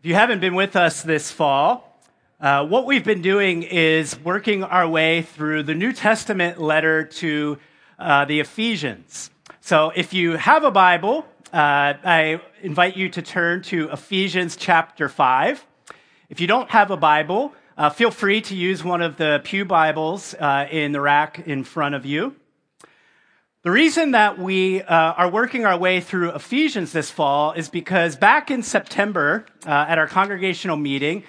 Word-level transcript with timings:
If 0.00 0.06
you 0.06 0.14
haven't 0.14 0.38
been 0.38 0.54
with 0.54 0.76
us 0.76 1.02
this 1.02 1.32
fall, 1.32 2.00
uh, 2.40 2.64
what 2.64 2.86
we've 2.86 3.02
been 3.02 3.20
doing 3.20 3.64
is 3.64 4.16
working 4.20 4.62
our 4.62 4.88
way 4.88 5.22
through 5.22 5.64
the 5.64 5.74
New 5.74 5.92
Testament 5.92 6.60
letter 6.60 7.02
to 7.02 7.58
uh, 7.98 8.24
the 8.24 8.38
Ephesians. 8.38 9.32
So 9.60 9.90
if 9.96 10.12
you 10.12 10.36
have 10.36 10.62
a 10.62 10.70
Bible, 10.70 11.26
uh, 11.52 11.94
I 12.04 12.40
invite 12.62 12.96
you 12.96 13.08
to 13.08 13.22
turn 13.22 13.62
to 13.62 13.90
Ephesians 13.90 14.54
chapter 14.54 15.08
5. 15.08 15.66
If 16.30 16.40
you 16.40 16.46
don't 16.46 16.70
have 16.70 16.92
a 16.92 16.96
Bible, 16.96 17.52
uh, 17.76 17.90
feel 17.90 18.12
free 18.12 18.40
to 18.42 18.54
use 18.54 18.84
one 18.84 19.02
of 19.02 19.16
the 19.16 19.40
Pew 19.42 19.64
Bibles 19.64 20.32
uh, 20.34 20.68
in 20.70 20.92
the 20.92 21.00
rack 21.00 21.40
in 21.40 21.64
front 21.64 21.96
of 21.96 22.06
you. 22.06 22.36
The 23.64 23.72
reason 23.72 24.12
that 24.12 24.38
we 24.38 24.82
uh, 24.82 24.94
are 24.94 25.28
working 25.28 25.66
our 25.66 25.76
way 25.76 26.00
through 26.00 26.30
Ephesians 26.30 26.92
this 26.92 27.10
fall 27.10 27.50
is 27.50 27.68
because 27.68 28.14
back 28.14 28.52
in 28.52 28.62
September 28.62 29.46
uh, 29.66 29.86
at 29.88 29.98
our 29.98 30.06
congregational 30.06 30.76
meeting, 30.76 31.24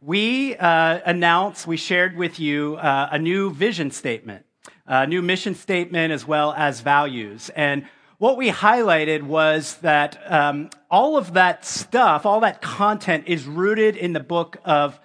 we 0.00 0.56
uh, 0.56 0.98
announced, 1.06 1.68
we 1.68 1.76
shared 1.76 2.16
with 2.16 2.40
you 2.40 2.74
uh, 2.78 3.10
a 3.12 3.18
new 3.20 3.52
vision 3.52 3.92
statement, 3.92 4.44
a 4.88 5.06
new 5.06 5.22
mission 5.22 5.54
statement, 5.54 6.12
as 6.12 6.26
well 6.26 6.52
as 6.54 6.80
values. 6.80 7.48
And 7.54 7.86
what 8.18 8.36
we 8.36 8.50
highlighted 8.50 9.22
was 9.22 9.76
that 9.76 10.18
um, 10.26 10.70
all 10.90 11.16
of 11.16 11.34
that 11.34 11.64
stuff, 11.64 12.26
all 12.26 12.40
that 12.40 12.60
content 12.60 13.28
is 13.28 13.46
rooted 13.46 13.96
in 13.96 14.14
the 14.14 14.20
book 14.20 14.56
of 14.64 14.98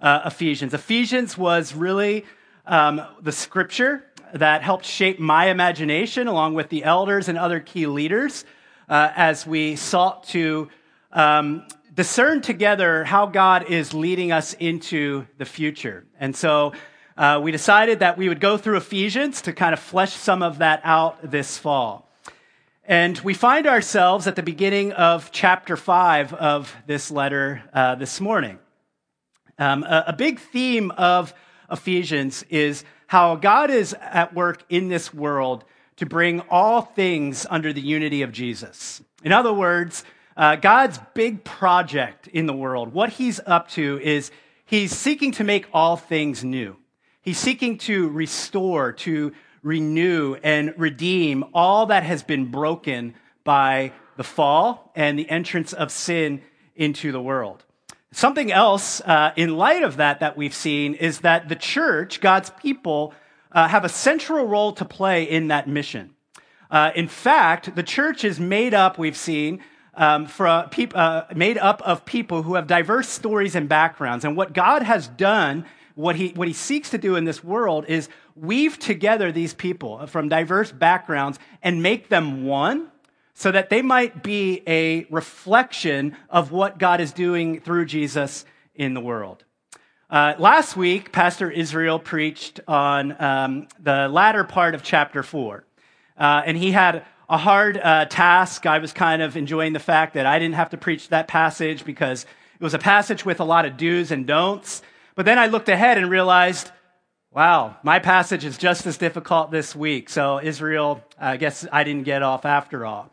uh, 0.00 0.20
Ephesians. 0.26 0.74
Ephesians 0.74 1.36
was 1.36 1.74
really 1.74 2.24
um, 2.66 3.02
the 3.20 3.32
scripture 3.32 4.04
that 4.34 4.62
helped 4.62 4.84
shape 4.84 5.18
my 5.18 5.46
imagination 5.46 6.28
along 6.28 6.54
with 6.54 6.68
the 6.68 6.84
elders 6.84 7.28
and 7.28 7.38
other 7.38 7.60
key 7.60 7.86
leaders 7.86 8.44
uh, 8.88 9.10
as 9.14 9.46
we 9.46 9.76
sought 9.76 10.24
to 10.24 10.68
um, 11.12 11.66
discern 11.94 12.40
together 12.40 13.04
how 13.04 13.26
God 13.26 13.70
is 13.70 13.94
leading 13.94 14.32
us 14.32 14.54
into 14.54 15.26
the 15.38 15.44
future. 15.44 16.06
And 16.18 16.34
so 16.34 16.72
uh, 17.16 17.40
we 17.42 17.52
decided 17.52 17.98
that 17.98 18.16
we 18.16 18.28
would 18.28 18.40
go 18.40 18.56
through 18.56 18.76
Ephesians 18.76 19.42
to 19.42 19.52
kind 19.52 19.72
of 19.72 19.80
flesh 19.80 20.12
some 20.12 20.42
of 20.42 20.58
that 20.58 20.80
out 20.84 21.30
this 21.30 21.58
fall. 21.58 22.08
And 22.84 23.18
we 23.20 23.34
find 23.34 23.66
ourselves 23.66 24.26
at 24.26 24.36
the 24.36 24.42
beginning 24.42 24.92
of 24.92 25.30
chapter 25.30 25.76
five 25.76 26.32
of 26.34 26.74
this 26.86 27.10
letter 27.10 27.62
uh, 27.72 27.94
this 27.94 28.20
morning. 28.20 28.58
Um, 29.58 29.84
a, 29.84 30.04
a 30.08 30.12
big 30.12 30.40
theme 30.40 30.90
of 30.92 31.34
Ephesians 31.70 32.44
is 32.48 32.84
how 33.10 33.34
God 33.34 33.70
is 33.70 33.92
at 34.00 34.34
work 34.34 34.62
in 34.68 34.86
this 34.86 35.12
world 35.12 35.64
to 35.96 36.06
bring 36.06 36.38
all 36.42 36.82
things 36.82 37.44
under 37.50 37.72
the 37.72 37.80
unity 37.80 38.22
of 38.22 38.30
Jesus. 38.30 39.02
In 39.24 39.32
other 39.32 39.52
words, 39.52 40.04
uh, 40.36 40.54
God's 40.54 41.00
big 41.12 41.42
project 41.42 42.28
in 42.28 42.46
the 42.46 42.52
world, 42.52 42.92
what 42.92 43.10
he's 43.10 43.40
up 43.44 43.68
to 43.70 43.98
is 44.00 44.30
he's 44.64 44.96
seeking 44.96 45.32
to 45.32 45.42
make 45.42 45.66
all 45.72 45.96
things 45.96 46.44
new. 46.44 46.76
He's 47.20 47.36
seeking 47.36 47.78
to 47.78 48.08
restore, 48.10 48.92
to 48.92 49.32
renew, 49.64 50.36
and 50.44 50.72
redeem 50.76 51.44
all 51.52 51.86
that 51.86 52.04
has 52.04 52.22
been 52.22 52.52
broken 52.52 53.16
by 53.42 53.90
the 54.16 54.22
fall 54.22 54.92
and 54.94 55.18
the 55.18 55.28
entrance 55.28 55.72
of 55.72 55.90
sin 55.90 56.42
into 56.76 57.10
the 57.10 57.20
world. 57.20 57.64
Something 58.12 58.50
else 58.50 59.00
uh, 59.02 59.32
in 59.36 59.56
light 59.56 59.84
of 59.84 59.98
that 59.98 60.20
that 60.20 60.36
we've 60.36 60.54
seen 60.54 60.94
is 60.94 61.20
that 61.20 61.48
the 61.48 61.54
church, 61.54 62.20
God's 62.20 62.50
people, 62.50 63.14
uh, 63.52 63.68
have 63.68 63.84
a 63.84 63.88
central 63.88 64.46
role 64.46 64.72
to 64.72 64.84
play 64.84 65.24
in 65.24 65.48
that 65.48 65.68
mission. 65.68 66.10
Uh, 66.70 66.90
in 66.94 67.06
fact, 67.06 67.74
the 67.76 67.82
church 67.82 68.24
is 68.24 68.40
made 68.40 68.74
up, 68.74 68.98
we've 68.98 69.16
seen, 69.16 69.60
um, 69.94 70.26
for, 70.26 70.66
peop- 70.70 70.96
uh, 70.96 71.24
made 71.34 71.58
up 71.58 71.82
of 71.82 72.04
people 72.04 72.42
who 72.42 72.54
have 72.54 72.66
diverse 72.66 73.08
stories 73.08 73.54
and 73.54 73.68
backgrounds. 73.68 74.24
And 74.24 74.36
what 74.36 74.54
God 74.54 74.82
has 74.82 75.06
done, 75.08 75.64
what 75.94 76.16
he, 76.16 76.28
what 76.30 76.48
he 76.48 76.54
seeks 76.54 76.90
to 76.90 76.98
do 76.98 77.14
in 77.14 77.24
this 77.24 77.44
world 77.44 77.84
is 77.86 78.08
weave 78.34 78.78
together 78.78 79.30
these 79.30 79.54
people 79.54 80.06
from 80.06 80.28
diverse 80.28 80.72
backgrounds 80.72 81.38
and 81.62 81.82
make 81.82 82.08
them 82.08 82.44
one 82.44 82.90
so 83.40 83.50
that 83.50 83.70
they 83.70 83.80
might 83.80 84.22
be 84.22 84.62
a 84.66 85.04
reflection 85.04 86.14
of 86.28 86.52
what 86.52 86.76
God 86.76 87.00
is 87.00 87.10
doing 87.10 87.58
through 87.58 87.86
Jesus 87.86 88.44
in 88.74 88.92
the 88.92 89.00
world. 89.00 89.44
Uh, 90.10 90.34
last 90.38 90.76
week, 90.76 91.10
Pastor 91.10 91.50
Israel 91.50 91.98
preached 91.98 92.60
on 92.68 93.16
um, 93.18 93.66
the 93.82 94.08
latter 94.08 94.44
part 94.44 94.74
of 94.74 94.82
chapter 94.82 95.22
four. 95.22 95.64
Uh, 96.18 96.42
and 96.44 96.54
he 96.54 96.72
had 96.72 97.02
a 97.30 97.38
hard 97.38 97.78
uh, 97.78 98.04
task. 98.04 98.66
I 98.66 98.76
was 98.76 98.92
kind 98.92 99.22
of 99.22 99.38
enjoying 99.38 99.72
the 99.72 99.78
fact 99.78 100.12
that 100.12 100.26
I 100.26 100.38
didn't 100.38 100.56
have 100.56 100.68
to 100.70 100.76
preach 100.76 101.08
that 101.08 101.26
passage 101.26 101.82
because 101.86 102.26
it 102.60 102.62
was 102.62 102.74
a 102.74 102.78
passage 102.78 103.24
with 103.24 103.40
a 103.40 103.44
lot 103.44 103.64
of 103.64 103.78
do's 103.78 104.10
and 104.10 104.26
don'ts. 104.26 104.82
But 105.14 105.24
then 105.24 105.38
I 105.38 105.46
looked 105.46 105.70
ahead 105.70 105.96
and 105.96 106.10
realized, 106.10 106.70
wow, 107.32 107.76
my 107.84 108.00
passage 108.00 108.44
is 108.44 108.58
just 108.58 108.86
as 108.86 108.98
difficult 108.98 109.52
this 109.52 109.74
week. 109.76 110.10
So, 110.10 110.40
Israel, 110.42 111.04
I 111.18 111.36
guess 111.36 111.64
I 111.70 111.84
didn't 111.84 112.02
get 112.04 112.22
off 112.22 112.44
after 112.44 112.84
all. 112.84 113.10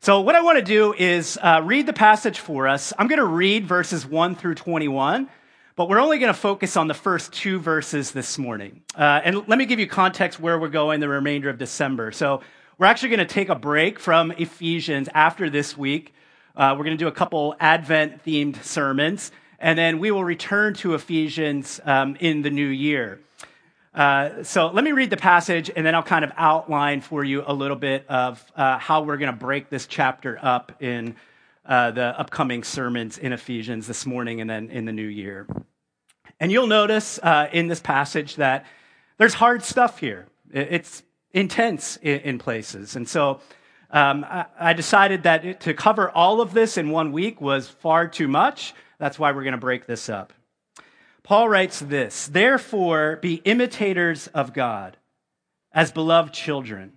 So, 0.00 0.20
what 0.20 0.34
I 0.34 0.42
want 0.42 0.58
to 0.58 0.64
do 0.64 0.92
is 0.92 1.38
uh, 1.40 1.62
read 1.64 1.86
the 1.86 1.94
passage 1.94 2.38
for 2.38 2.68
us. 2.68 2.92
I'm 2.98 3.06
going 3.06 3.20
to 3.20 3.24
read 3.24 3.66
verses 3.66 4.04
1 4.04 4.34
through 4.36 4.56
21, 4.56 5.30
but 5.76 5.88
we're 5.88 5.98
only 5.98 6.18
going 6.18 6.32
to 6.32 6.38
focus 6.38 6.76
on 6.76 6.88
the 6.88 6.94
first 6.94 7.32
two 7.32 7.58
verses 7.58 8.10
this 8.10 8.36
morning. 8.36 8.82
Uh, 8.94 9.22
and 9.24 9.48
let 9.48 9.58
me 9.58 9.64
give 9.64 9.80
you 9.80 9.86
context 9.86 10.38
where 10.38 10.58
we're 10.58 10.68
going 10.68 11.00
the 11.00 11.08
remainder 11.08 11.48
of 11.48 11.56
December. 11.56 12.12
So, 12.12 12.42
we're 12.76 12.86
actually 12.86 13.10
going 13.10 13.26
to 13.26 13.34
take 13.34 13.48
a 13.48 13.54
break 13.54 13.98
from 13.98 14.30
Ephesians 14.32 15.08
after 15.14 15.48
this 15.48 15.74
week. 15.74 16.12
Uh, 16.54 16.74
we're 16.76 16.84
going 16.84 16.98
to 16.98 17.02
do 17.02 17.08
a 17.08 17.12
couple 17.12 17.56
Advent 17.60 18.24
themed 18.24 18.62
sermons, 18.62 19.32
and 19.58 19.78
then 19.78 20.00
we 20.00 20.10
will 20.10 20.24
return 20.24 20.74
to 20.74 20.92
Ephesians 20.94 21.80
um, 21.84 22.16
in 22.20 22.42
the 22.42 22.50
new 22.50 22.66
year. 22.66 23.20
Uh, 23.94 24.42
so 24.42 24.68
let 24.68 24.82
me 24.82 24.90
read 24.90 25.08
the 25.10 25.16
passage 25.16 25.70
and 25.74 25.86
then 25.86 25.94
I'll 25.94 26.02
kind 26.02 26.24
of 26.24 26.32
outline 26.36 27.00
for 27.00 27.22
you 27.22 27.44
a 27.46 27.54
little 27.54 27.76
bit 27.76 28.04
of 28.08 28.44
uh, 28.56 28.78
how 28.78 29.02
we're 29.02 29.18
going 29.18 29.32
to 29.32 29.38
break 29.38 29.70
this 29.70 29.86
chapter 29.86 30.36
up 30.42 30.82
in 30.82 31.14
uh, 31.64 31.92
the 31.92 32.18
upcoming 32.18 32.64
sermons 32.64 33.18
in 33.18 33.32
Ephesians 33.32 33.86
this 33.86 34.04
morning 34.04 34.40
and 34.40 34.50
then 34.50 34.68
in 34.70 34.84
the 34.84 34.92
new 34.92 35.06
year. 35.06 35.46
And 36.40 36.50
you'll 36.50 36.66
notice 36.66 37.20
uh, 37.22 37.48
in 37.52 37.68
this 37.68 37.80
passage 37.80 38.36
that 38.36 38.66
there's 39.16 39.34
hard 39.34 39.62
stuff 39.62 40.00
here. 40.00 40.26
It's 40.52 41.04
intense 41.32 41.96
in, 42.02 42.38
places. 42.38 42.96
And 42.96 43.08
so 43.08 43.40
um, 43.90 44.26
I, 44.58 44.72
decided 44.72 45.22
that 45.22 45.60
to 45.60 45.74
cover 45.74 46.10
all 46.10 46.40
of 46.40 46.52
this 46.52 46.76
in 46.76 46.90
one 46.90 47.12
week 47.12 47.40
was 47.40 47.68
far 47.68 48.08
too 48.08 48.28
much. 48.28 48.74
That's 48.98 49.18
why 49.18 49.30
we're 49.32 49.44
going 49.44 49.52
to 49.52 49.58
break 49.58 49.86
this 49.86 50.08
up. 50.08 50.32
Paul 51.24 51.48
writes 51.48 51.80
this 51.80 52.28
Therefore, 52.28 53.16
be 53.16 53.36
imitators 53.44 54.28
of 54.28 54.52
God 54.52 54.98
as 55.72 55.90
beloved 55.90 56.32
children, 56.32 56.92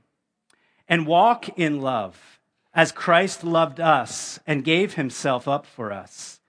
and 0.87 1.07
walk 1.07 1.57
in 1.57 1.81
love 1.81 2.39
as 2.73 2.91
Christ 2.91 3.43
loved 3.43 3.79
us 3.79 4.39
and 4.45 4.63
gave 4.63 4.93
himself 4.93 5.47
up 5.47 5.65
for 5.65 5.91
us, 5.91 6.39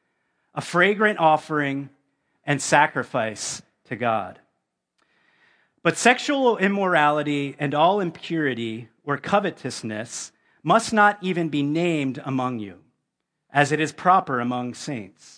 a 0.54 0.60
fragrant 0.60 1.18
offering 1.18 1.88
and 2.44 2.60
sacrifice 2.60 3.62
to 3.84 3.96
God. 3.96 4.40
But 5.82 5.96
sexual 5.96 6.58
immorality 6.58 7.54
and 7.58 7.74
all 7.74 8.00
impurity 8.00 8.88
or 9.04 9.16
covetousness 9.16 10.32
must 10.62 10.92
not 10.92 11.16
even 11.22 11.48
be 11.48 11.62
named 11.62 12.20
among 12.24 12.58
you, 12.58 12.80
as 13.50 13.70
it 13.70 13.80
is 13.80 13.92
proper 13.92 14.40
among 14.40 14.74
saints. 14.74 15.37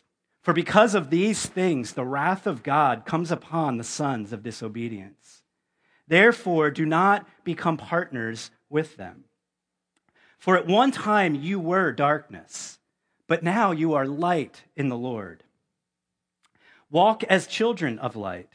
For 0.41 0.53
because 0.53 0.95
of 0.95 1.09
these 1.09 1.45
things, 1.45 1.93
the 1.93 2.05
wrath 2.05 2.47
of 2.47 2.63
God 2.63 3.05
comes 3.05 3.31
upon 3.31 3.77
the 3.77 3.83
sons 3.83 4.33
of 4.33 4.43
disobedience. 4.43 5.43
Therefore, 6.07 6.71
do 6.71 6.85
not 6.85 7.27
become 7.43 7.77
partners 7.77 8.51
with 8.69 8.97
them. 8.97 9.25
For 10.39 10.57
at 10.57 10.65
one 10.65 10.91
time 10.91 11.35
you 11.35 11.59
were 11.59 11.91
darkness, 11.91 12.79
but 13.27 13.43
now 13.43 13.71
you 13.71 13.93
are 13.93 14.07
light 14.07 14.63
in 14.75 14.89
the 14.89 14.97
Lord. 14.97 15.43
Walk 16.89 17.23
as 17.25 17.45
children 17.45 17.99
of 17.99 18.15
light, 18.15 18.49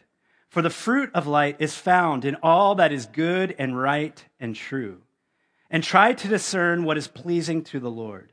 for 0.48 0.62
the 0.62 0.70
fruit 0.70 1.10
of 1.14 1.26
light 1.26 1.56
is 1.60 1.76
found 1.76 2.24
in 2.24 2.34
all 2.42 2.74
that 2.74 2.92
is 2.92 3.06
good 3.06 3.54
and 3.58 3.78
right 3.78 4.24
and 4.40 4.56
true. 4.56 5.02
And 5.70 5.82
try 5.82 6.12
to 6.12 6.28
discern 6.28 6.84
what 6.84 6.98
is 6.98 7.08
pleasing 7.08 7.62
to 7.64 7.80
the 7.80 7.90
Lord. 7.90 8.32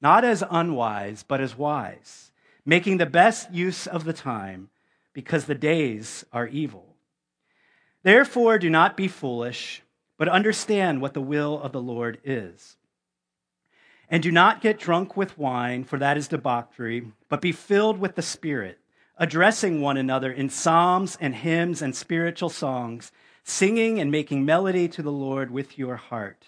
not 0.00 0.24
as 0.24 0.42
unwise, 0.50 1.22
but 1.22 1.40
as 1.40 1.56
wise, 1.56 2.30
making 2.64 2.96
the 2.96 3.06
best 3.06 3.52
use 3.52 3.86
of 3.86 4.04
the 4.04 4.12
time, 4.12 4.70
because 5.12 5.44
the 5.44 5.54
days 5.54 6.24
are 6.32 6.46
evil. 6.46 6.96
Therefore, 8.02 8.58
do 8.58 8.70
not 8.70 8.96
be 8.96 9.08
foolish, 9.08 9.82
but 10.16 10.28
understand 10.28 11.00
what 11.00 11.14
the 11.14 11.20
will 11.20 11.60
of 11.60 11.72
the 11.72 11.82
Lord 11.82 12.18
is. 12.24 12.76
And 14.08 14.22
do 14.22 14.32
not 14.32 14.60
get 14.60 14.78
drunk 14.78 15.16
with 15.16 15.38
wine, 15.38 15.84
for 15.84 15.98
that 15.98 16.16
is 16.16 16.28
debauchery, 16.28 17.12
but 17.28 17.40
be 17.40 17.52
filled 17.52 17.98
with 17.98 18.14
the 18.14 18.22
Spirit, 18.22 18.78
addressing 19.18 19.80
one 19.80 19.96
another 19.96 20.32
in 20.32 20.48
psalms 20.48 21.16
and 21.20 21.34
hymns 21.34 21.82
and 21.82 21.94
spiritual 21.94 22.48
songs, 22.48 23.12
singing 23.44 24.00
and 24.00 24.10
making 24.10 24.44
melody 24.44 24.88
to 24.88 25.02
the 25.02 25.12
Lord 25.12 25.50
with 25.50 25.78
your 25.78 25.96
heart, 25.96 26.46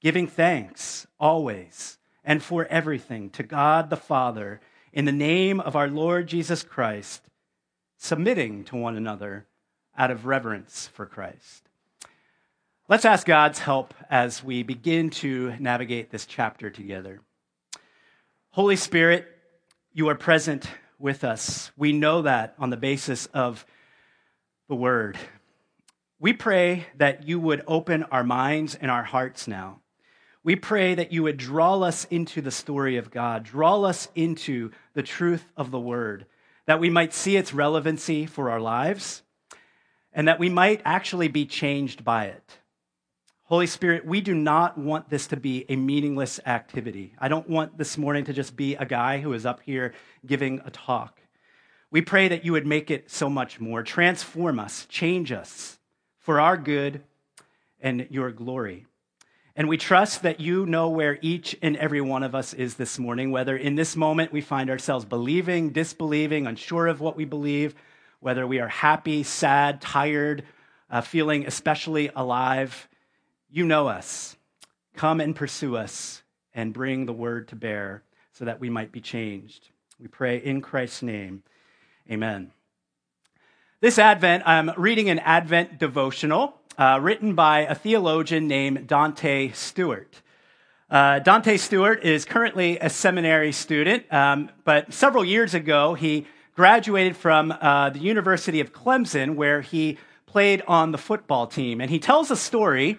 giving 0.00 0.26
thanks 0.26 1.06
always 1.20 1.95
and 2.26 2.42
for 2.42 2.66
everything 2.66 3.30
to 3.30 3.44
God 3.44 3.88
the 3.88 3.96
Father 3.96 4.60
in 4.92 5.04
the 5.04 5.12
name 5.12 5.60
of 5.60 5.76
our 5.76 5.88
Lord 5.88 6.26
Jesus 6.26 6.64
Christ, 6.64 7.22
submitting 7.96 8.64
to 8.64 8.76
one 8.76 8.96
another 8.96 9.46
out 9.96 10.10
of 10.10 10.26
reverence 10.26 10.90
for 10.92 11.06
Christ. 11.06 11.68
Let's 12.88 13.04
ask 13.04 13.26
God's 13.26 13.60
help 13.60 13.94
as 14.10 14.42
we 14.44 14.64
begin 14.64 15.10
to 15.10 15.54
navigate 15.58 16.10
this 16.10 16.26
chapter 16.26 16.68
together. 16.68 17.20
Holy 18.50 18.76
Spirit, 18.76 19.26
you 19.92 20.08
are 20.08 20.14
present 20.14 20.66
with 20.98 21.24
us. 21.24 21.70
We 21.76 21.92
know 21.92 22.22
that 22.22 22.54
on 22.58 22.70
the 22.70 22.76
basis 22.76 23.26
of 23.26 23.64
the 24.68 24.74
word. 24.74 25.16
We 26.18 26.32
pray 26.32 26.86
that 26.96 27.28
you 27.28 27.38
would 27.38 27.62
open 27.66 28.02
our 28.04 28.24
minds 28.24 28.74
and 28.74 28.90
our 28.90 29.04
hearts 29.04 29.46
now. 29.46 29.80
We 30.46 30.54
pray 30.54 30.94
that 30.94 31.12
you 31.12 31.24
would 31.24 31.38
draw 31.38 31.80
us 31.80 32.04
into 32.04 32.40
the 32.40 32.52
story 32.52 32.98
of 32.98 33.10
God, 33.10 33.42
draw 33.42 33.82
us 33.82 34.06
into 34.14 34.70
the 34.94 35.02
truth 35.02 35.44
of 35.56 35.72
the 35.72 35.80
word, 35.80 36.24
that 36.66 36.78
we 36.78 36.88
might 36.88 37.12
see 37.12 37.36
its 37.36 37.52
relevancy 37.52 38.26
for 38.26 38.48
our 38.48 38.60
lives 38.60 39.24
and 40.12 40.28
that 40.28 40.38
we 40.38 40.48
might 40.48 40.82
actually 40.84 41.26
be 41.26 41.46
changed 41.46 42.04
by 42.04 42.26
it. 42.26 42.58
Holy 43.46 43.66
Spirit, 43.66 44.06
we 44.06 44.20
do 44.20 44.36
not 44.36 44.78
want 44.78 45.10
this 45.10 45.26
to 45.26 45.36
be 45.36 45.64
a 45.68 45.74
meaningless 45.74 46.38
activity. 46.46 47.16
I 47.18 47.26
don't 47.26 47.50
want 47.50 47.76
this 47.76 47.98
morning 47.98 48.22
to 48.26 48.32
just 48.32 48.54
be 48.54 48.76
a 48.76 48.86
guy 48.86 49.18
who 49.18 49.32
is 49.32 49.46
up 49.46 49.62
here 49.64 49.94
giving 50.24 50.60
a 50.64 50.70
talk. 50.70 51.20
We 51.90 52.02
pray 52.02 52.28
that 52.28 52.44
you 52.44 52.52
would 52.52 52.68
make 52.68 52.88
it 52.92 53.10
so 53.10 53.28
much 53.28 53.58
more. 53.58 53.82
Transform 53.82 54.60
us, 54.60 54.86
change 54.86 55.32
us 55.32 55.80
for 56.20 56.38
our 56.38 56.56
good 56.56 57.02
and 57.80 58.06
your 58.10 58.30
glory. 58.30 58.86
And 59.58 59.70
we 59.70 59.78
trust 59.78 60.22
that 60.22 60.38
you 60.38 60.66
know 60.66 60.90
where 60.90 61.18
each 61.22 61.56
and 61.62 61.78
every 61.78 62.02
one 62.02 62.22
of 62.22 62.34
us 62.34 62.52
is 62.52 62.74
this 62.74 62.98
morning, 62.98 63.30
whether 63.30 63.56
in 63.56 63.74
this 63.74 63.96
moment 63.96 64.30
we 64.30 64.42
find 64.42 64.68
ourselves 64.68 65.06
believing, 65.06 65.70
disbelieving, 65.70 66.46
unsure 66.46 66.86
of 66.86 67.00
what 67.00 67.16
we 67.16 67.24
believe, 67.24 67.74
whether 68.20 68.46
we 68.46 68.60
are 68.60 68.68
happy, 68.68 69.22
sad, 69.22 69.80
tired, 69.80 70.44
uh, 70.90 71.00
feeling 71.00 71.46
especially 71.46 72.10
alive, 72.14 72.86
you 73.50 73.64
know 73.64 73.88
us. 73.88 74.36
Come 74.94 75.22
and 75.22 75.34
pursue 75.34 75.74
us 75.74 76.22
and 76.54 76.74
bring 76.74 77.06
the 77.06 77.14
word 77.14 77.48
to 77.48 77.56
bear 77.56 78.02
so 78.32 78.44
that 78.44 78.60
we 78.60 78.68
might 78.68 78.92
be 78.92 79.00
changed. 79.00 79.70
We 79.98 80.06
pray 80.06 80.36
in 80.36 80.60
Christ's 80.60 81.02
name. 81.02 81.42
Amen. 82.10 82.52
This 83.80 83.98
Advent, 83.98 84.42
I'm 84.46 84.70
reading 84.76 85.08
an 85.08 85.18
Advent 85.20 85.78
devotional 85.78 86.60
uh, 86.78 86.98
written 87.02 87.34
by 87.34 87.60
a 87.60 87.74
theologian 87.74 88.46
named 88.46 88.86
Dante 88.86 89.50
Stewart. 89.52 90.22
Uh, 90.88 91.18
Dante 91.18 91.56
Stewart 91.56 92.04
is 92.04 92.24
currently 92.24 92.78
a 92.78 92.88
seminary 92.88 93.52
student, 93.52 94.12
um, 94.12 94.50
but 94.64 94.92
several 94.92 95.24
years 95.24 95.54
ago, 95.54 95.94
he 95.94 96.26
graduated 96.54 97.16
from 97.16 97.52
uh, 97.52 97.90
the 97.90 97.98
University 97.98 98.60
of 98.60 98.72
Clemson, 98.72 99.34
where 99.34 99.60
he 99.60 99.98
played 100.26 100.62
on 100.68 100.92
the 100.92 100.98
football 100.98 101.46
team. 101.46 101.80
And 101.80 101.90
he 101.90 101.98
tells 101.98 102.30
a 102.30 102.36
story 102.36 102.98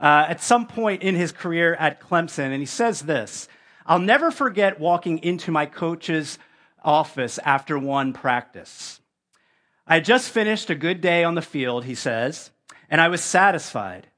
uh, 0.00 0.26
at 0.28 0.40
some 0.40 0.66
point 0.66 1.02
in 1.02 1.14
his 1.14 1.32
career 1.32 1.74
at 1.74 2.00
Clemson, 2.00 2.50
and 2.50 2.60
he 2.60 2.66
says 2.66 3.02
this 3.02 3.48
I'll 3.86 3.98
never 3.98 4.30
forget 4.30 4.80
walking 4.80 5.18
into 5.18 5.50
my 5.50 5.66
coach's 5.66 6.38
office 6.82 7.38
after 7.44 7.78
one 7.78 8.12
practice. 8.12 9.00
I 9.86 10.00
just 10.00 10.30
finished 10.30 10.70
a 10.70 10.74
good 10.74 11.00
day 11.00 11.24
on 11.24 11.34
the 11.34 11.42
field, 11.42 11.84
he 11.84 11.94
says, 11.94 12.50
and 12.90 13.00
I 13.00 13.08
was 13.08 13.22
satisfied. 13.22 14.08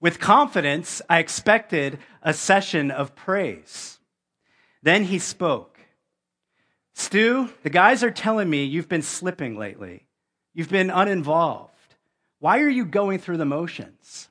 With 0.00 0.18
confidence, 0.18 1.00
I 1.08 1.18
expected 1.18 1.98
a 2.22 2.34
session 2.34 2.90
of 2.90 3.14
praise. 3.14 3.98
Then 4.82 5.04
he 5.04 5.18
spoke. 5.18 5.78
Stu, 6.94 7.50
the 7.62 7.70
guys 7.70 8.02
are 8.02 8.10
telling 8.10 8.48
me 8.48 8.64
you've 8.64 8.88
been 8.88 9.02
slipping 9.02 9.58
lately. 9.58 10.06
You've 10.54 10.70
been 10.70 10.90
uninvolved. 10.90 11.70
Why 12.38 12.60
are 12.60 12.68
you 12.68 12.84
going 12.84 13.18
through 13.18 13.38
the 13.38 13.44
motions? 13.44 14.28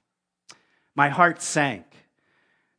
My 0.95 1.09
heart 1.09 1.41
sank. 1.41 1.85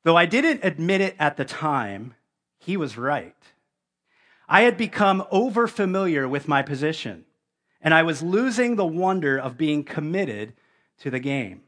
Though 0.03 0.17
I 0.17 0.27
didn't 0.27 0.65
admit 0.65 1.01
it 1.01 1.17
at 1.19 1.37
the 1.37 1.45
time, 1.45 2.15
he 2.59 2.77
was 2.77 2.97
right. 2.97 3.35
I 4.49 4.63
had 4.63 4.77
become 4.77 5.25
overfamiliar 5.33 6.29
with 6.29 6.49
my 6.49 6.63
position, 6.63 7.25
and 7.81 7.93
I 7.95 8.03
was 8.03 8.23
losing 8.23 8.77
the 8.77 8.87
wonder 8.87 9.39
of 9.39 9.59
being 9.59 9.85
committed 9.85 10.55
to 11.01 11.11
the 11.11 11.19
game. 11.19 11.63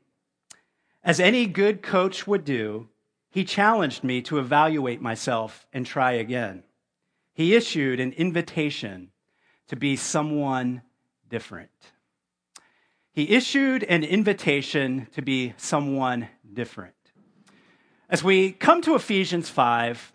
As 1.02 1.20
any 1.20 1.46
good 1.46 1.82
coach 1.82 2.26
would 2.26 2.44
do, 2.44 2.88
he 3.30 3.44
challenged 3.44 4.02
me 4.02 4.22
to 4.22 4.38
evaluate 4.38 5.00
myself 5.00 5.66
and 5.72 5.86
try 5.86 6.12
again 6.12 6.62
he 7.36 7.54
issued 7.54 8.00
an 8.00 8.12
invitation 8.12 9.10
to 9.68 9.76
be 9.76 9.94
someone 9.94 10.80
different. 11.28 11.70
He 13.12 13.28
issued 13.28 13.84
an 13.84 14.04
invitation 14.04 15.06
to 15.12 15.20
be 15.20 15.52
someone 15.58 16.28
different. 16.50 16.94
As 18.08 18.24
we 18.24 18.52
come 18.52 18.80
to 18.82 18.94
Ephesians 18.94 19.50
5, 19.50 20.14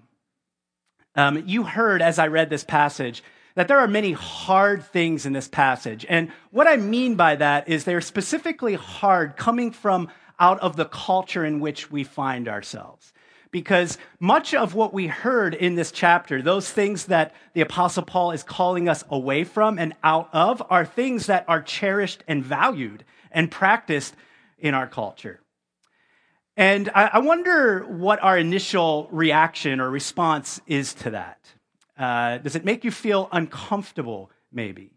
um, 1.15 1.43
you 1.45 1.61
heard 1.61 2.01
as 2.01 2.17
I 2.17 2.25
read 2.25 2.49
this 2.49 2.63
passage 2.63 3.23
that 3.55 3.67
there 3.67 3.79
are 3.79 3.87
many 3.87 4.13
hard 4.13 4.83
things 4.85 5.25
in 5.25 5.33
this 5.33 5.47
passage. 5.47 6.05
And 6.07 6.31
what 6.51 6.67
I 6.67 6.77
mean 6.77 7.15
by 7.15 7.35
that 7.35 7.67
is 7.67 7.83
they're 7.83 8.01
specifically 8.01 8.75
hard 8.75 9.37
coming 9.37 9.71
from 9.71 10.09
out 10.39 10.59
of 10.59 10.75
the 10.75 10.85
culture 10.85 11.45
in 11.45 11.59
which 11.59 11.91
we 11.91 12.03
find 12.03 12.47
ourselves 12.47 13.13
because 13.51 13.97
much 14.19 14.53
of 14.53 14.73
what 14.73 14.93
we 14.93 15.07
heard 15.07 15.53
in 15.53 15.75
this 15.75 15.91
chapter, 15.91 16.41
those 16.41 16.71
things 16.71 17.05
that 17.05 17.33
the 17.53 17.61
Apostle 17.61 18.03
Paul 18.03 18.31
is 18.31 18.43
calling 18.43 18.89
us 18.89 19.03
away 19.09 19.43
from 19.43 19.77
and 19.77 19.93
out 20.03 20.29
of, 20.33 20.63
are 20.69 20.85
things 20.85 21.27
that 21.27 21.45
are 21.47 21.61
cherished 21.61 22.23
and 22.27 22.43
valued 22.43 23.03
and 23.31 23.51
practiced 23.51 24.15
in 24.57 24.73
our 24.73 24.87
culture. 24.87 25.41
And 26.57 26.89
I 26.93 27.19
wonder 27.19 27.81
what 27.85 28.21
our 28.21 28.37
initial 28.37 29.07
reaction 29.11 29.79
or 29.79 29.89
response 29.89 30.61
is 30.67 30.93
to 30.95 31.11
that. 31.11 31.39
Uh, 31.97 32.37
does 32.37 32.55
it 32.55 32.65
make 32.65 32.83
you 32.83 32.91
feel 32.91 33.29
uncomfortable, 33.31 34.31
maybe? 34.51 34.91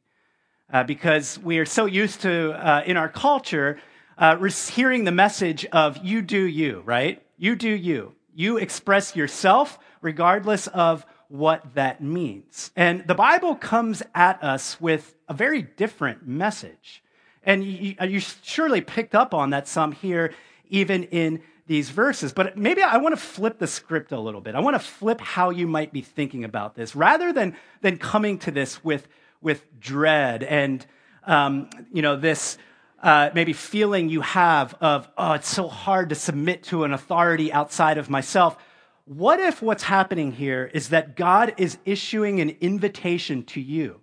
Uh, 0.73 0.85
because 0.85 1.39
we 1.39 1.59
are 1.59 1.67
so 1.67 1.87
used 1.87 2.21
to, 2.23 2.53
uh, 2.53 2.83
in 2.87 2.97
our 2.97 3.09
culture, 3.09 3.79
uh, 4.17 4.37
hearing 4.69 5.05
the 5.05 5.13
message 5.13 5.67
of 5.67 5.99
you 5.99 6.23
do 6.23 6.43
you, 6.43 6.83
right? 6.85 7.23
You 7.37 7.57
do 7.57 7.69
you. 7.69 8.15
You 8.35 8.57
express 8.57 9.15
yourself 9.15 9.79
regardless 10.01 10.67
of 10.69 11.05
what 11.29 11.75
that 11.75 12.03
means. 12.03 12.71
And 12.77 13.07
the 13.07 13.15
Bible 13.15 13.57
comes 13.57 14.03
at 14.15 14.43
us 14.43 14.81
with 14.81 15.15
a 15.29 15.35
very 15.35 15.63
different 15.63 16.27
message. 16.27 17.03
And 17.43 17.65
you, 17.65 17.95
you, 18.01 18.21
surely 18.21 18.81
picked 18.81 19.15
up 19.15 19.35
on 19.35 19.51
that 19.51 19.69
some 19.69 19.93
here, 19.93 20.33
even 20.69 21.05
in 21.05 21.43
these 21.67 21.91
verses. 21.91 22.33
But 22.33 22.57
maybe 22.57 22.83
I 22.83 22.99
want 22.99 23.15
to 23.15 23.21
flip 23.21 23.59
the 23.59 23.67
script 23.67 24.13
a 24.13 24.21
little 24.21 24.41
bit. 24.41 24.55
I 24.55 24.61
want 24.61 24.75
to 24.75 24.81
flip 24.81 25.21
how 25.21 25.51
you 25.51 25.67
might 25.67 25.93
be 25.93 26.03
thinking 26.03 26.45
about 26.45 26.75
this 26.75 26.95
rather 26.95 27.33
than, 27.33 27.57
than 27.81 27.99
coming 27.99 28.39
to 28.41 28.51
this 28.51 28.85
with, 28.85 29.09
with 29.41 29.65
dread 29.81 30.43
and, 30.43 30.85
um, 31.27 31.71
you 31.93 32.03
know, 32.03 32.17
this 32.17 32.59
uh, 33.03 33.31
maybe 33.35 33.53
feeling 33.53 34.09
you 34.09 34.23
have 34.23 34.75
of, 34.81 35.09
oh, 35.19 35.33
it's 35.33 35.49
so 35.49 35.69
hard 35.69 36.09
to 36.09 36.15
submit 36.15 36.63
to 36.65 36.85
an 36.85 36.93
authority 36.93 37.53
outside 37.53 37.99
of 37.99 38.09
myself. 38.09 38.57
What 39.05 39.41
if 39.41 39.61
what's 39.61 39.83
happening 39.83 40.33
here 40.33 40.71
is 40.73 40.89
that 40.89 41.15
God 41.15 41.55
is 41.59 41.77
issuing 41.85 42.41
an 42.41 42.57
invitation 42.61 43.43
to 43.45 43.61
you, 43.61 44.01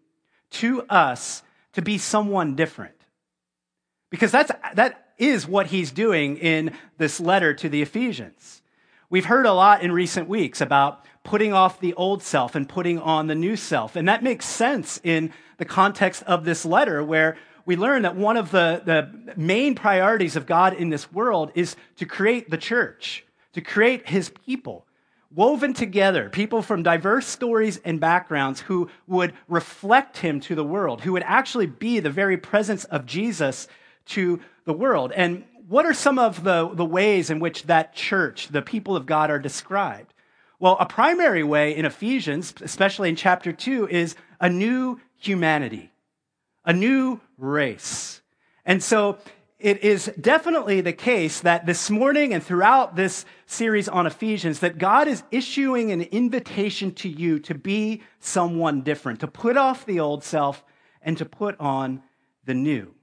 to 0.51 0.83
us, 0.83 1.41
to 1.73 1.81
be 1.81 1.97
someone 1.97 2.55
different. 2.55 2.93
Because 4.11 4.31
that's, 4.31 4.51
that 4.75 5.10
is 5.21 5.47
what 5.47 5.67
he's 5.67 5.91
doing 5.91 6.35
in 6.37 6.75
this 6.97 7.19
letter 7.19 7.53
to 7.53 7.69
the 7.69 7.81
Ephesians. 7.81 8.61
We've 9.09 9.25
heard 9.25 9.45
a 9.45 9.53
lot 9.53 9.83
in 9.83 9.91
recent 9.91 10.27
weeks 10.27 10.61
about 10.61 11.05
putting 11.23 11.53
off 11.53 11.79
the 11.79 11.93
old 11.93 12.23
self 12.23 12.55
and 12.55 12.67
putting 12.67 12.97
on 12.97 13.27
the 13.27 13.35
new 13.35 13.55
self. 13.55 13.95
And 13.95 14.07
that 14.07 14.23
makes 14.23 14.45
sense 14.45 14.99
in 15.03 15.31
the 15.57 15.65
context 15.65 16.23
of 16.23 16.43
this 16.43 16.65
letter, 16.65 17.03
where 17.03 17.37
we 17.65 17.75
learn 17.75 18.01
that 18.01 18.15
one 18.15 18.35
of 18.35 18.49
the, 18.49 18.81
the 18.83 19.35
main 19.37 19.75
priorities 19.75 20.35
of 20.35 20.47
God 20.47 20.73
in 20.73 20.89
this 20.89 21.11
world 21.11 21.51
is 21.53 21.75
to 21.97 22.05
create 22.05 22.49
the 22.49 22.57
church, 22.57 23.23
to 23.53 23.61
create 23.61 24.09
his 24.09 24.31
people, 24.45 24.87
woven 25.29 25.73
together, 25.73 26.29
people 26.29 26.63
from 26.63 26.81
diverse 26.81 27.27
stories 27.27 27.79
and 27.85 27.99
backgrounds 27.99 28.61
who 28.61 28.89
would 29.05 29.33
reflect 29.47 30.17
him 30.17 30.39
to 30.39 30.55
the 30.55 30.63
world, 30.63 31.01
who 31.01 31.11
would 31.13 31.23
actually 31.27 31.67
be 31.67 31.99
the 31.99 32.09
very 32.09 32.37
presence 32.37 32.85
of 32.85 33.05
Jesus 33.05 33.67
to 34.07 34.39
the 34.65 34.73
world. 34.73 35.11
And 35.15 35.43
what 35.67 35.85
are 35.85 35.93
some 35.93 36.19
of 36.19 36.43
the, 36.43 36.69
the 36.73 36.85
ways 36.85 37.29
in 37.29 37.39
which 37.39 37.63
that 37.63 37.93
church, 37.93 38.49
the 38.49 38.61
people 38.61 38.95
of 38.95 39.05
God, 39.05 39.29
are 39.29 39.39
described? 39.39 40.13
Well, 40.59 40.77
a 40.79 40.85
primary 40.85 41.43
way 41.43 41.75
in 41.75 41.85
Ephesians, 41.85 42.53
especially 42.61 43.09
in 43.09 43.15
chapter 43.15 43.51
2, 43.51 43.87
is 43.87 44.15
a 44.39 44.49
new 44.49 44.99
humanity, 45.17 45.91
a 46.65 46.73
new 46.73 47.19
race. 47.37 48.21
And 48.65 48.83
so 48.83 49.17
it 49.61 49.83
is 49.83 50.11
definitely 50.19 50.81
the 50.81 50.93
case 50.93 51.41
that 51.41 51.65
this 51.65 51.89
morning 51.89 52.33
and 52.33 52.43
throughout 52.43 52.95
this 52.95 53.25
series 53.45 53.87
on 53.87 54.07
Ephesians 54.07 54.59
that 54.59 54.77
God 54.77 55.07
is 55.07 55.23
issuing 55.31 55.91
an 55.91 56.01
invitation 56.01 56.93
to 56.95 57.09
you 57.09 57.39
to 57.39 57.55
be 57.55 58.01
someone 58.19 58.81
different, 58.81 59.19
to 59.21 59.27
put 59.27 59.57
off 59.57 59.85
the 59.85 59.99
old 59.99 60.23
self 60.23 60.63
and 61.01 61.17
to 61.17 61.25
put 61.25 61.59
on 61.59 62.01
the 62.45 62.53
new. 62.53 62.93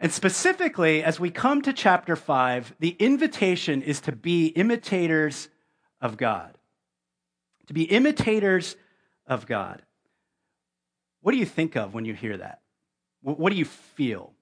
And 0.00 0.12
specifically, 0.12 1.02
as 1.02 1.20
we 1.20 1.30
come 1.30 1.62
to 1.62 1.72
chapter 1.72 2.16
5, 2.16 2.74
the 2.78 2.96
invitation 2.98 3.82
is 3.82 4.00
to 4.02 4.12
be 4.12 4.48
imitators 4.48 5.48
of 6.00 6.16
God. 6.16 6.58
To 7.68 7.72
be 7.72 7.84
imitators 7.84 8.76
of 9.26 9.46
God. 9.46 9.82
What 11.22 11.32
do 11.32 11.38
you 11.38 11.46
think 11.46 11.76
of 11.76 11.94
when 11.94 12.04
you 12.04 12.12
hear 12.12 12.36
that? 12.36 12.60
What 13.22 13.50
do 13.50 13.56
you 13.56 13.64
feel? 13.64 14.34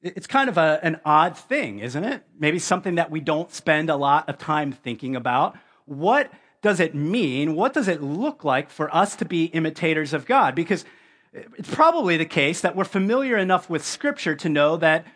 It's 0.00 0.26
kind 0.26 0.48
of 0.48 0.56
a, 0.56 0.80
an 0.82 1.00
odd 1.04 1.36
thing, 1.36 1.80
isn't 1.80 2.04
it? 2.04 2.22
Maybe 2.38 2.58
something 2.58 2.94
that 2.94 3.10
we 3.10 3.20
don't 3.20 3.52
spend 3.52 3.90
a 3.90 3.96
lot 3.96 4.28
of 4.28 4.38
time 4.38 4.72
thinking 4.72 5.16
about. 5.16 5.56
What 5.84 6.30
does 6.62 6.80
it 6.80 6.94
mean? 6.94 7.54
What 7.54 7.74
does 7.74 7.88
it 7.88 8.02
look 8.02 8.44
like 8.44 8.70
for 8.70 8.94
us 8.94 9.16
to 9.16 9.26
be 9.26 9.44
imitators 9.46 10.14
of 10.14 10.24
God? 10.24 10.54
Because 10.54 10.84
it's 11.34 11.74
probably 11.74 12.16
the 12.16 12.24
case 12.24 12.60
that 12.60 12.76
we're 12.76 12.84
familiar 12.84 13.36
enough 13.36 13.68
with 13.68 13.84
Scripture 13.84 14.36
to 14.36 14.48
know 14.48 14.76
that 14.76 15.06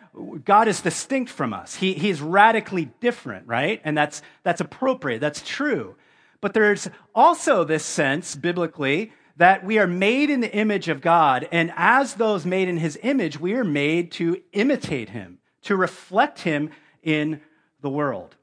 God 0.43 0.67
is 0.67 0.81
distinct 0.81 1.31
from 1.31 1.53
us. 1.53 1.75
He, 1.75 1.93
he's 1.93 2.21
radically 2.21 2.91
different, 2.99 3.47
right? 3.47 3.81
And 3.85 3.97
that's, 3.97 4.21
that's 4.43 4.59
appropriate, 4.59 5.19
that's 5.19 5.41
true. 5.41 5.95
But 6.41 6.53
there's 6.53 6.89
also 7.15 7.63
this 7.63 7.85
sense, 7.85 8.35
biblically, 8.35 9.13
that 9.37 9.63
we 9.63 9.79
are 9.79 9.87
made 9.87 10.29
in 10.29 10.41
the 10.41 10.53
image 10.53 10.89
of 10.89 10.99
God. 10.99 11.47
And 11.51 11.71
as 11.77 12.15
those 12.15 12.45
made 12.45 12.67
in 12.67 12.77
his 12.77 12.99
image, 13.01 13.39
we 13.39 13.53
are 13.53 13.63
made 13.63 14.11
to 14.13 14.41
imitate 14.51 15.09
him, 15.09 15.39
to 15.63 15.77
reflect 15.77 16.41
him 16.41 16.71
in 17.01 17.39
the 17.81 17.89
world. 17.89 18.35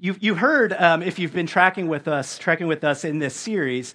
You've, 0.00 0.22
you 0.22 0.34
heard, 0.34 0.72
um, 0.72 1.02
if 1.02 1.20
you've 1.20 1.32
been 1.32 1.46
tracking 1.46 1.86
with 1.86 2.08
us, 2.08 2.38
tracking 2.38 2.66
with 2.66 2.82
us 2.82 3.04
in 3.04 3.20
this 3.20 3.34
series, 3.34 3.94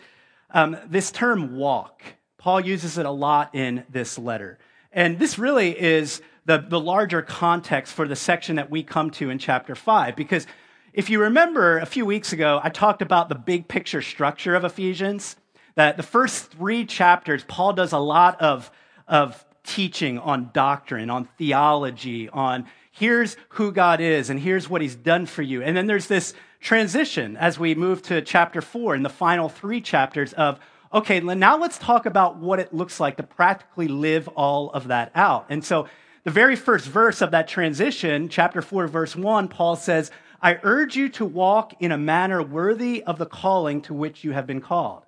um, 0.52 0.78
this 0.88 1.12
term 1.12 1.56
walk. 1.58 2.04
Paul 2.44 2.60
uses 2.60 2.98
it 2.98 3.06
a 3.06 3.12
lot 3.12 3.56
in 3.56 3.86
this 3.90 4.20
letter. 4.20 4.60
And 4.92 5.18
this 5.18 5.40
really 5.40 5.82
is 5.82 6.22
the, 6.44 6.58
the 6.58 6.78
larger 6.78 7.22
context 7.22 7.94
for 7.94 8.06
the 8.06 8.18
section 8.18 8.58
that 8.58 8.70
we 8.70 8.84
come 8.84 9.12
to 9.12 9.30
in 9.30 9.40
chapter 9.40 9.76
5. 9.76 10.18
Because 10.18 10.46
if 10.92 11.10
you 11.10 11.22
remember 11.22 11.80
a 11.80 11.86
few 11.86 12.06
weeks 12.06 12.34
ago, 12.34 12.60
I 12.62 12.68
talked 12.68 13.02
about 13.02 13.30
the 13.30 13.36
big 13.36 13.70
picture 13.70 14.02
structure 14.02 14.56
of 14.56 14.66
Ephesians. 14.66 15.38
That 15.76 15.96
the 15.96 16.04
first 16.04 16.52
three 16.52 16.86
chapters, 16.86 17.46
Paul 17.48 17.72
does 17.72 17.94
a 17.94 17.98
lot 17.98 18.42
of, 18.42 18.70
of 19.08 19.46
teaching 19.64 20.20
on 20.20 20.50
doctrine, 20.54 21.10
on 21.10 21.30
theology, 21.38 22.28
on 22.28 22.66
here's 22.92 23.38
who 23.52 23.72
God 23.72 24.02
is 24.02 24.30
and 24.30 24.38
here's 24.38 24.70
what 24.70 24.82
he's 24.82 24.96
done 24.96 25.28
for 25.28 25.44
you. 25.44 25.64
And 25.64 25.78
then 25.78 25.88
there's 25.88 26.08
this 26.08 26.34
transition 26.60 27.38
as 27.38 27.58
we 27.58 27.74
move 27.74 28.02
to 28.02 28.22
chapter 28.22 28.60
four 28.60 28.96
in 28.96 29.04
the 29.04 29.10
final 29.10 29.48
three 29.48 29.80
chapters 29.80 30.34
of 30.34 30.60
okay, 30.94 31.20
now 31.20 31.58
let's 31.58 31.78
talk 31.78 32.06
about 32.06 32.38
what 32.38 32.60
it 32.60 32.74
looks 32.74 33.00
like 33.00 33.18
to 33.18 33.24
practically 33.24 33.88
live 33.88 34.28
all 34.30 34.70
of 34.72 34.88
that 34.90 35.12
out. 35.16 35.46
And 35.50 35.64
so, 35.64 35.88
the 36.24 36.32
very 36.32 36.56
first 36.56 36.86
verse 36.86 37.22
of 37.22 37.32
that 37.32 37.50
transition, 37.50 38.30
chapter 38.30 38.62
4, 38.62 38.88
verse 38.88 39.14
1, 39.14 39.50
Paul 39.50 39.76
says, 39.76 40.10
I 40.42 40.60
urge 40.64 40.96
you 40.96 41.10
to 41.10 41.26
walk 41.26 41.74
in 41.82 41.92
a 41.92 41.98
manner 41.98 42.42
worthy 42.42 43.04
of 43.04 43.18
the 43.18 43.26
calling 43.26 43.82
to 43.84 43.94
which 43.94 44.24
you 44.24 44.32
have 44.32 44.48
been 44.48 44.62
called. 44.62 45.04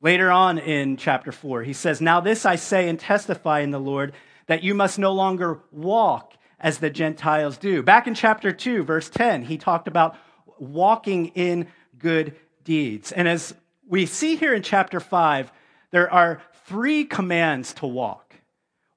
Later 0.00 0.30
on 0.30 0.58
in 0.58 0.96
chapter 0.96 1.30
4, 1.30 1.62
he 1.62 1.72
says, 1.72 2.00
Now 2.00 2.20
this 2.20 2.44
I 2.44 2.56
say 2.56 2.88
and 2.88 2.98
testify 2.98 3.60
in 3.60 3.70
the 3.70 3.78
Lord 3.78 4.12
that 4.46 4.62
you 4.62 4.74
must 4.74 4.98
no 4.98 5.12
longer 5.12 5.60
walk 5.70 6.34
as 6.58 6.78
the 6.78 6.90
Gentiles 6.90 7.56
do. 7.56 7.82
Back 7.82 8.06
in 8.06 8.14
chapter 8.14 8.52
2, 8.52 8.82
verse 8.82 9.08
10, 9.08 9.44
he 9.44 9.56
talked 9.56 9.88
about 9.88 10.16
walking 10.58 11.26
in 11.28 11.68
good 11.98 12.34
deeds. 12.64 13.12
And 13.12 13.28
as 13.28 13.54
we 13.88 14.06
see 14.06 14.36
here 14.36 14.54
in 14.54 14.62
chapter 14.62 15.00
5, 15.00 15.52
there 15.90 16.10
are 16.12 16.40
three 16.66 17.04
commands 17.04 17.74
to 17.74 17.86
walk 17.86 18.20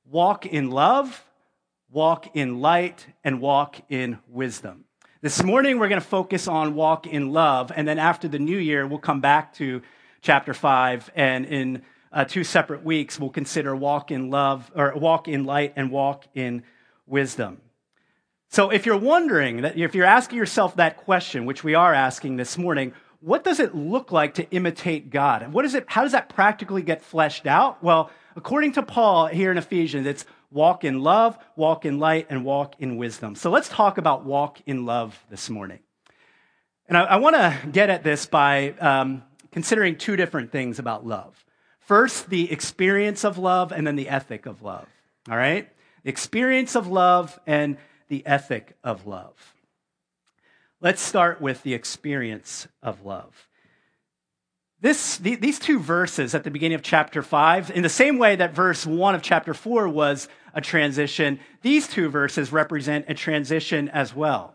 walk 0.09 0.45
in 0.45 0.71
love, 0.71 1.25
walk 1.91 2.33
in 2.33 2.61
light, 2.61 3.05
and 3.25 3.41
walk 3.41 3.75
in 3.89 4.17
wisdom. 4.29 4.85
This 5.21 5.43
morning, 5.43 5.79
we're 5.79 5.89
going 5.89 5.99
to 5.99 6.07
focus 6.07 6.47
on 6.47 6.75
walk 6.75 7.05
in 7.05 7.33
love, 7.33 7.73
and 7.75 7.85
then 7.85 7.99
after 7.99 8.29
the 8.29 8.39
new 8.39 8.57
year, 8.57 8.87
we'll 8.87 8.99
come 8.99 9.19
back 9.19 9.53
to 9.55 9.81
chapter 10.21 10.53
5, 10.53 11.11
and 11.13 11.45
in 11.45 11.81
uh, 12.13 12.23
two 12.23 12.45
separate 12.45 12.85
weeks, 12.85 13.19
we'll 13.19 13.29
consider 13.29 13.75
walk 13.75 14.11
in 14.11 14.29
love, 14.29 14.71
or 14.73 14.93
walk 14.95 15.27
in 15.27 15.43
light, 15.43 15.73
and 15.75 15.91
walk 15.91 16.25
in 16.33 16.63
wisdom. 17.05 17.59
So, 18.49 18.69
if 18.69 18.85
you're 18.85 18.95
wondering, 18.95 19.59
if 19.65 19.93
you're 19.93 20.05
asking 20.05 20.37
yourself 20.37 20.77
that 20.77 20.95
question, 20.95 21.45
which 21.45 21.65
we 21.65 21.75
are 21.75 21.93
asking 21.93 22.37
this 22.37 22.57
morning, 22.57 22.93
what 23.27 23.43
does 23.43 23.59
it 23.59 23.75
look 23.75 24.13
like 24.13 24.35
to 24.35 24.49
imitate 24.51 25.09
God? 25.09 25.43
And 25.43 25.51
what 25.51 25.65
is 25.65 25.75
it, 25.75 25.83
how 25.87 26.03
does 26.03 26.13
that 26.13 26.29
practically 26.29 26.81
get 26.81 27.03
fleshed 27.03 27.45
out? 27.45 27.83
Well, 27.83 28.09
according 28.37 28.71
to 28.73 28.83
Paul 28.83 29.27
here 29.27 29.51
in 29.51 29.57
Ephesians, 29.57 30.07
it's 30.07 30.25
walk 30.49 30.85
in 30.85 31.03
love, 31.03 31.37
walk 31.57 31.83
in 31.83 31.99
light, 31.99 32.27
and 32.29 32.45
walk 32.45 32.75
in 32.79 32.95
wisdom. 32.95 33.35
So 33.35 33.49
let's 33.51 33.67
talk 33.67 33.97
about 33.97 34.23
walk 34.23 34.61
in 34.65 34.85
love 34.85 35.21
this 35.29 35.49
morning. 35.49 35.79
And 36.87 36.97
I, 36.97 37.03
I 37.03 37.15
want 37.17 37.35
to 37.35 37.53
get 37.69 37.89
at 37.89 38.01
this 38.01 38.25
by 38.25 38.69
um, 38.79 39.23
considering 39.51 39.97
two 39.97 40.15
different 40.15 40.53
things 40.53 40.79
about 40.79 41.05
love. 41.05 41.43
First, 41.81 42.29
the 42.29 42.49
experience 42.49 43.25
of 43.25 43.37
love, 43.37 43.73
and 43.73 43.85
then 43.85 43.97
the 43.97 44.07
ethic 44.07 44.45
of 44.45 44.61
love. 44.61 44.87
All 45.29 45.35
right? 45.35 45.69
The 46.03 46.09
experience 46.09 46.77
of 46.77 46.87
love 46.87 47.37
and 47.45 47.75
the 48.07 48.25
ethic 48.25 48.77
of 48.85 49.05
love. 49.05 49.33
Let's 50.79 51.01
start 51.01 51.41
with 51.41 51.63
the 51.63 51.73
experience 51.73 52.67
of 52.83 53.03
love. 53.03 53.47
This, 54.79 55.17
these 55.17 55.57
two 55.57 55.79
verses 55.79 56.35
at 56.35 56.43
the 56.43 56.51
beginning 56.51 56.75
of 56.75 56.83
chapter 56.83 57.23
5, 57.23 57.71
in 57.71 57.81
the 57.81 57.89
same 57.89 58.19
way 58.19 58.35
that 58.35 58.53
verse 58.53 58.85
1 58.85 59.15
of 59.15 59.23
chapter 59.23 59.55
4 59.55 59.89
was 59.89 60.29
a 60.53 60.61
transition, 60.61 61.39
these 61.63 61.87
two 61.87 62.09
verses 62.09 62.51
represent 62.51 63.05
a 63.07 63.15
transition 63.15 63.89
as 63.89 64.15
well. 64.15 64.53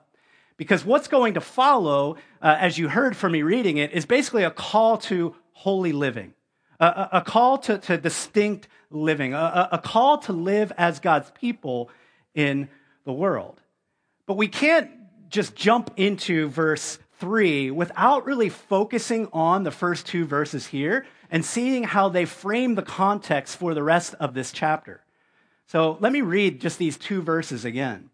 Because 0.57 0.85
what's 0.85 1.09
going 1.09 1.35
to 1.35 1.41
follow, 1.41 2.15
uh, 2.41 2.57
as 2.57 2.79
you 2.79 2.89
heard 2.89 3.17
from 3.17 3.33
me 3.33 3.43
reading 3.43 3.79
it, 3.79 3.91
is 3.91 4.07
basically 4.07 4.45
a 4.45 4.51
call 4.53 4.99
to 4.99 5.35
holy 5.51 5.91
living, 5.91 6.35
a, 6.79 7.09
a 7.15 7.21
call 7.21 7.59
to, 7.59 7.79
to, 7.79 7.99
distinct 7.99 8.69
living, 8.91 9.35
a, 9.35 9.71
a 9.73 9.79
call 9.79 10.19
to 10.19 10.33
live 10.33 10.73
as 10.79 11.01
God's 11.01 11.33
people 11.33 11.91
in 12.33 12.69
the 13.05 13.13
world. 13.13 13.61
But 14.25 14.37
we 14.37 14.47
can't 14.47 15.02
just 15.33 15.57
jump 15.57 15.91
into 15.97 16.49
verse 16.49 16.99
3 17.19 17.71
without 17.71 18.27
really 18.27 18.51
focusing 18.51 19.29
on 19.33 19.65
the 19.65 19.71
first 19.71 20.07
two 20.07 20.27
verses 20.27 20.67
here 20.67 21.07
and 21.31 21.45
seeing 21.45 21.85
how 21.85 22.09
they 22.11 22.27
frame 22.27 22.75
the 22.75 22.83
context 22.83 23.57
for 23.57 23.75
the 23.75 23.83
rest 23.83 24.15
of 24.21 24.35
this 24.35 24.53
chapter. 24.53 25.03
So 25.67 25.97
let 26.01 26.13
me 26.13 26.21
read 26.21 26.61
just 26.61 26.79
these 26.79 26.99
two 26.99 27.23
verses 27.23 27.65
again. 27.65 28.11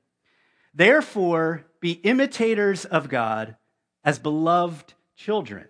Therefore, 0.73 1.67
be 1.81 1.93
imitators 1.93 2.85
of 2.85 3.09
God 3.09 3.57
as 4.05 4.21
beloved 4.21 4.95
children, 5.17 5.67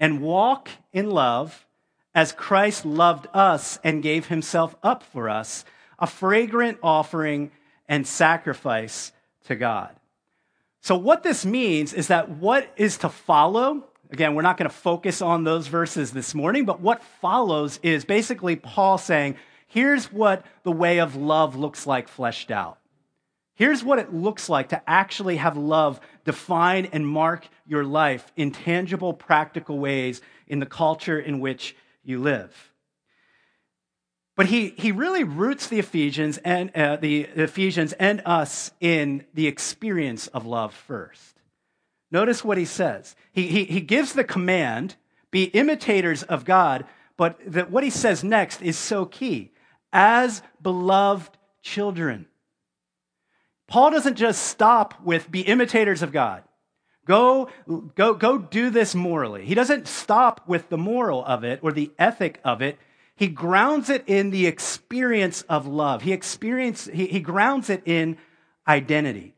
and 0.00 0.22
walk 0.22 0.70
in 0.92 1.10
love 1.10 1.66
as 2.14 2.32
Christ 2.32 2.86
loved 2.86 3.26
us 3.34 3.78
and 3.84 4.02
gave 4.02 4.26
himself 4.26 4.74
up 4.82 5.02
for 5.02 5.28
us, 5.28 5.66
a 5.98 6.06
fragrant 6.06 6.78
offering 6.82 7.50
and 7.86 8.06
sacrifice 8.06 9.12
to 9.44 9.54
God. 9.54 9.94
So, 10.86 10.96
what 10.96 11.24
this 11.24 11.44
means 11.44 11.92
is 11.92 12.06
that 12.06 12.28
what 12.28 12.70
is 12.76 12.98
to 12.98 13.08
follow, 13.08 13.88
Again, 14.12 14.36
we're 14.36 14.42
not 14.42 14.56
going 14.56 14.70
to 14.70 14.76
focus 14.76 15.20
on 15.20 15.42
those 15.42 15.66
verses 15.66 16.12
this 16.12 16.32
morning, 16.32 16.64
but 16.64 16.80
what 16.80 17.02
follows 17.02 17.80
is 17.82 18.04
basically 18.04 18.54
Paul 18.54 18.96
saying, 18.96 19.34
here's 19.66 20.12
what 20.12 20.46
the 20.62 20.70
way 20.70 21.00
of 21.00 21.16
love 21.16 21.56
looks 21.56 21.88
like 21.88 22.06
fleshed 22.06 22.52
out. 22.52 22.78
Here's 23.54 23.82
what 23.82 23.98
it 23.98 24.14
looks 24.14 24.48
like 24.48 24.68
to 24.68 24.80
actually 24.88 25.38
have 25.38 25.56
love 25.56 25.98
define 26.24 26.86
and 26.92 27.04
mark 27.04 27.48
your 27.66 27.82
life 27.82 28.30
in 28.36 28.52
tangible, 28.52 29.12
practical 29.12 29.80
ways 29.80 30.20
in 30.46 30.60
the 30.60 30.66
culture 30.66 31.18
in 31.18 31.40
which 31.40 31.74
you 32.04 32.20
live. 32.20 32.72
But 34.36 34.46
he, 34.46 34.74
he 34.76 34.92
really 34.92 35.24
roots 35.24 35.66
the 35.66 35.78
Ephesians 35.78 36.38
and 36.38 36.70
uh, 36.76 36.96
the 36.96 37.22
Ephesians 37.22 37.94
and 37.94 38.22
us 38.26 38.70
in 38.80 39.24
the 39.32 39.46
experience 39.46 40.26
of 40.28 40.44
love 40.44 40.74
first. 40.74 41.40
Notice 42.10 42.44
what 42.44 42.58
he 42.58 42.66
says. 42.66 43.16
He, 43.32 43.48
he, 43.48 43.64
he 43.64 43.80
gives 43.80 44.12
the 44.12 44.24
command, 44.24 44.96
be 45.30 45.44
imitators 45.44 46.22
of 46.22 46.44
God, 46.44 46.84
but 47.16 47.40
the, 47.46 47.62
what 47.62 47.82
he 47.82 47.90
says 47.90 48.22
next 48.22 48.60
is 48.60 48.76
so 48.76 49.06
key. 49.06 49.52
As 49.92 50.42
beloved 50.62 51.36
children. 51.62 52.26
Paul 53.66 53.90
doesn't 53.90 54.16
just 54.16 54.42
stop 54.42 55.02
with 55.02 55.30
be 55.30 55.40
imitators 55.40 56.02
of 56.02 56.12
God. 56.12 56.44
Go, 57.06 57.48
go, 57.94 58.14
go 58.14 58.36
do 58.36 58.68
this 58.68 58.94
morally. 58.94 59.46
He 59.46 59.54
doesn't 59.54 59.88
stop 59.88 60.46
with 60.46 60.68
the 60.68 60.76
moral 60.76 61.24
of 61.24 61.44
it 61.44 61.60
or 61.62 61.72
the 61.72 61.90
ethic 61.98 62.40
of 62.44 62.60
it. 62.62 62.78
He 63.16 63.28
grounds 63.28 63.88
it 63.88 64.04
in 64.06 64.30
the 64.30 64.46
experience 64.46 65.42
of 65.42 65.66
love. 65.66 66.02
He, 66.02 66.12
experience, 66.12 66.84
he, 66.92 67.06
he 67.06 67.20
grounds 67.20 67.70
it 67.70 67.82
in 67.86 68.18
identity. 68.68 69.34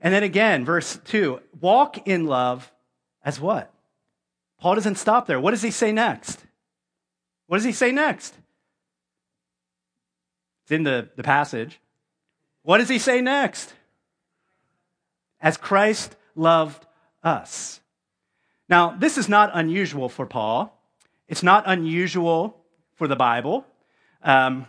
And 0.00 0.14
then 0.14 0.22
again, 0.22 0.64
verse 0.64 0.98
2 1.04 1.40
walk 1.60 2.08
in 2.08 2.26
love 2.26 2.72
as 3.22 3.38
what? 3.38 3.72
Paul 4.58 4.74
doesn't 4.76 4.96
stop 4.96 5.26
there. 5.26 5.38
What 5.38 5.50
does 5.50 5.62
he 5.62 5.70
say 5.70 5.92
next? 5.92 6.42
What 7.46 7.58
does 7.58 7.64
he 7.64 7.72
say 7.72 7.92
next? 7.92 8.34
It's 10.64 10.72
in 10.72 10.82
the, 10.82 11.10
the 11.16 11.22
passage. 11.22 11.78
What 12.62 12.78
does 12.78 12.88
he 12.88 12.98
say 12.98 13.20
next? 13.20 13.72
As 15.40 15.56
Christ 15.56 16.16
loved 16.34 16.86
us. 17.22 17.80
Now, 18.68 18.96
this 18.98 19.18
is 19.18 19.28
not 19.28 19.50
unusual 19.52 20.08
for 20.08 20.26
Paul. 20.26 20.72
It's 21.28 21.42
not 21.42 21.64
unusual 21.66 22.64
for 22.96 23.06
the 23.06 23.16
Bible. 23.16 23.64
Um, 24.22 24.66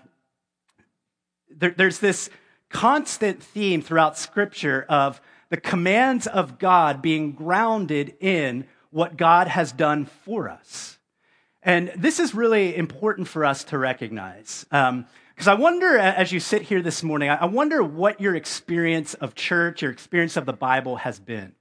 there, 1.49 1.73
there's 1.75 1.99
this 1.99 2.29
constant 2.69 3.41
theme 3.41 3.81
throughout 3.81 4.17
Scripture 4.17 4.85
of 4.87 5.21
the 5.49 5.57
commands 5.57 6.27
of 6.27 6.59
God 6.59 7.01
being 7.01 7.31
grounded 7.31 8.15
in 8.19 8.67
what 8.89 9.17
God 9.17 9.47
has 9.47 9.71
done 9.71 10.05
for 10.05 10.49
us. 10.49 10.97
And 11.63 11.91
this 11.95 12.19
is 12.19 12.33
really 12.33 12.75
important 12.75 13.27
for 13.27 13.43
us 13.43 13.63
to 13.65 13.77
recognize. 13.77 14.65
Um, 14.71 15.05
because 15.33 15.47
I 15.47 15.53
wonder, 15.53 15.99
as 15.99 16.31
you 16.31 16.39
sit 16.39 16.63
here 16.63 16.81
this 16.81 17.03
morning, 17.03 17.29
I 17.29 17.45
wonder 17.45 17.83
what 17.83 18.19
your 18.19 18.33
experience 18.33 19.13
of 19.13 19.35
church, 19.35 19.83
your 19.83 19.91
experience 19.91 20.35
of 20.35 20.47
the 20.47 20.53
Bible 20.53 20.95
has 20.95 21.19
been. 21.19 21.53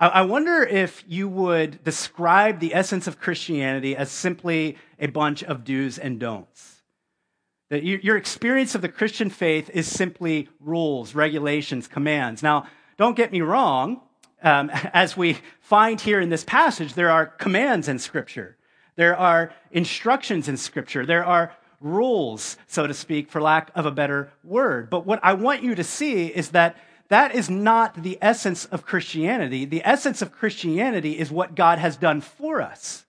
I 0.00 0.22
wonder 0.22 0.62
if 0.62 1.04
you 1.06 1.28
would 1.28 1.84
describe 1.84 2.58
the 2.58 2.74
essence 2.74 3.06
of 3.06 3.20
Christianity 3.20 3.94
as 3.94 4.10
simply 4.10 4.78
a 4.98 5.08
bunch 5.08 5.44
of 5.44 5.62
do's 5.62 5.98
and 5.98 6.18
don'ts. 6.18 6.80
That 7.68 7.84
your 7.84 8.16
experience 8.16 8.74
of 8.74 8.80
the 8.80 8.88
Christian 8.88 9.28
faith 9.28 9.68
is 9.74 9.86
simply 9.86 10.48
rules, 10.58 11.14
regulations, 11.14 11.86
commands. 11.86 12.42
Now, 12.42 12.66
don't 12.96 13.14
get 13.14 13.30
me 13.30 13.42
wrong. 13.42 14.00
Um, 14.42 14.70
as 14.94 15.18
we 15.18 15.36
find 15.60 16.00
here 16.00 16.18
in 16.18 16.30
this 16.30 16.44
passage, 16.44 16.94
there 16.94 17.10
are 17.10 17.26
commands 17.26 17.86
in 17.86 17.98
Scripture. 17.98 18.56
There 18.96 19.14
are 19.14 19.52
instructions 19.70 20.48
in 20.48 20.56
Scripture. 20.56 21.04
There 21.04 21.26
are 21.26 21.54
rules, 21.78 22.56
so 22.66 22.86
to 22.86 22.94
speak, 22.94 23.30
for 23.30 23.42
lack 23.42 23.70
of 23.74 23.84
a 23.84 23.90
better 23.90 24.32
word. 24.44 24.88
But 24.88 25.04
what 25.04 25.20
I 25.22 25.34
want 25.34 25.62
you 25.62 25.74
to 25.74 25.84
see 25.84 26.26
is 26.26 26.50
that 26.52 26.76
that 27.10 27.34
is 27.34 27.50
not 27.50 28.02
the 28.02 28.18
essence 28.22 28.64
of 28.64 28.86
Christianity. 28.86 29.64
The 29.64 29.82
essence 29.84 30.22
of 30.22 30.32
Christianity 30.32 31.18
is 31.18 31.30
what 31.30 31.54
God 31.54 31.78
has 31.78 31.96
done 31.96 32.20
for 32.20 32.62
us. 32.62 33.04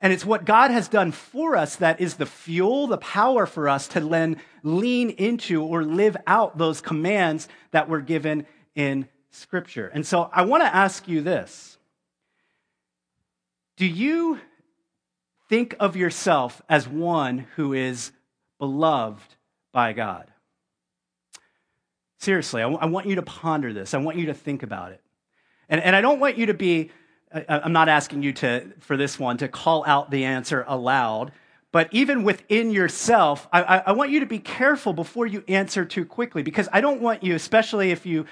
And 0.00 0.12
it's 0.12 0.26
what 0.26 0.44
God 0.44 0.70
has 0.70 0.88
done 0.88 1.12
for 1.12 1.56
us 1.56 1.76
that 1.76 2.00
is 2.00 2.16
the 2.16 2.26
fuel, 2.26 2.86
the 2.86 2.98
power 2.98 3.46
for 3.46 3.68
us 3.68 3.88
to 3.88 4.00
then 4.00 4.40
lean 4.62 5.10
into 5.10 5.62
or 5.62 5.84
live 5.84 6.16
out 6.26 6.58
those 6.58 6.80
commands 6.80 7.48
that 7.70 7.88
were 7.88 8.00
given 8.00 8.46
in 8.74 9.08
Scripture. 9.30 9.88
And 9.92 10.06
so 10.06 10.28
I 10.32 10.42
want 10.42 10.62
to 10.64 10.74
ask 10.74 11.06
you 11.08 11.22
this 11.22 11.78
Do 13.76 13.86
you 13.86 14.40
think 15.48 15.76
of 15.78 15.96
yourself 15.96 16.62
as 16.68 16.88
one 16.88 17.46
who 17.56 17.72
is 17.72 18.12
beloved 18.58 19.34
by 19.72 19.92
God. 19.92 20.32
Seriously, 22.18 22.62
I, 22.62 22.64
w- 22.64 22.78
I 22.80 22.86
want 22.86 23.06
you 23.06 23.16
to 23.16 23.22
ponder 23.22 23.72
this. 23.72 23.94
I 23.94 23.98
want 23.98 24.16
you 24.16 24.26
to 24.26 24.34
think 24.34 24.62
about 24.62 24.92
it. 24.92 25.00
And, 25.68 25.82
and 25.82 25.94
I 25.94 26.00
don't 26.00 26.20
want 26.20 26.38
you 26.38 26.46
to 26.46 26.54
be, 26.54 26.90
I, 27.32 27.44
I'm 27.48 27.72
not 27.72 27.88
asking 27.88 28.22
you 28.22 28.32
to, 28.34 28.72
for 28.80 28.96
this 28.96 29.18
one, 29.18 29.36
to 29.38 29.48
call 29.48 29.84
out 29.86 30.10
the 30.10 30.24
answer 30.24 30.64
aloud. 30.66 31.32
But 31.72 31.88
even 31.92 32.22
within 32.22 32.70
yourself, 32.70 33.48
I, 33.52 33.62
I, 33.62 33.78
I 33.86 33.92
want 33.92 34.10
you 34.10 34.20
to 34.20 34.26
be 34.26 34.38
careful 34.38 34.92
before 34.92 35.26
you 35.26 35.44
answer 35.46 35.84
too 35.84 36.04
quickly 36.04 36.42
because 36.42 36.68
I 36.72 36.80
don't 36.80 37.02
want 37.02 37.22
you, 37.22 37.34
especially 37.34 37.90
if 37.90 38.06
you 38.06 38.24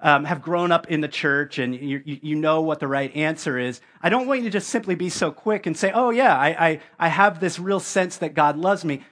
um, 0.00 0.24
have 0.24 0.42
grown 0.42 0.72
up 0.72 0.88
in 0.88 1.00
the 1.00 1.08
church 1.08 1.58
and 1.58 1.74
you, 1.74 2.02
you 2.04 2.34
know 2.34 2.62
what 2.62 2.80
the 2.80 2.88
right 2.88 3.14
answer 3.14 3.58
is, 3.58 3.80
I 4.02 4.08
don't 4.08 4.26
want 4.26 4.40
you 4.40 4.46
to 4.46 4.50
just 4.50 4.68
simply 4.68 4.94
be 4.94 5.10
so 5.10 5.30
quick 5.30 5.66
and 5.66 5.76
say, 5.76 5.92
oh, 5.92 6.10
yeah, 6.10 6.36
I, 6.36 6.48
I, 6.48 6.80
I 6.98 7.08
have 7.08 7.38
this 7.38 7.58
real 7.58 7.80
sense 7.80 8.16
that 8.16 8.34
God 8.34 8.56
loves 8.56 8.84
me. 8.84 9.04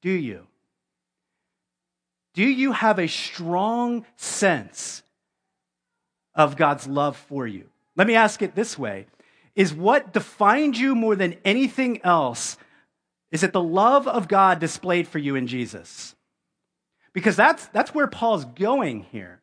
Do 0.00 0.10
you? 0.10 0.46
Do 2.38 2.44
you 2.44 2.70
have 2.70 3.00
a 3.00 3.08
strong 3.08 4.06
sense 4.14 5.02
of 6.36 6.56
God's 6.56 6.86
love 6.86 7.16
for 7.16 7.48
you? 7.48 7.64
Let 7.96 8.06
me 8.06 8.14
ask 8.14 8.42
it 8.42 8.54
this 8.54 8.78
way 8.78 9.06
Is 9.56 9.74
what 9.74 10.12
defines 10.12 10.78
you 10.78 10.94
more 10.94 11.16
than 11.16 11.34
anything 11.44 12.00
else, 12.04 12.56
is 13.32 13.42
it 13.42 13.52
the 13.52 13.60
love 13.60 14.06
of 14.06 14.28
God 14.28 14.60
displayed 14.60 15.08
for 15.08 15.18
you 15.18 15.34
in 15.34 15.48
Jesus? 15.48 16.14
Because 17.12 17.34
that's, 17.34 17.66
that's 17.66 17.92
where 17.92 18.06
Paul's 18.06 18.44
going 18.44 19.02
here. 19.10 19.40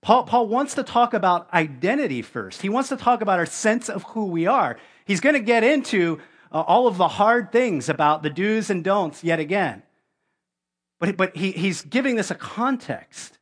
Paul, 0.00 0.22
Paul 0.22 0.48
wants 0.48 0.76
to 0.76 0.82
talk 0.82 1.12
about 1.12 1.52
identity 1.52 2.22
first. 2.22 2.62
He 2.62 2.70
wants 2.70 2.88
to 2.88 2.96
talk 2.96 3.20
about 3.20 3.38
our 3.38 3.44
sense 3.44 3.90
of 3.90 4.02
who 4.02 4.24
we 4.24 4.46
are. 4.46 4.78
He's 5.04 5.20
going 5.20 5.34
to 5.34 5.40
get 5.40 5.62
into 5.62 6.22
uh, 6.50 6.62
all 6.62 6.86
of 6.86 6.96
the 6.96 7.06
hard 7.08 7.52
things 7.52 7.90
about 7.90 8.22
the 8.22 8.30
do's 8.30 8.70
and 8.70 8.82
don'ts 8.82 9.22
yet 9.22 9.40
again. 9.40 9.82
But, 11.04 11.18
but 11.18 11.36
he, 11.36 11.52
he's 11.52 11.82
giving 11.82 12.16
this 12.16 12.30
a 12.30 12.34
context 12.34 13.38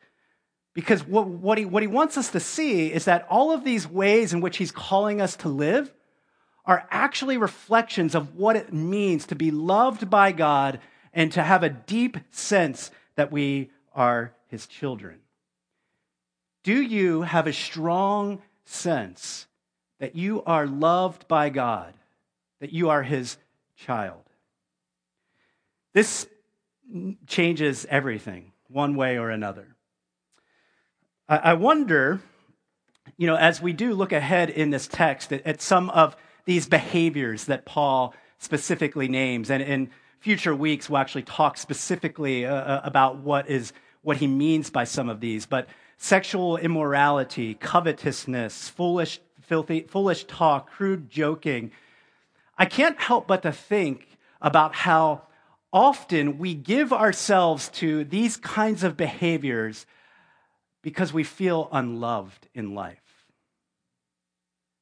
because 0.74 1.06
what, 1.06 1.28
what, 1.28 1.58
he, 1.58 1.64
what 1.64 1.84
he 1.84 1.86
wants 1.86 2.18
us 2.18 2.30
to 2.30 2.40
see 2.40 2.92
is 2.92 3.04
that 3.04 3.24
all 3.30 3.52
of 3.52 3.62
these 3.62 3.86
ways 3.86 4.32
in 4.32 4.40
which 4.40 4.56
he's 4.56 4.72
calling 4.72 5.20
us 5.20 5.36
to 5.36 5.48
live 5.48 5.92
are 6.64 6.88
actually 6.90 7.36
reflections 7.36 8.16
of 8.16 8.34
what 8.34 8.56
it 8.56 8.72
means 8.72 9.26
to 9.26 9.36
be 9.36 9.52
loved 9.52 10.10
by 10.10 10.32
God 10.32 10.80
and 11.12 11.30
to 11.30 11.42
have 11.44 11.62
a 11.62 11.68
deep 11.68 12.16
sense 12.32 12.90
that 13.14 13.30
we 13.30 13.70
are 13.94 14.34
his 14.48 14.66
children. 14.66 15.20
Do 16.64 16.82
you 16.82 17.22
have 17.22 17.46
a 17.46 17.52
strong 17.52 18.42
sense 18.64 19.46
that 20.00 20.16
you 20.16 20.42
are 20.42 20.66
loved 20.66 21.28
by 21.28 21.48
God, 21.48 21.94
that 22.58 22.72
you 22.72 22.90
are 22.90 23.04
His 23.04 23.36
child? 23.76 24.22
This 25.92 26.26
changes 27.26 27.86
everything, 27.88 28.52
one 28.68 28.96
way 28.96 29.18
or 29.18 29.30
another. 29.30 29.76
I 31.28 31.54
wonder, 31.54 32.20
you 33.16 33.26
know, 33.26 33.36
as 33.36 33.62
we 33.62 33.72
do 33.72 33.94
look 33.94 34.12
ahead 34.12 34.50
in 34.50 34.70
this 34.70 34.86
text 34.86 35.32
at, 35.32 35.62
some 35.62 35.88
of 35.90 36.14
these 36.44 36.66
behaviors 36.66 37.46
that 37.46 37.64
Paul 37.64 38.14
specifically 38.38 39.08
names, 39.08 39.50
and 39.50 39.62
in 39.62 39.90
future 40.20 40.54
weeks 40.54 40.90
we'll 40.90 40.98
actually 40.98 41.22
talk 41.22 41.56
specifically 41.56 42.44
uh, 42.44 42.54
uh 42.54 42.80
about 42.84 43.18
what 43.18 43.48
is 43.48 43.72
what 44.02 44.18
he 44.18 44.26
means 44.26 44.68
by 44.68 44.84
some 44.84 45.08
of 45.08 45.20
these. 45.20 45.46
But 45.46 45.68
sexual 45.96 46.56
immorality, 46.56 47.54
covetousness, 47.54 48.68
foolish, 48.68 49.20
filthy, 49.40 49.82
foolish 49.82 50.24
talk, 50.24 50.70
crude 50.70 51.08
joking. 51.08 51.70
I 52.58 52.66
can't 52.66 53.00
help 53.00 53.26
but 53.26 53.42
to 53.42 53.52
think 53.52 54.18
about 54.40 54.74
how 54.74 55.22
often 55.72 56.38
we 56.38 56.54
give 56.54 56.92
ourselves 56.92 57.68
to 57.70 58.04
these 58.04 58.36
kinds 58.36 58.84
of 58.84 58.96
behaviors 58.96 59.86
because 60.82 61.12
we 61.12 61.24
feel 61.24 61.68
unloved 61.72 62.48
in 62.54 62.74
life. 62.74 62.98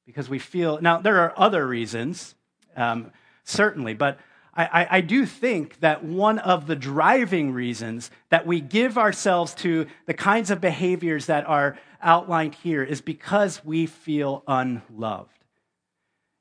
Because 0.07 0.29
we 0.29 0.38
feel, 0.38 0.81
now, 0.81 0.98
there 0.98 1.20
are 1.20 1.33
other 1.37 1.66
reasons, 1.66 2.35
um, 2.76 3.12
certainly, 3.44 3.94
but 3.94 4.18
I, 4.53 4.88
I, 4.90 5.00
do 5.00 5.26
think 5.26 5.79
that 5.81 6.05
one 6.05 6.40
of 6.40 6.66
the 6.66 6.74
driving 6.74 7.53
reasons 7.53 8.11
that 8.31 8.46
we 8.46 8.61
give 8.61 8.98
ourselves 8.98 9.55
to 9.57 9.87
the 10.07 10.12
kinds 10.12 10.50
of 10.50 10.61
behaviors 10.61 11.26
that 11.26 11.48
are 11.48 11.79
outlined 12.03 12.57
here 12.57 12.83
is 12.83 13.00
because 13.00 13.64
we 13.64 13.87
feel 13.87 14.42
unloved. 14.48 15.31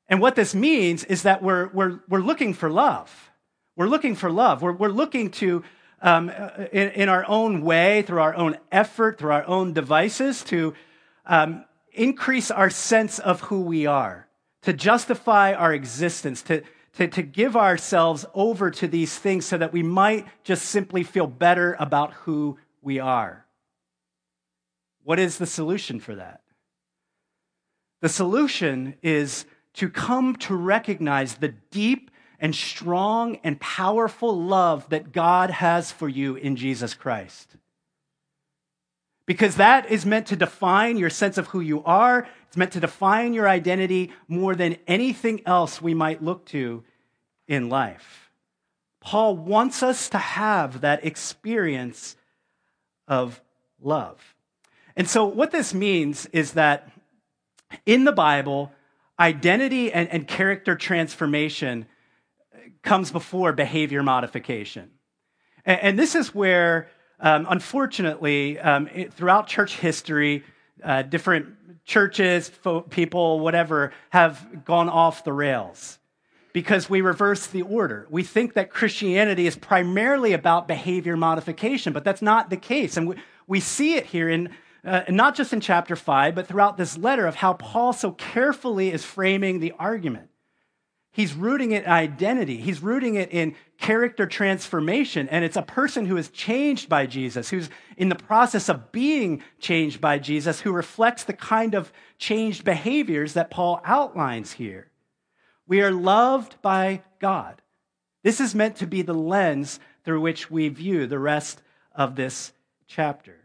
And 0.08 0.20
what 0.20 0.34
this 0.34 0.56
means 0.56 1.04
is 1.04 1.22
that 1.22 1.40
we're, 1.40 1.68
we're, 1.68 2.00
we're 2.08 2.20
looking 2.20 2.52
for 2.52 2.68
love. 2.68 3.29
We're 3.80 3.86
looking 3.86 4.14
for 4.14 4.30
love. 4.30 4.60
We're, 4.60 4.74
we're 4.74 4.88
looking 4.88 5.30
to, 5.30 5.64
um, 6.02 6.28
in, 6.70 6.90
in, 6.90 7.08
our 7.08 7.24
own 7.26 7.62
way, 7.62 8.02
through 8.02 8.20
our 8.20 8.34
own 8.34 8.58
effort, 8.70 9.16
through 9.16 9.30
our 9.30 9.46
own 9.46 9.72
devices, 9.72 10.44
to 10.44 10.74
um, 11.24 11.64
increase 11.94 12.50
our 12.50 12.68
sense 12.68 13.18
of 13.18 13.40
who 13.40 13.62
we 13.62 13.86
are, 13.86 14.28
to 14.64 14.74
justify 14.74 15.54
our 15.54 15.72
existence, 15.72 16.42
to, 16.42 16.62
to, 16.98 17.08
to 17.08 17.22
give 17.22 17.56
ourselves 17.56 18.26
over 18.34 18.70
to 18.70 18.86
these 18.86 19.18
things 19.18 19.46
so 19.46 19.56
that 19.56 19.72
we 19.72 19.82
might 19.82 20.26
just 20.44 20.66
simply 20.66 21.02
feel 21.02 21.26
better 21.26 21.74
about 21.80 22.12
who 22.12 22.58
we 22.82 22.98
are. 22.98 23.46
What 25.04 25.18
is 25.18 25.38
the 25.38 25.46
solution 25.46 26.00
for 26.00 26.16
that? 26.16 26.42
The 28.02 28.10
solution 28.10 28.96
is 29.00 29.46
to 29.72 29.88
come 29.88 30.36
to 30.36 30.54
recognize 30.54 31.36
the 31.36 31.54
deep 31.70 32.09
and 32.40 32.54
strong 32.54 33.38
and 33.44 33.60
powerful 33.60 34.40
love 34.40 34.88
that 34.88 35.12
God 35.12 35.50
has 35.50 35.92
for 35.92 36.08
you 36.08 36.36
in 36.36 36.56
Jesus 36.56 36.94
Christ. 36.94 37.56
Because 39.26 39.56
that 39.56 39.90
is 39.90 40.06
meant 40.06 40.26
to 40.28 40.36
define 40.36 40.96
your 40.96 41.10
sense 41.10 41.38
of 41.38 41.48
who 41.48 41.60
you 41.60 41.84
are. 41.84 42.26
It's 42.48 42.56
meant 42.56 42.72
to 42.72 42.80
define 42.80 43.34
your 43.34 43.48
identity 43.48 44.10
more 44.26 44.56
than 44.56 44.78
anything 44.88 45.42
else 45.46 45.80
we 45.80 45.94
might 45.94 46.22
look 46.22 46.46
to 46.46 46.82
in 47.46 47.68
life. 47.68 48.32
Paul 49.00 49.36
wants 49.36 49.82
us 49.82 50.08
to 50.08 50.18
have 50.18 50.80
that 50.80 51.04
experience 51.04 52.16
of 53.06 53.40
love. 53.80 54.34
And 54.96 55.08
so, 55.08 55.24
what 55.24 55.52
this 55.52 55.72
means 55.72 56.26
is 56.26 56.52
that 56.52 56.90
in 57.86 58.04
the 58.04 58.12
Bible, 58.12 58.72
identity 59.18 59.92
and, 59.92 60.08
and 60.08 60.26
character 60.26 60.74
transformation 60.74 61.86
comes 62.82 63.10
before 63.10 63.52
behavior 63.52 64.02
modification. 64.02 64.90
And, 65.64 65.80
and 65.80 65.98
this 65.98 66.14
is 66.14 66.34
where, 66.34 66.88
um, 67.18 67.46
unfortunately, 67.48 68.58
um, 68.58 68.88
it, 68.94 69.12
throughout 69.12 69.46
church 69.46 69.76
history, 69.76 70.44
uh, 70.82 71.02
different 71.02 71.84
churches, 71.84 72.48
fo- 72.48 72.82
people, 72.82 73.40
whatever, 73.40 73.92
have 74.10 74.64
gone 74.64 74.88
off 74.88 75.24
the 75.24 75.32
rails 75.32 75.98
because 76.52 76.90
we 76.90 77.00
reverse 77.00 77.46
the 77.46 77.62
order. 77.62 78.06
We 78.10 78.22
think 78.22 78.54
that 78.54 78.70
Christianity 78.70 79.46
is 79.46 79.56
primarily 79.56 80.32
about 80.32 80.66
behavior 80.66 81.16
modification, 81.16 81.92
but 81.92 82.04
that's 82.04 82.22
not 82.22 82.50
the 82.50 82.56
case. 82.56 82.96
And 82.96 83.08
we, 83.08 83.16
we 83.46 83.60
see 83.60 83.94
it 83.94 84.06
here 84.06 84.28
in 84.28 84.50
uh, 84.82 85.02
not 85.08 85.34
just 85.34 85.52
in 85.52 85.60
chapter 85.60 85.94
5, 85.94 86.34
but 86.34 86.46
throughout 86.46 86.78
this 86.78 86.96
letter 86.96 87.26
of 87.26 87.34
how 87.34 87.52
Paul 87.52 87.92
so 87.92 88.12
carefully 88.12 88.90
is 88.90 89.04
framing 89.04 89.60
the 89.60 89.72
argument. 89.78 90.29
He's 91.12 91.34
rooting 91.34 91.72
it 91.72 91.84
in 91.84 91.90
identity. 91.90 92.58
He's 92.58 92.82
rooting 92.82 93.16
it 93.16 93.32
in 93.32 93.56
character 93.78 94.26
transformation. 94.26 95.28
And 95.28 95.44
it's 95.44 95.56
a 95.56 95.62
person 95.62 96.06
who 96.06 96.16
is 96.16 96.28
changed 96.28 96.88
by 96.88 97.06
Jesus, 97.06 97.50
who's 97.50 97.68
in 97.96 98.08
the 98.08 98.14
process 98.14 98.68
of 98.68 98.92
being 98.92 99.42
changed 99.58 100.00
by 100.00 100.18
Jesus, 100.18 100.60
who 100.60 100.72
reflects 100.72 101.24
the 101.24 101.32
kind 101.32 101.74
of 101.74 101.92
changed 102.18 102.64
behaviors 102.64 103.34
that 103.34 103.50
Paul 103.50 103.80
outlines 103.84 104.52
here. 104.52 104.90
We 105.66 105.82
are 105.82 105.90
loved 105.90 106.62
by 106.62 107.02
God. 107.18 107.60
This 108.22 108.40
is 108.40 108.54
meant 108.54 108.76
to 108.76 108.86
be 108.86 109.02
the 109.02 109.14
lens 109.14 109.80
through 110.04 110.20
which 110.20 110.50
we 110.50 110.68
view 110.68 111.06
the 111.06 111.18
rest 111.18 111.60
of 111.92 112.14
this 112.14 112.52
chapter. 112.86 113.36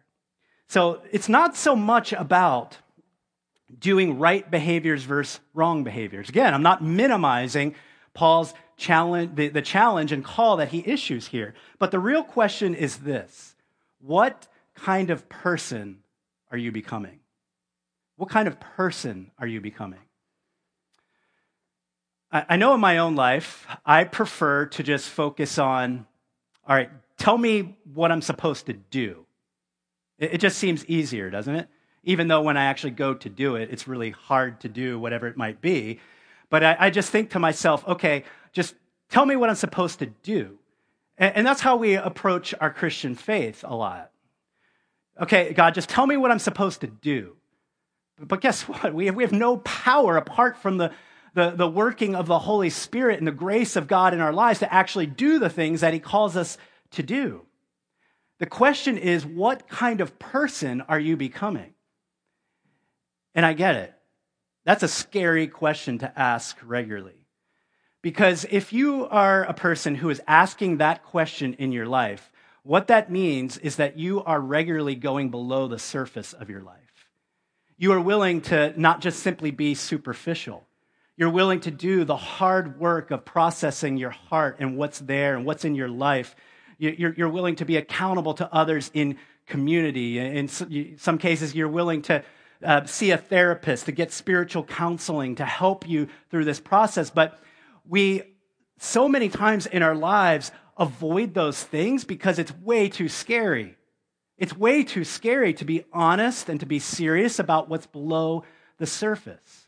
So 0.67 1.01
it's 1.11 1.29
not 1.29 1.55
so 1.55 1.75
much 1.75 2.13
about 2.13 2.77
doing 3.79 4.19
right 4.19 4.49
behaviors 4.49 5.03
versus 5.03 5.39
wrong 5.53 5.83
behaviors. 5.83 6.29
Again, 6.29 6.53
I'm 6.53 6.63
not 6.63 6.83
minimizing 6.83 7.75
Paul's 8.13 8.53
challenge, 8.77 9.35
the, 9.35 9.49
the 9.49 9.61
challenge 9.61 10.11
and 10.11 10.23
call 10.23 10.57
that 10.57 10.69
he 10.69 10.83
issues 10.85 11.27
here. 11.27 11.53
But 11.79 11.91
the 11.91 11.99
real 11.99 12.23
question 12.23 12.75
is 12.75 12.97
this 12.97 13.55
What 13.99 14.47
kind 14.75 15.09
of 15.09 15.27
person 15.29 15.99
are 16.51 16.57
you 16.57 16.71
becoming? 16.71 17.19
What 18.17 18.29
kind 18.29 18.47
of 18.47 18.59
person 18.59 19.31
are 19.37 19.47
you 19.47 19.59
becoming? 19.59 19.99
I, 22.31 22.45
I 22.49 22.55
know 22.57 22.73
in 22.73 22.79
my 22.79 22.97
own 22.99 23.15
life, 23.15 23.67
I 23.85 24.03
prefer 24.03 24.67
to 24.67 24.83
just 24.83 25.09
focus 25.09 25.57
on, 25.57 26.05
all 26.67 26.75
right, 26.75 26.89
tell 27.17 27.37
me 27.37 27.77
what 27.93 28.11
I'm 28.11 28.21
supposed 28.21 28.67
to 28.67 28.73
do. 28.73 29.25
It, 30.17 30.35
it 30.35 30.37
just 30.37 30.57
seems 30.57 30.85
easier, 30.85 31.29
doesn't 31.29 31.55
it? 31.55 31.67
Even 32.05 32.27
though 32.27 32.41
when 32.41 32.55
I 32.55 32.65
actually 32.65 32.91
go 32.91 33.13
to 33.15 33.29
do 33.29 33.55
it, 33.55 33.69
it's 33.71 33.87
really 33.87 34.11
hard 34.11 34.61
to 34.61 34.69
do 34.69 34.97
whatever 34.99 35.27
it 35.27 35.35
might 35.35 35.59
be. 35.59 35.99
But 36.49 36.63
I, 36.63 36.77
I 36.79 36.89
just 36.91 37.09
think 37.09 37.31
to 37.31 37.39
myself, 37.39 37.85
okay, 37.87 38.23
just 38.53 38.75
tell 39.09 39.25
me 39.25 39.35
what 39.35 39.49
I'm 39.49 39.55
supposed 39.55 39.99
to 39.99 40.05
do. 40.05 40.59
And, 41.17 41.37
and 41.37 41.47
that's 41.47 41.61
how 41.61 41.75
we 41.75 41.95
approach 41.95 42.53
our 42.61 42.71
Christian 42.71 43.15
faith 43.15 43.65
a 43.67 43.75
lot. 43.75 44.11
Okay, 45.19 45.53
God, 45.53 45.73
just 45.73 45.89
tell 45.89 46.05
me 46.05 46.15
what 46.15 46.31
I'm 46.31 46.39
supposed 46.39 46.81
to 46.81 46.87
do. 46.87 47.35
But 48.19 48.39
guess 48.39 48.63
what? 48.63 48.93
We 48.93 49.07
have, 49.07 49.15
we 49.15 49.23
have 49.23 49.33
no 49.33 49.57
power 49.57 50.15
apart 50.15 50.57
from 50.57 50.77
the, 50.77 50.91
the, 51.33 51.51
the 51.51 51.67
working 51.67 52.15
of 52.15 52.27
the 52.27 52.39
Holy 52.39 52.69
Spirit 52.69 53.17
and 53.17 53.27
the 53.27 53.31
grace 53.31 53.75
of 53.75 53.87
God 53.87 54.13
in 54.13 54.21
our 54.21 54.33
lives 54.33 54.59
to 54.59 54.71
actually 54.71 55.07
do 55.07 55.39
the 55.39 55.49
things 55.49 55.81
that 55.81 55.93
He 55.93 55.99
calls 55.99 56.37
us 56.37 56.57
to 56.91 57.03
do. 57.03 57.41
The 58.37 58.45
question 58.45 58.97
is, 58.97 59.25
what 59.25 59.67
kind 59.67 60.01
of 60.01 60.19
person 60.19 60.81
are 60.81 60.99
you 60.99 61.17
becoming? 61.17 61.74
And 63.35 63.45
I 63.45 63.53
get 63.53 63.75
it. 63.75 63.93
That's 64.63 64.83
a 64.83 64.87
scary 64.87 65.47
question 65.47 65.99
to 65.99 66.19
ask 66.19 66.57
regularly. 66.63 67.27
Because 68.01 68.45
if 68.49 68.71
you 68.71 69.07
are 69.07 69.43
a 69.43 69.53
person 69.53 69.95
who 69.95 70.09
is 70.09 70.21
asking 70.27 70.77
that 70.77 71.03
question 71.03 71.53
in 71.55 71.71
your 71.71 71.85
life, 71.85 72.31
what 72.63 72.87
that 72.87 73.11
means 73.11 73.57
is 73.57 73.75
that 73.75 73.97
you 73.97 74.23
are 74.23 74.39
regularly 74.39 74.95
going 74.95 75.29
below 75.29 75.67
the 75.67 75.77
surface 75.77 76.33
of 76.33 76.49
your 76.49 76.61
life. 76.61 76.79
You 77.77 77.91
are 77.91 78.01
willing 78.01 78.41
to 78.41 78.73
not 78.79 79.01
just 79.01 79.19
simply 79.19 79.51
be 79.51 79.75
superficial. 79.75 80.65
You're 81.17 81.29
willing 81.29 81.59
to 81.61 81.71
do 81.71 82.05
the 82.05 82.15
hard 82.15 82.79
work 82.79 83.11
of 83.11 83.25
processing 83.25 83.97
your 83.97 84.09
heart 84.09 84.57
and 84.59 84.77
what's 84.77 84.99
there 84.99 85.35
and 85.35 85.45
what's 85.45 85.65
in 85.65 85.75
your 85.75 85.89
life. 85.89 86.35
You're, 86.77 87.29
willing 87.29 87.55
to 87.57 87.65
be 87.65 87.77
accountable 87.77 88.33
to 88.35 88.53
others 88.53 88.91
in 88.93 89.17
community. 89.45 90.19
In 90.19 90.47
some 90.47 91.17
cases, 91.17 91.55
you're 91.55 91.69
willing 91.69 92.01
to 92.03 92.23
uh, 92.63 92.85
see 92.85 93.11
a 93.11 93.17
therapist, 93.17 93.85
to 93.85 93.91
get 93.91 94.11
spiritual 94.11 94.63
counseling 94.63 95.35
to 95.35 95.45
help 95.45 95.87
you 95.87 96.07
through 96.29 96.45
this 96.45 96.59
process. 96.59 97.09
But 97.09 97.39
we, 97.87 98.23
so 98.79 99.07
many 99.07 99.29
times 99.29 99.65
in 99.65 99.83
our 99.83 99.95
lives, 99.95 100.51
avoid 100.77 101.33
those 101.33 101.63
things 101.63 102.03
because 102.03 102.39
it's 102.39 102.53
way 102.57 102.89
too 102.89 103.09
scary. 103.09 103.77
It's 104.37 104.55
way 104.55 104.83
too 104.83 105.03
scary 105.03 105.53
to 105.55 105.65
be 105.65 105.85
honest 105.93 106.49
and 106.49 106.59
to 106.59 106.65
be 106.65 106.79
serious 106.79 107.39
about 107.39 107.69
what's 107.69 107.87
below 107.87 108.43
the 108.77 108.85
surface. 108.85 109.67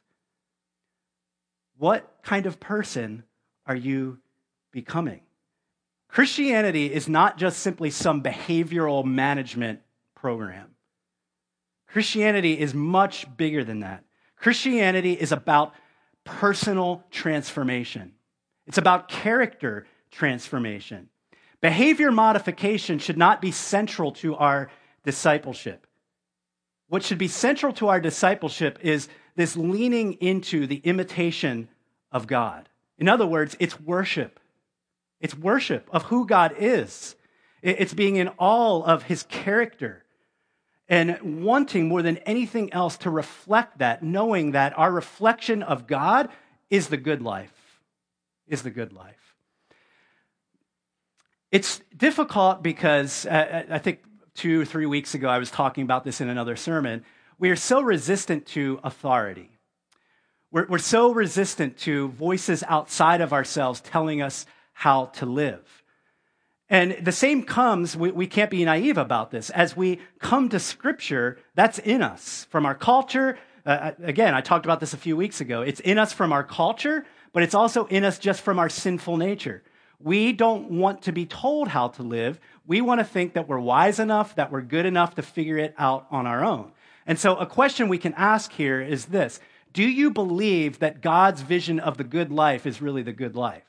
What 1.78 2.12
kind 2.24 2.46
of 2.46 2.60
person 2.60 3.24
are 3.66 3.76
you 3.76 4.20
becoming? 4.72 5.22
Christianity 6.10 6.92
is 6.92 7.08
not 7.08 7.38
just 7.38 7.60
simply 7.60 7.90
some 7.92 8.24
behavioral 8.24 9.06
management 9.06 9.82
program. 10.16 10.77
Christianity 11.98 12.60
is 12.60 12.76
much 12.76 13.26
bigger 13.38 13.64
than 13.64 13.80
that. 13.80 14.04
Christianity 14.36 15.14
is 15.14 15.32
about 15.32 15.74
personal 16.26 17.04
transformation, 17.10 18.12
it's 18.68 18.78
about 18.78 19.08
character 19.08 19.88
transformation. 20.12 21.10
Behavior 21.60 22.12
modification 22.12 23.00
should 23.00 23.18
not 23.18 23.42
be 23.42 23.52
central 23.52 24.12
to 24.12 24.36
our 24.36 24.70
discipleship. 25.06 25.88
What 26.88 27.02
should 27.02 27.18
be 27.18 27.28
central 27.28 27.74
to 27.74 27.88
our 27.88 28.00
discipleship 28.00 28.78
is 28.84 29.10
this 29.36 29.58
leaning 29.58 30.14
into 30.22 30.68
the 30.68 30.78
imitation 30.84 31.68
of 32.12 32.28
God. 32.28 32.70
In 33.00 33.10
other 33.10 33.26
words, 33.26 33.58
it's 33.60 33.82
worship. 33.82 34.40
It's 35.20 35.36
worship 35.36 35.90
of 35.92 36.04
who 36.04 36.28
God 36.28 36.54
is. 36.60 37.16
It's 37.64 37.96
being 37.96 38.18
in 38.18 38.28
all 38.38 38.86
of 38.86 39.02
his 39.02 39.24
character 39.24 40.04
and 40.90 41.44
wanting 41.44 41.88
more 41.88 42.02
than 42.02 42.18
anything 42.20 42.72
else 42.74 42.98
to 42.98 43.10
reflect 43.10 43.80
that, 43.80 44.04
knowing 44.04 44.52
that 44.52 44.78
our 44.78 44.92
reflection 44.92 45.62
of 45.64 45.88
God 45.88 46.30
is 46.70 46.88
the 46.88 46.98
good 46.98 47.22
life, 47.22 47.82
is 48.48 48.62
the 48.62 48.70
good 48.70 48.94
life. 48.94 49.36
It's 51.52 51.82
difficult 51.96 52.62
because 52.62 53.26
uh, 53.26 53.30
uh, 53.70 53.74
I 53.76 53.80
think 53.80 54.04
two 54.36 54.62
or 54.62 54.66
three 54.66 54.86
weeks 54.86 55.14
ago 55.14 55.30
I 55.30 55.38
was 55.40 55.50
talking 55.50 55.84
about 55.84 56.04
this 56.04 56.22
in 56.22 56.30
another 56.30 56.56
sermon. 56.56 57.04
We 57.40 57.50
are 57.50 57.56
so 57.56 57.82
resistant 57.82 58.46
to 58.48 58.80
authority. 58.84 59.50
We're, 60.52 60.68
we're 60.68 60.78
so 60.78 61.12
resistant 61.12 61.78
to 61.80 62.10
voices 62.10 62.64
outside 62.68 63.22
of 63.22 63.34
ourselves 63.34 63.82
telling 63.82 64.22
us 64.22 64.46
how 64.74 65.06
to 65.06 65.26
live. 65.26 65.77
And 66.70 66.98
the 67.02 67.12
same 67.12 67.44
comes, 67.44 67.96
we, 67.96 68.12
we, 68.12 68.28
can't 68.28 68.52
be 68.52 68.64
naive 68.66 68.98
about 68.98 69.32
this. 69.32 69.50
As 69.52 69.78
we 69.78 70.00
come 70.20 70.50
to 70.50 70.60
Scripture, 70.60 71.40
that's 71.56 71.80
in 71.80 72.02
us 72.02 72.46
from 72.50 72.66
our 72.66 72.76
culture. 72.76 73.38
Uh, 73.66 73.70
uh, 73.70 73.92
again, 74.04 74.34
I 74.34 74.42
talked 74.42 74.66
about 74.66 74.82
this 74.82 74.94
a 74.94 74.98
few 74.98 75.16
weeks 75.16 75.40
ago. 75.40 75.62
It's 75.62 75.80
in 75.80 75.98
us 75.98 76.12
from 76.12 76.34
our 76.34 76.44
culture, 76.44 77.06
but 77.32 77.44
it's 77.44 77.56
also 77.56 77.86
in 77.86 78.04
us 78.04 78.20
just 78.20 78.42
from 78.42 78.60
our 78.60 78.68
sinful 78.68 79.16
nature. 79.16 79.64
We 80.00 80.34
don't 80.34 80.72
want 80.72 81.04
to 81.04 81.12
be 81.14 81.26
told 81.26 81.70
how 81.70 81.88
to 81.90 82.04
live. 82.04 82.40
We 82.66 82.82
want 82.82 83.00
to 83.00 83.06
think 83.06 83.34
that 83.34 83.48
we're 83.48 83.60
wise 83.60 84.00
enough, 84.00 84.36
that 84.36 84.52
we're 84.52 84.62
good 84.62 84.86
enough 84.86 85.16
to 85.16 85.22
figure 85.22 85.58
it 85.58 85.74
out 85.78 86.06
on 86.12 86.28
our 86.28 86.44
own. 86.44 86.74
And 87.06 87.18
so, 87.18 87.38
a 87.38 87.46
question 87.46 87.88
we 87.88 87.98
can 87.98 88.14
ask 88.16 88.52
here 88.52 88.82
is 88.82 89.06
this 89.06 89.40
Do 89.72 89.84
you 89.84 90.12
believe 90.12 90.80
that 90.80 91.02
God's 91.02 91.42
vision 91.42 91.80
of 91.80 91.98
the 91.98 92.04
good 92.04 92.32
life 92.32 92.66
is 92.66 92.82
really 92.82 93.02
the 93.02 93.14
good 93.14 93.36
life? 93.36 93.64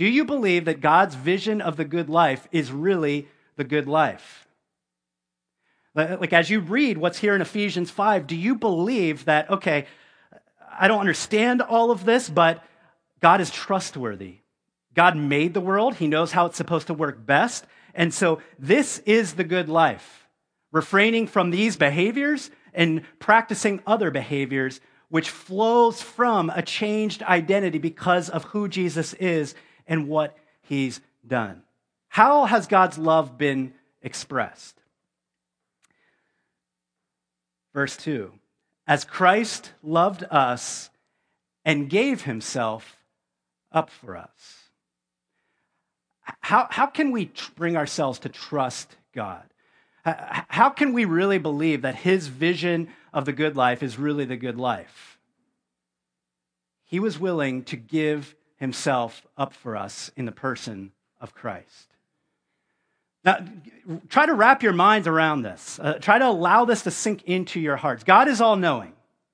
Do 0.00 0.06
you 0.06 0.24
believe 0.24 0.64
that 0.64 0.80
God's 0.80 1.14
vision 1.14 1.60
of 1.60 1.76
the 1.76 1.84
good 1.84 2.08
life 2.08 2.48
is 2.52 2.72
really 2.72 3.28
the 3.56 3.64
good 3.64 3.86
life? 3.86 4.48
Like, 5.94 6.32
as 6.32 6.48
you 6.48 6.60
read 6.60 6.96
what's 6.96 7.18
here 7.18 7.34
in 7.34 7.42
Ephesians 7.42 7.90
5, 7.90 8.26
do 8.26 8.34
you 8.34 8.54
believe 8.54 9.26
that, 9.26 9.50
okay, 9.50 9.84
I 10.72 10.88
don't 10.88 11.00
understand 11.00 11.60
all 11.60 11.90
of 11.90 12.06
this, 12.06 12.30
but 12.30 12.64
God 13.20 13.42
is 13.42 13.50
trustworthy? 13.50 14.36
God 14.94 15.18
made 15.18 15.52
the 15.52 15.60
world, 15.60 15.96
He 15.96 16.06
knows 16.06 16.32
how 16.32 16.46
it's 16.46 16.56
supposed 16.56 16.86
to 16.86 16.94
work 16.94 17.26
best. 17.26 17.66
And 17.94 18.14
so, 18.14 18.40
this 18.58 19.00
is 19.00 19.34
the 19.34 19.44
good 19.44 19.68
life. 19.68 20.26
Refraining 20.72 21.26
from 21.26 21.50
these 21.50 21.76
behaviors 21.76 22.50
and 22.72 23.02
practicing 23.18 23.82
other 23.86 24.10
behaviors, 24.10 24.80
which 25.10 25.28
flows 25.28 26.00
from 26.00 26.48
a 26.48 26.62
changed 26.62 27.22
identity 27.24 27.76
because 27.76 28.30
of 28.30 28.44
who 28.44 28.66
Jesus 28.66 29.12
is 29.12 29.54
and 29.90 30.08
what 30.08 30.34
he's 30.62 31.00
done. 31.26 31.62
How 32.08 32.46
has 32.46 32.66
God's 32.66 32.96
love 32.96 33.36
been 33.36 33.74
expressed? 34.00 34.80
Verse 37.74 37.96
2 37.98 38.32
As 38.86 39.04
Christ 39.04 39.72
loved 39.82 40.24
us 40.30 40.88
and 41.64 41.90
gave 41.90 42.22
himself 42.22 42.96
up 43.70 43.90
for 43.90 44.16
us. 44.16 44.70
How, 46.40 46.68
how 46.70 46.86
can 46.86 47.10
we 47.10 47.30
bring 47.56 47.76
ourselves 47.76 48.20
to 48.20 48.28
trust 48.28 48.96
God? 49.14 49.42
How 50.02 50.70
can 50.70 50.94
we 50.94 51.04
really 51.04 51.38
believe 51.38 51.82
that 51.82 51.94
his 51.94 52.28
vision 52.28 52.88
of 53.12 53.26
the 53.26 53.32
good 53.32 53.54
life 53.54 53.82
is 53.82 53.98
really 53.98 54.24
the 54.24 54.36
good 54.36 54.56
life? 54.56 55.18
He 56.84 56.98
was 56.98 57.18
willing 57.18 57.64
to 57.64 57.76
give 57.76 58.34
himself 58.60 59.26
up 59.36 59.54
for 59.54 59.76
us 59.76 60.10
in 60.16 60.26
the 60.26 60.32
person 60.32 60.92
of 61.20 61.34
Christ. 61.34 61.88
Now, 63.24 63.44
try 64.08 64.26
to 64.26 64.34
wrap 64.34 64.62
your 64.62 64.72
minds 64.72 65.08
around 65.08 65.42
this. 65.42 65.78
Uh, 65.82 65.94
try 65.94 66.18
to 66.18 66.28
allow 66.28 66.64
this 66.64 66.82
to 66.82 66.90
sink 66.90 67.24
into 67.24 67.58
your 67.58 67.76
hearts. 67.76 68.04
God 68.04 68.28
is 68.28 68.40
all 68.40 68.56
knowing, 68.56 68.92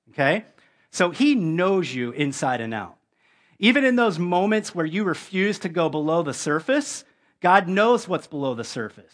okay? 0.09 0.45
So 0.91 1.11
he 1.11 1.35
knows 1.35 1.93
you 1.93 2.11
inside 2.11 2.59
and 2.59 2.73
out. 2.73 2.97
Even 3.59 3.85
in 3.85 3.95
those 3.95 4.19
moments 4.19 4.73
where 4.73 4.85
you 4.85 5.03
refuse 5.03 5.59
to 5.59 5.69
go 5.69 5.89
below 5.89 6.21
the 6.21 6.33
surface, 6.33 7.05
God 7.41 7.67
knows 7.67 8.07
what's 8.07 8.27
below 8.27 8.55
the 8.55 8.63
surface. 8.63 9.13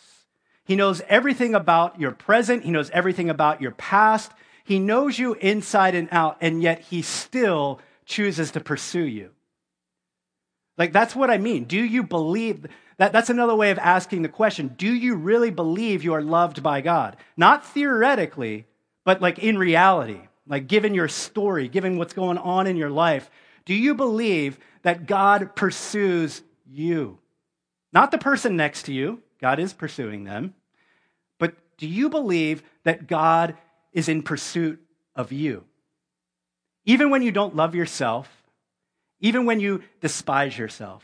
He 0.65 0.76
knows 0.76 1.02
everything 1.08 1.56
about 1.56 1.99
your 1.99 2.12
present, 2.12 2.63
He 2.63 2.71
knows 2.71 2.89
everything 2.91 3.30
about 3.30 3.62
your 3.62 3.71
past. 3.71 4.32
He 4.63 4.80
knows 4.80 5.19
you 5.19 5.34
inside 5.34 5.93
and 5.93 6.08
out, 6.12 6.38
and 6.39 6.62
yet 6.63 6.80
He 6.80 7.02
still 7.02 7.82
chooses 8.06 8.52
to 8.52 8.62
pursue 8.62 9.04
you. 9.04 9.32
Like, 10.77 10.91
that's 10.91 11.15
what 11.15 11.29
I 11.29 11.38
mean. 11.38 11.65
Do 11.65 11.77
you 11.77 12.03
believe 12.03 12.65
that? 12.97 13.12
That's 13.12 13.29
another 13.29 13.55
way 13.55 13.71
of 13.71 13.77
asking 13.79 14.23
the 14.23 14.29
question 14.29 14.73
Do 14.75 14.91
you 14.91 15.15
really 15.15 15.51
believe 15.51 16.03
you 16.03 16.13
are 16.13 16.21
loved 16.21 16.63
by 16.63 16.81
God? 16.81 17.17
Not 17.38 17.65
theoretically, 17.65 18.65
but 19.03 19.21
like 19.21 19.39
in 19.39 19.57
reality, 19.57 20.21
like 20.47 20.67
given 20.67 20.93
your 20.93 21.07
story, 21.07 21.67
given 21.67 21.97
what's 21.97 22.13
going 22.13 22.38
on 22.38 22.67
in 22.67 22.75
your 22.75 22.89
life. 22.89 23.29
Do 23.65 23.73
you 23.73 23.93
believe 23.95 24.57
that 24.81 25.05
God 25.05 25.55
pursues 25.55 26.41
you? 26.65 27.19
Not 27.93 28.12
the 28.12 28.17
person 28.17 28.57
next 28.57 28.83
to 28.83 28.93
you, 28.93 29.21
God 29.39 29.59
is 29.59 29.73
pursuing 29.73 30.23
them. 30.23 30.55
But 31.38 31.55
do 31.77 31.88
you 31.88 32.09
believe 32.09 32.63
that 32.83 33.07
God 33.07 33.55
is 33.93 34.09
in 34.09 34.23
pursuit 34.23 34.81
of 35.15 35.31
you? 35.31 35.63
Even 36.86 37.09
when 37.09 37.21
you 37.21 37.31
don't 37.31 37.55
love 37.55 37.75
yourself, 37.75 38.42
even 39.23 39.45
when 39.45 39.62
you 39.62 39.81
despise 40.01 40.55
yourself, 40.57 41.03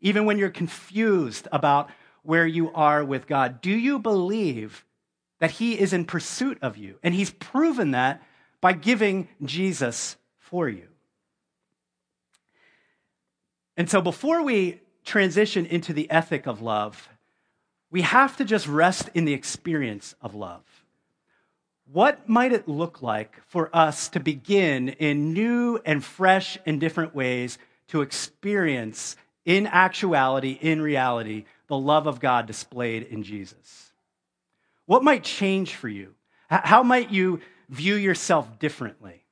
even 0.00 0.26
when 0.26 0.36
you're 0.36 0.50
confused 0.50 1.46
about 1.52 1.88
where 2.24 2.46
you 2.46 2.72
are 2.72 3.04
with 3.04 3.28
God, 3.28 3.60
do 3.60 3.70
you 3.70 4.00
believe 4.00 4.84
that 5.38 5.52
He 5.52 5.78
is 5.78 5.92
in 5.92 6.04
pursuit 6.04 6.58
of 6.60 6.76
you? 6.76 6.98
And 7.04 7.14
He's 7.14 7.30
proven 7.30 7.92
that 7.92 8.20
by 8.60 8.72
giving 8.72 9.28
Jesus 9.44 10.16
for 10.38 10.68
you. 10.68 10.88
And 13.76 13.88
so 13.88 14.02
before 14.02 14.42
we 14.42 14.80
transition 15.04 15.64
into 15.64 15.92
the 15.92 16.10
ethic 16.10 16.46
of 16.46 16.60
love, 16.60 17.08
we 17.92 18.02
have 18.02 18.36
to 18.38 18.44
just 18.44 18.66
rest 18.66 19.08
in 19.14 19.24
the 19.24 19.34
experience 19.34 20.16
of 20.20 20.34
love. 20.34 20.81
What 21.90 22.28
might 22.28 22.52
it 22.52 22.68
look 22.68 23.02
like 23.02 23.40
for 23.48 23.74
us 23.74 24.08
to 24.10 24.20
begin 24.20 24.88
in 24.88 25.32
new 25.32 25.80
and 25.84 26.02
fresh 26.02 26.58
and 26.64 26.80
different 26.80 27.14
ways 27.14 27.58
to 27.88 28.02
experience, 28.02 29.16
in 29.44 29.66
actuality, 29.66 30.58
in 30.60 30.80
reality, 30.80 31.44
the 31.66 31.76
love 31.76 32.06
of 32.06 32.20
God 32.20 32.46
displayed 32.46 33.02
in 33.02 33.22
Jesus? 33.22 33.92
What 34.86 35.04
might 35.04 35.24
change 35.24 35.74
for 35.74 35.88
you? 35.88 36.14
How 36.48 36.82
might 36.82 37.10
you 37.10 37.40
view 37.68 37.94
yourself 37.94 38.58
differently? 38.58 39.24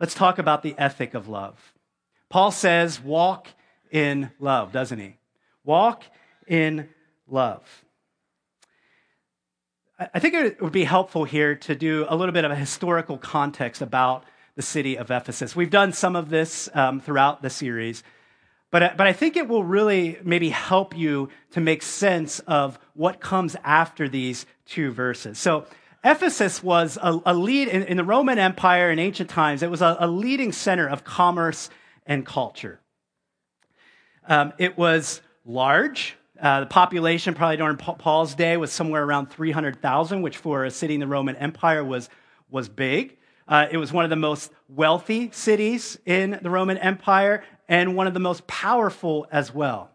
Let's 0.00 0.14
talk 0.14 0.38
about 0.38 0.62
the 0.62 0.74
ethic 0.78 1.14
of 1.14 1.28
love. 1.28 1.72
Paul 2.28 2.50
says, 2.50 3.00
walk 3.00 3.48
in 3.90 4.30
love, 4.38 4.72
doesn't 4.72 4.98
he? 4.98 5.16
Walk 5.64 6.02
in 6.46 6.88
love. 7.28 7.83
I 9.98 10.18
think 10.18 10.34
it 10.34 10.60
would 10.60 10.72
be 10.72 10.84
helpful 10.84 11.24
here 11.24 11.54
to 11.54 11.74
do 11.76 12.04
a 12.08 12.16
little 12.16 12.32
bit 12.32 12.44
of 12.44 12.50
a 12.50 12.56
historical 12.56 13.16
context 13.16 13.80
about 13.80 14.24
the 14.56 14.62
city 14.62 14.98
of 14.98 15.10
Ephesus. 15.10 15.54
We've 15.54 15.70
done 15.70 15.92
some 15.92 16.16
of 16.16 16.30
this 16.30 16.68
um, 16.74 17.00
throughout 17.00 17.42
the 17.42 17.50
series, 17.50 18.02
but, 18.72 18.96
but 18.96 19.06
I 19.06 19.12
think 19.12 19.36
it 19.36 19.46
will 19.46 19.62
really 19.62 20.18
maybe 20.24 20.48
help 20.48 20.96
you 20.96 21.28
to 21.52 21.60
make 21.60 21.80
sense 21.82 22.40
of 22.40 22.78
what 22.94 23.20
comes 23.20 23.54
after 23.62 24.08
these 24.08 24.46
two 24.66 24.90
verses. 24.90 25.38
So, 25.38 25.66
Ephesus 26.02 26.62
was 26.62 26.98
a, 27.00 27.18
a 27.24 27.32
lead 27.32 27.68
in, 27.68 27.82
in, 27.84 27.96
the 27.96 28.04
Roman 28.04 28.38
Empire 28.38 28.90
in 28.90 28.98
ancient 28.98 29.30
times, 29.30 29.62
it 29.62 29.70
was 29.70 29.80
a, 29.80 29.96
a 30.00 30.06
leading 30.06 30.52
center 30.52 30.86
of 30.86 31.02
commerce 31.02 31.70
and 32.04 32.26
culture. 32.26 32.78
Um, 34.28 34.52
it 34.58 34.76
was 34.76 35.22
large, 35.46 36.16
uh, 36.44 36.60
the 36.60 36.66
population, 36.66 37.32
probably 37.32 37.56
during 37.56 37.78
Paul's 37.78 38.34
day, 38.34 38.58
was 38.58 38.70
somewhere 38.70 39.02
around 39.02 39.30
300,000, 39.30 40.20
which 40.20 40.36
for 40.36 40.66
a 40.66 40.70
city 40.70 40.92
in 40.92 41.00
the 41.00 41.06
Roman 41.06 41.36
Empire 41.36 41.82
was, 41.82 42.10
was 42.50 42.68
big. 42.68 43.16
Uh, 43.48 43.66
it 43.70 43.78
was 43.78 43.94
one 43.94 44.04
of 44.04 44.10
the 44.10 44.16
most 44.16 44.52
wealthy 44.68 45.30
cities 45.32 45.98
in 46.04 46.38
the 46.42 46.50
Roman 46.50 46.76
Empire 46.76 47.42
and 47.66 47.96
one 47.96 48.06
of 48.06 48.12
the 48.12 48.20
most 48.20 48.46
powerful 48.46 49.26
as 49.32 49.54
well. 49.54 49.90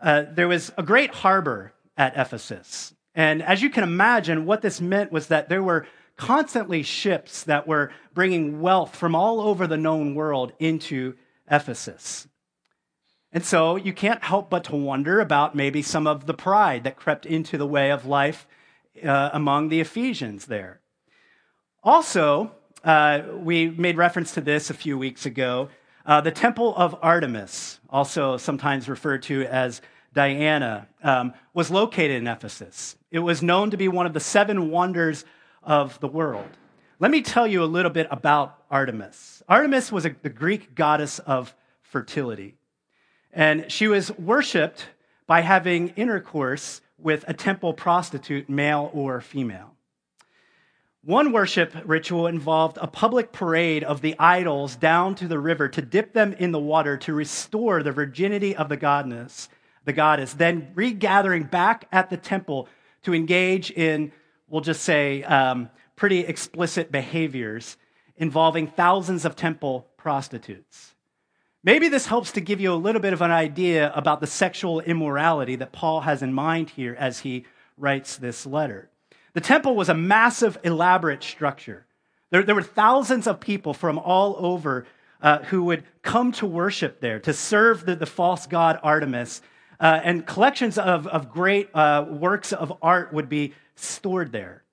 Uh, 0.00 0.22
there 0.30 0.46
was 0.46 0.70
a 0.78 0.84
great 0.84 1.12
harbor 1.12 1.72
at 1.96 2.16
Ephesus. 2.16 2.94
And 3.12 3.42
as 3.42 3.60
you 3.60 3.70
can 3.70 3.82
imagine, 3.82 4.46
what 4.46 4.62
this 4.62 4.80
meant 4.80 5.10
was 5.10 5.26
that 5.26 5.48
there 5.48 5.64
were 5.64 5.88
constantly 6.16 6.84
ships 6.84 7.42
that 7.42 7.66
were 7.66 7.90
bringing 8.12 8.60
wealth 8.60 8.94
from 8.94 9.16
all 9.16 9.40
over 9.40 9.66
the 9.66 9.76
known 9.76 10.14
world 10.14 10.52
into 10.60 11.14
Ephesus. 11.50 12.28
And 13.34 13.44
so 13.44 13.74
you 13.74 13.92
can't 13.92 14.22
help 14.22 14.48
but 14.48 14.62
to 14.64 14.76
wonder 14.76 15.20
about 15.20 15.56
maybe 15.56 15.82
some 15.82 16.06
of 16.06 16.26
the 16.26 16.34
pride 16.34 16.84
that 16.84 16.94
crept 16.94 17.26
into 17.26 17.58
the 17.58 17.66
way 17.66 17.90
of 17.90 18.06
life 18.06 18.46
uh, 19.04 19.30
among 19.32 19.70
the 19.70 19.80
Ephesians 19.80 20.46
there. 20.46 20.80
Also, 21.82 22.52
uh, 22.84 23.22
we 23.36 23.68
made 23.68 23.96
reference 23.96 24.32
to 24.34 24.40
this 24.40 24.70
a 24.70 24.74
few 24.74 24.96
weeks 24.96 25.26
ago. 25.26 25.68
Uh, 26.06 26.20
the 26.20 26.30
Temple 26.30 26.76
of 26.76 26.96
Artemis, 27.02 27.80
also 27.90 28.36
sometimes 28.36 28.88
referred 28.88 29.24
to 29.24 29.44
as 29.46 29.82
Diana, 30.12 30.86
um, 31.02 31.34
was 31.54 31.72
located 31.72 32.18
in 32.18 32.28
Ephesus. 32.28 32.94
It 33.10 33.18
was 33.18 33.42
known 33.42 33.72
to 33.72 33.76
be 33.76 33.88
one 33.88 34.06
of 34.06 34.12
the 34.12 34.20
seven 34.20 34.70
wonders 34.70 35.24
of 35.64 35.98
the 35.98 36.08
world. 36.08 36.48
Let 37.00 37.10
me 37.10 37.20
tell 37.20 37.48
you 37.48 37.64
a 37.64 37.66
little 37.66 37.90
bit 37.90 38.06
about 38.12 38.62
Artemis. 38.70 39.42
Artemis 39.48 39.90
was 39.90 40.06
a, 40.06 40.14
the 40.22 40.28
Greek 40.28 40.76
goddess 40.76 41.18
of 41.18 41.52
fertility. 41.82 42.54
And 43.34 43.70
she 43.70 43.88
was 43.88 44.16
worshiped 44.16 44.86
by 45.26 45.40
having 45.40 45.88
intercourse 45.90 46.80
with 46.98 47.24
a 47.26 47.34
temple 47.34 47.74
prostitute, 47.74 48.48
male 48.48 48.90
or 48.94 49.20
female. 49.20 49.74
One 51.02 51.32
worship 51.32 51.74
ritual 51.84 52.28
involved 52.28 52.78
a 52.80 52.86
public 52.86 53.32
parade 53.32 53.84
of 53.84 54.00
the 54.00 54.14
idols 54.18 54.76
down 54.76 55.14
to 55.16 55.28
the 55.28 55.38
river 55.38 55.68
to 55.68 55.82
dip 55.82 56.14
them 56.14 56.32
in 56.32 56.52
the 56.52 56.58
water 56.58 56.96
to 56.98 57.12
restore 57.12 57.82
the 57.82 57.92
virginity 57.92 58.56
of 58.56 58.70
the 58.70 58.78
goddess, 58.78 59.50
the 59.84 59.92
goddess, 59.92 60.32
then 60.32 60.70
regathering 60.74 61.42
back 61.42 61.88
at 61.92 62.08
the 62.08 62.16
temple 62.16 62.68
to 63.02 63.12
engage 63.12 63.70
in, 63.72 64.12
we'll 64.48 64.62
just 64.62 64.82
say, 64.82 65.22
um, 65.24 65.68
pretty 65.94 66.20
explicit 66.20 66.90
behaviors 66.90 67.76
involving 68.16 68.66
thousands 68.68 69.26
of 69.26 69.36
temple 69.36 69.86
prostitutes. 69.98 70.93
Maybe 71.64 71.88
this 71.88 72.06
helps 72.06 72.32
to 72.32 72.42
give 72.42 72.60
you 72.60 72.74
a 72.74 72.76
little 72.76 73.00
bit 73.00 73.14
of 73.14 73.22
an 73.22 73.30
idea 73.30 73.90
about 73.94 74.20
the 74.20 74.26
sexual 74.26 74.80
immorality 74.80 75.56
that 75.56 75.72
Paul 75.72 76.02
has 76.02 76.22
in 76.22 76.34
mind 76.34 76.68
here 76.68 76.94
as 76.98 77.20
he 77.20 77.46
writes 77.78 78.18
this 78.18 78.44
letter. 78.44 78.90
The 79.32 79.40
temple 79.40 79.74
was 79.74 79.88
a 79.88 79.94
massive, 79.94 80.58
elaborate 80.62 81.22
structure. 81.22 81.86
There, 82.28 82.42
there 82.42 82.54
were 82.54 82.62
thousands 82.62 83.26
of 83.26 83.40
people 83.40 83.72
from 83.72 83.98
all 83.98 84.36
over 84.38 84.86
uh, 85.22 85.38
who 85.44 85.64
would 85.64 85.84
come 86.02 86.32
to 86.32 86.46
worship 86.46 87.00
there, 87.00 87.18
to 87.20 87.32
serve 87.32 87.86
the, 87.86 87.96
the 87.96 88.04
false 88.04 88.46
god 88.46 88.78
Artemis. 88.82 89.40
Uh, 89.80 90.00
and 90.04 90.26
collections 90.26 90.76
of, 90.76 91.06
of 91.06 91.30
great 91.30 91.70
uh, 91.74 92.04
works 92.06 92.52
of 92.52 92.76
art 92.82 93.10
would 93.14 93.30
be 93.30 93.54
stored 93.74 94.32
there. 94.32 94.64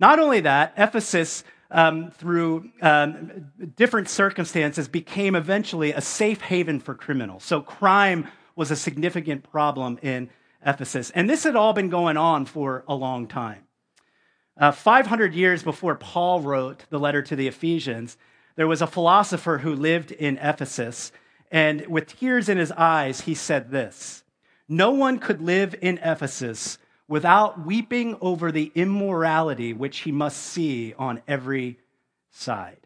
Not 0.00 0.18
only 0.18 0.40
that, 0.40 0.74
Ephesus, 0.76 1.44
um, 1.72 2.10
through 2.10 2.70
um, 2.80 3.50
different 3.76 4.08
circumstances, 4.08 4.86
became 4.86 5.34
eventually 5.34 5.92
a 5.92 6.00
safe 6.00 6.42
haven 6.42 6.78
for 6.78 6.94
criminals. 6.94 7.42
So 7.42 7.60
crime 7.60 8.28
was 8.54 8.70
a 8.70 8.76
significant 8.76 9.50
problem 9.50 9.98
in 10.02 10.30
Ephesus. 10.64 11.10
And 11.10 11.28
this 11.28 11.44
had 11.44 11.56
all 11.56 11.72
been 11.72 11.88
going 11.88 12.16
on 12.16 12.44
for 12.44 12.84
a 12.86 12.94
long 12.94 13.26
time. 13.26 13.64
Uh, 14.56 14.70
500 14.70 15.34
years 15.34 15.62
before 15.62 15.94
Paul 15.94 16.40
wrote 16.40 16.84
the 16.90 17.00
letter 17.00 17.22
to 17.22 17.34
the 17.34 17.48
Ephesians, 17.48 18.16
there 18.54 18.68
was 18.68 18.82
a 18.82 18.86
philosopher 18.86 19.58
who 19.58 19.74
lived 19.74 20.12
in 20.12 20.36
Ephesus, 20.38 21.10
and 21.50 21.86
with 21.86 22.18
tears 22.18 22.48
in 22.48 22.58
his 22.58 22.70
eyes, 22.72 23.22
he 23.22 23.34
said 23.34 23.70
this 23.70 24.24
No 24.68 24.90
one 24.90 25.18
could 25.18 25.40
live 25.40 25.74
in 25.80 25.98
Ephesus 25.98 26.76
without 27.08 27.64
weeping 27.66 28.16
over 28.20 28.52
the 28.52 28.72
immorality 28.74 29.72
which 29.72 29.98
he 29.98 30.12
must 30.12 30.38
see 30.38 30.94
on 30.94 31.20
every 31.26 31.78
side. 32.30 32.78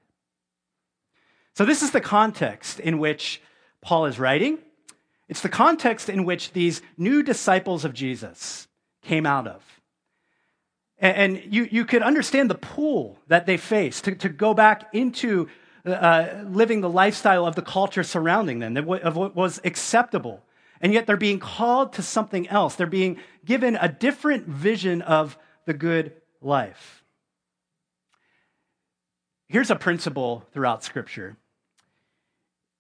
So, 1.55 1.65
this 1.65 1.83
is 1.83 1.91
the 1.91 2.01
context 2.01 2.81
in 2.81 2.99
which 2.99 3.41
Paul 3.81 4.07
is 4.07 4.19
writing. 4.19 4.59
It's 5.29 5.41
the 5.41 5.49
context 5.49 6.09
in 6.09 6.25
which 6.25 6.53
these 6.53 6.83
new 6.97 7.23
disciples 7.23 7.85
of 7.85 7.95
Jesus 7.95 8.69
came 9.03 9.27
out 9.27 9.47
of. 9.47 9.63
And 10.99 11.43
you, 11.51 11.69
you 11.71 11.85
could 11.85 12.03
understand 12.03 12.49
the 12.49 12.55
pull 12.55 13.19
that 13.29 13.45
they 13.45 13.59
faced 13.59 14.05
to, 14.05 14.15
to 14.15 14.29
go 14.31 14.55
back 14.55 14.89
into 14.95 15.49
uh, 15.85 16.43
living 16.49 16.81
the 16.81 16.89
lifestyle 16.89 17.47
of 17.47 17.55
the 17.55 17.63
culture 17.63 18.03
surrounding 18.03 18.61
them, 18.61 18.77
of 18.77 19.17
what 19.17 19.37
was 19.37 19.61
acceptable. 19.63 20.43
And 20.81 20.93
yet 20.93 21.07
they're 21.07 21.17
being 21.17 21.39
called 21.39 21.95
to 21.95 22.03
something 22.03 22.49
else. 22.49 22.75
They're 22.75 22.87
being 22.87 23.19
given 23.45 23.77
a 23.77 23.89
different 23.89 24.47
vision 24.47 25.03
of 25.03 25.39
the 25.65 25.75
good 25.75 26.13
life. 26.41 27.03
Here's 29.49 29.71
a 29.71 29.77
principle 29.77 30.45
throughout 30.53 30.85
Scripture 30.85 31.37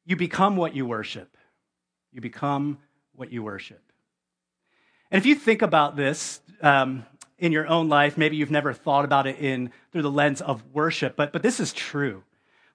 you 0.05 0.17
become 0.17 0.57
what 0.57 0.75
you 0.75 0.87
worship. 0.87 1.37
You 2.13 2.21
become 2.21 2.79
what 3.15 3.33
you 3.33 3.43
worship. 3.43 3.83
And 5.11 5.19
if 5.19 5.27
you 5.27 5.35
think 5.35 5.63
about 5.63 5.97
this, 5.97 6.41
um, 6.63 7.05
in 7.39 7.53
your 7.53 7.67
own 7.67 7.89
life. 7.89 8.17
Maybe 8.17 8.37
you've 8.37 8.51
never 8.51 8.73
thought 8.73 9.05
about 9.05 9.27
it 9.27 9.39
in 9.39 9.71
through 9.93 10.03
the 10.03 10.11
lens 10.11 10.41
of 10.41 10.63
worship, 10.73 11.17
but, 11.17 11.33
but 11.33 11.43
this 11.43 11.61
is 11.61 11.73
true. 11.73 12.23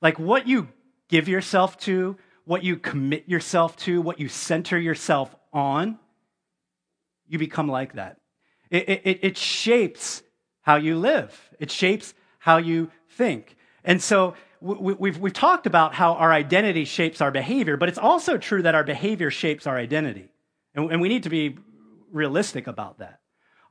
Like 0.01 0.19
what 0.19 0.47
you 0.47 0.69
give 1.07 1.27
yourself 1.27 1.77
to, 1.79 2.17
what 2.45 2.63
you 2.63 2.77
commit 2.77 3.29
yourself 3.29 3.77
to, 3.77 4.01
what 4.01 4.19
you 4.19 4.27
center 4.29 4.79
yourself 4.79 5.35
on, 5.53 5.99
you 7.27 7.37
become 7.37 7.67
like 7.67 7.93
that. 7.93 8.17
It, 8.69 8.89
it, 8.89 9.19
it 9.21 9.37
shapes 9.37 10.23
how 10.61 10.75
you 10.75 10.97
live, 10.97 11.49
it 11.59 11.71
shapes 11.71 12.13
how 12.39 12.57
you 12.57 12.91
think. 13.09 13.55
And 13.83 14.01
so 14.01 14.35
we, 14.59 14.93
we've, 14.93 15.17
we've 15.17 15.33
talked 15.33 15.65
about 15.65 15.93
how 15.93 16.13
our 16.13 16.31
identity 16.31 16.85
shapes 16.85 17.21
our 17.21 17.31
behavior, 17.31 17.77
but 17.77 17.89
it's 17.89 17.97
also 17.97 18.37
true 18.37 18.61
that 18.61 18.75
our 18.75 18.83
behavior 18.83 19.31
shapes 19.31 19.65
our 19.65 19.77
identity. 19.77 20.31
And, 20.75 20.91
and 20.91 21.01
we 21.01 21.09
need 21.09 21.23
to 21.23 21.29
be 21.29 21.57
realistic 22.11 22.67
about 22.67 22.99
that. 22.99 23.19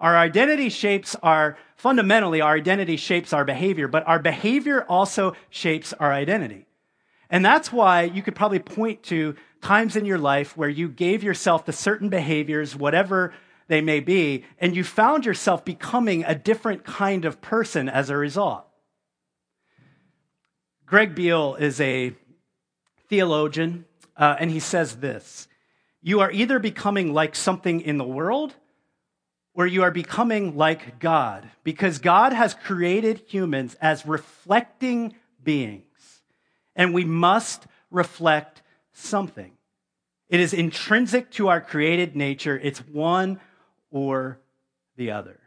Our 0.01 0.17
identity 0.17 0.71
shapes 0.71 1.15
our, 1.23 1.59
fundamentally, 1.77 2.41
our 2.41 2.55
identity 2.55 2.97
shapes 2.97 3.33
our 3.33 3.45
behavior, 3.45 3.87
but 3.87 4.07
our 4.09 4.19
behavior 4.19 4.85
also 4.89 5.35
shapes 5.51 5.93
our 5.93 6.13
identity. 6.13 6.67
And 7.31 7.45
that's 7.45 7.73
why 7.73 8.03
you 8.03 8.23
could 8.23 8.35
probably 8.35 8.59
point 8.59 9.05
to 9.05 9.37
times 9.63 9.97
in 9.97 10.05
your 10.05 10.19
life 10.19 10.57
where 10.57 10.69
you 10.69 10.89
gave 10.89 11.23
yourself 11.23 11.65
to 11.65 11.73
certain 11.73 12.09
behaviors, 12.09 12.75
whatever 12.75 13.33
they 13.69 13.81
may 13.81 14.01
be, 14.01 14.45
and 14.59 14.75
you 14.75 14.83
found 14.83 15.25
yourself 15.25 15.65
becoming 15.65 16.25
a 16.25 16.35
different 16.35 16.85
kind 16.85 17.25
of 17.25 17.41
person 17.41 17.89
as 17.89 18.11
a 18.11 18.17
result. 18.17 18.67
Greg 20.87 21.15
Beale 21.15 21.55
is 21.55 21.81
a 21.81 22.13
theologian, 23.09 23.85
uh, 24.17 24.37
and 24.41 24.51
he 24.51 24.59
says 24.59 24.97
this 24.97 25.47
You 26.03 26.19
are 26.21 26.33
either 26.33 26.59
becoming 26.59 27.15
like 27.15 27.37
something 27.37 27.81
in 27.81 27.97
the 27.97 28.05
world 28.05 28.57
or 29.55 29.67
you 29.67 29.83
are 29.83 29.91
becoming 29.91 30.57
like 30.57 30.99
God 30.99 31.49
because 31.65 31.99
God 31.99 32.33
has 32.33 32.55
created 32.55 33.23
humans 33.27 33.77
as 33.81 34.07
reflecting 34.07 35.15
beings, 35.43 35.85
and 36.81 36.95
we 36.95 37.05
must 37.05 37.67
reflect 37.91 38.63
something. 38.95 39.53
It 40.31 40.41
is 40.41 40.55
intrinsic 40.55 41.31
to 41.33 41.49
our 41.49 41.61
created 41.61 42.17
nature, 42.17 42.59
it's 42.59 42.79
one 42.79 43.39
or 43.91 44.39
the 44.97 45.11
other. 45.11 45.39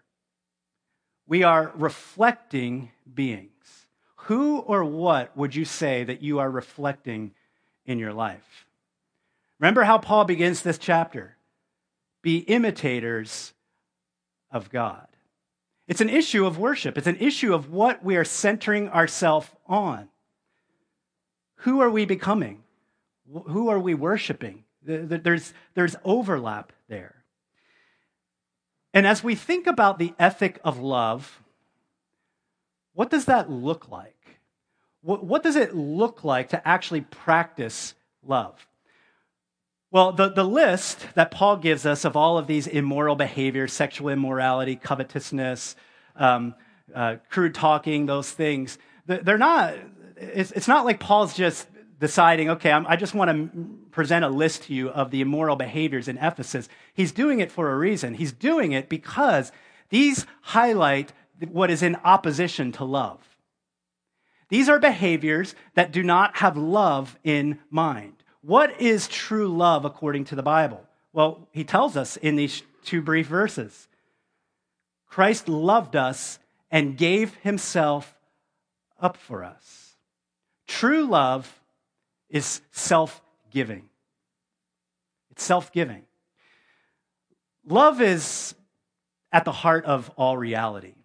We 1.25 1.41
are 1.41 1.71
reflecting 1.73 2.91
beings. 3.11 3.49
Who 4.27 4.59
or 4.59 4.85
what 4.85 5.35
would 5.35 5.55
you 5.55 5.65
say 5.65 6.03
that 6.03 6.21
you 6.21 6.37
are 6.37 6.51
reflecting 6.51 7.31
in 7.87 7.97
your 7.97 8.13
life? 8.13 8.67
Remember 9.59 9.85
how 9.85 9.97
Paul 9.97 10.25
begins 10.25 10.61
this 10.61 10.77
chapter 10.77 11.35
be 12.21 12.37
imitators 12.37 13.53
of 14.51 14.69
God. 14.69 15.07
It's 15.87 15.99
an 15.99 16.09
issue 16.09 16.45
of 16.45 16.59
worship, 16.59 16.95
it's 16.95 17.07
an 17.07 17.17
issue 17.17 17.55
of 17.55 17.71
what 17.71 18.05
we 18.05 18.17
are 18.17 18.23
centering 18.23 18.87
ourselves 18.89 19.49
on. 19.65 20.09
Who 21.63 21.79
are 21.79 21.89
we 21.89 22.05
becoming? 22.05 22.61
Who 23.31 23.69
are 23.69 23.79
we 23.79 23.93
worshiping? 23.93 24.65
There's, 24.83 25.53
there's 25.75 25.95
overlap 26.03 26.73
there. 26.89 27.23
And 28.93 29.07
as 29.07 29.23
we 29.23 29.33
think 29.33 29.65
about 29.65 29.97
the 29.97 30.13
ethic 30.19 30.59
of 30.65 30.77
love, 30.77 31.41
what 32.93 33.09
does 33.09 33.25
that 33.25 33.49
look 33.49 33.89
like? 33.89 34.41
What, 35.01 35.23
what 35.23 35.41
does 35.41 35.55
it 35.55 35.73
look 35.73 36.25
like 36.25 36.49
to 36.49 36.67
actually 36.67 37.01
practice 37.01 37.95
love? 38.25 38.67
Well, 39.89 40.11
the, 40.11 40.29
the 40.29 40.43
list 40.43 41.07
that 41.15 41.31
Paul 41.31 41.57
gives 41.57 41.85
us 41.85 42.03
of 42.03 42.17
all 42.17 42.37
of 42.37 42.45
these 42.45 42.67
immoral 42.67 43.15
behaviors, 43.15 43.71
sexual 43.71 44.09
immorality, 44.09 44.75
covetousness, 44.75 45.77
um, 46.17 46.55
uh, 46.93 47.17
crude 47.29 47.55
talking, 47.55 48.05
those 48.05 48.29
things, 48.29 48.77
they're 49.05 49.37
not, 49.37 49.75
it's, 50.17 50.51
it's 50.51 50.67
not 50.67 50.85
like 50.85 50.99
Paul's 50.99 51.35
just 51.35 51.67
deciding, 51.99 52.49
okay, 52.49 52.71
I'm, 52.71 52.85
i 52.87 52.95
just 52.95 53.13
want 53.13 53.31
to 53.31 53.77
present 53.91 54.25
a 54.25 54.29
list 54.29 54.63
to 54.63 54.73
you 54.73 54.89
of 54.89 55.11
the 55.11 55.21
immoral 55.21 55.55
behaviors 55.55 56.07
in 56.07 56.17
Ephesus. 56.17 56.67
He's 56.93 57.11
doing 57.11 57.39
it 57.39 57.51
for 57.51 57.71
a 57.71 57.77
reason. 57.77 58.15
He's 58.15 58.31
doing 58.31 58.71
it 58.71 58.89
because 58.89 59.51
these 59.89 60.25
highlight 60.41 61.13
what 61.49 61.69
is 61.69 61.83
in 61.83 61.95
opposition 62.03 62.71
to 62.73 62.83
love. 62.83 63.19
These 64.49 64.69
are 64.69 64.79
behaviors 64.79 65.55
that 65.75 65.91
do 65.91 66.03
not 66.03 66.37
have 66.37 66.57
love 66.57 67.17
in 67.23 67.59
mind. 67.69 68.13
What 68.41 68.79
is 68.81 69.07
true 69.07 69.47
love 69.47 69.85
according 69.85 70.25
to 70.25 70.35
the 70.35 70.43
Bible? 70.43 70.83
Well, 71.13 71.47
he 71.51 71.63
tells 71.63 71.95
us 71.95 72.17
in 72.17 72.35
these 72.35 72.63
two 72.83 73.01
brief 73.01 73.27
verses 73.27 73.87
Christ 75.07 75.47
loved 75.47 75.95
us 75.95 76.39
and 76.71 76.97
gave 76.97 77.35
himself 77.35 78.15
up 78.99 79.15
for 79.15 79.43
us. 79.43 79.82
True 80.79 81.05
love 81.05 81.61
is 82.31 82.61
self 82.71 83.21
giving. 83.51 83.89
It's 85.29 85.43
self 85.43 85.71
giving. 85.71 86.01
Love 87.63 88.01
is 88.01 88.55
at 89.31 89.45
the 89.45 89.51
heart 89.51 89.85
of 89.85 90.09
all 90.15 90.35
reality. 90.35 90.95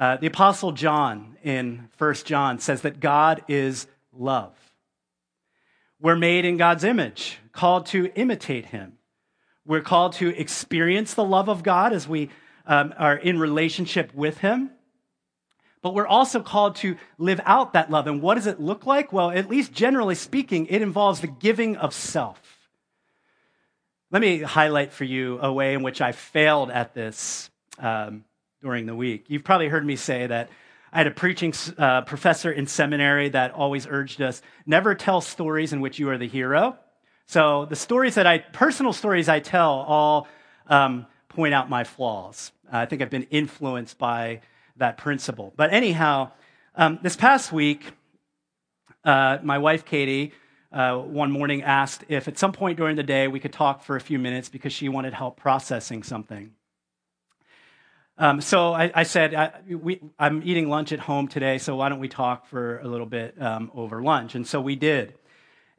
Uh, 0.00 0.16
the 0.16 0.28
Apostle 0.28 0.72
John 0.72 1.36
in 1.44 1.90
1 1.98 2.14
John 2.24 2.58
says 2.58 2.80
that 2.80 2.98
God 2.98 3.44
is 3.46 3.86
love. 4.10 4.56
We're 6.00 6.16
made 6.16 6.46
in 6.46 6.56
God's 6.56 6.82
image, 6.82 7.38
called 7.52 7.84
to 7.88 8.10
imitate 8.14 8.64
Him. 8.64 8.94
We're 9.66 9.82
called 9.82 10.14
to 10.14 10.28
experience 10.28 11.12
the 11.12 11.24
love 11.24 11.50
of 11.50 11.62
God 11.62 11.92
as 11.92 12.08
we 12.08 12.30
um, 12.64 12.94
are 12.96 13.16
in 13.16 13.38
relationship 13.38 14.14
with 14.14 14.38
Him. 14.38 14.70
But 15.86 15.94
we're 15.94 16.08
also 16.08 16.42
called 16.42 16.74
to 16.78 16.96
live 17.16 17.40
out 17.44 17.74
that 17.74 17.92
love. 17.92 18.08
And 18.08 18.20
what 18.20 18.34
does 18.34 18.48
it 18.48 18.58
look 18.58 18.86
like? 18.86 19.12
Well, 19.12 19.30
at 19.30 19.48
least 19.48 19.72
generally 19.72 20.16
speaking, 20.16 20.66
it 20.66 20.82
involves 20.82 21.20
the 21.20 21.28
giving 21.28 21.76
of 21.76 21.94
self. 21.94 22.40
Let 24.10 24.20
me 24.20 24.40
highlight 24.40 24.92
for 24.92 25.04
you 25.04 25.38
a 25.40 25.52
way 25.52 25.74
in 25.74 25.84
which 25.84 26.00
I 26.00 26.10
failed 26.10 26.72
at 26.72 26.92
this 26.92 27.50
um, 27.78 28.24
during 28.60 28.86
the 28.86 28.96
week. 28.96 29.26
You've 29.28 29.44
probably 29.44 29.68
heard 29.68 29.86
me 29.86 29.94
say 29.94 30.26
that 30.26 30.50
I 30.92 30.98
had 30.98 31.06
a 31.06 31.12
preaching 31.12 31.54
uh, 31.78 32.00
professor 32.00 32.50
in 32.50 32.66
seminary 32.66 33.28
that 33.28 33.52
always 33.52 33.86
urged 33.86 34.20
us 34.20 34.42
never 34.66 34.96
tell 34.96 35.20
stories 35.20 35.72
in 35.72 35.80
which 35.80 36.00
you 36.00 36.10
are 36.10 36.18
the 36.18 36.26
hero. 36.26 36.76
So 37.26 37.64
the 37.66 37.76
stories 37.76 38.16
that 38.16 38.26
I, 38.26 38.38
personal 38.38 38.92
stories 38.92 39.28
I 39.28 39.38
tell, 39.38 39.70
all 39.70 40.26
um, 40.66 41.06
point 41.28 41.54
out 41.54 41.70
my 41.70 41.84
flaws. 41.84 42.50
I 42.72 42.86
think 42.86 43.02
I've 43.02 43.10
been 43.10 43.28
influenced 43.30 43.98
by 43.98 44.40
that 44.78 44.98
principle. 44.98 45.52
But 45.56 45.72
anyhow, 45.72 46.32
um, 46.74 46.98
this 47.02 47.16
past 47.16 47.52
week, 47.52 47.92
uh, 49.04 49.38
my 49.42 49.58
wife 49.58 49.84
Katie 49.84 50.32
uh, 50.72 50.98
one 50.98 51.30
morning 51.30 51.62
asked 51.62 52.04
if 52.08 52.28
at 52.28 52.38
some 52.38 52.52
point 52.52 52.76
during 52.76 52.96
the 52.96 53.02
day 53.02 53.28
we 53.28 53.40
could 53.40 53.52
talk 53.52 53.82
for 53.82 53.96
a 53.96 54.00
few 54.00 54.18
minutes 54.18 54.48
because 54.48 54.72
she 54.72 54.88
wanted 54.88 55.14
help 55.14 55.36
processing 55.36 56.02
something. 56.02 56.52
Um, 58.18 58.40
so 58.40 58.72
I, 58.72 58.90
I 58.94 59.02
said, 59.02 59.34
I, 59.34 59.52
am 60.18 60.42
eating 60.44 60.68
lunch 60.70 60.92
at 60.92 61.00
home 61.00 61.28
today, 61.28 61.58
so 61.58 61.76
why 61.76 61.90
don't 61.90 61.98
we 62.00 62.08
talk 62.08 62.46
for 62.46 62.78
a 62.78 62.88
little 62.88 63.06
bit 63.06 63.40
um, 63.40 63.70
over 63.74 64.02
lunch? 64.02 64.34
And 64.34 64.46
so 64.46 64.60
we 64.60 64.74
did. 64.74 65.14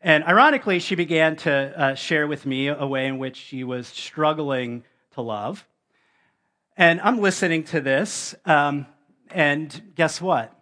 And 0.02 0.24
ironically, 0.24 0.80
she 0.80 0.94
began 0.94 1.36
to 1.38 1.52
uh, 1.52 1.96
share 1.96 2.28
with 2.28 2.46
me 2.46 2.68
a 2.68 2.86
way 2.86 3.08
in 3.08 3.18
which 3.18 3.38
she 3.38 3.64
was 3.64 3.88
struggling 3.88 4.84
to 5.14 5.22
love. 5.22 5.68
And 6.80 7.02
I'm 7.02 7.20
listening 7.20 7.64
to 7.66 7.82
this, 7.82 8.36
um, 8.46 8.86
and 9.32 9.82
guess 9.96 10.22
what? 10.22 10.54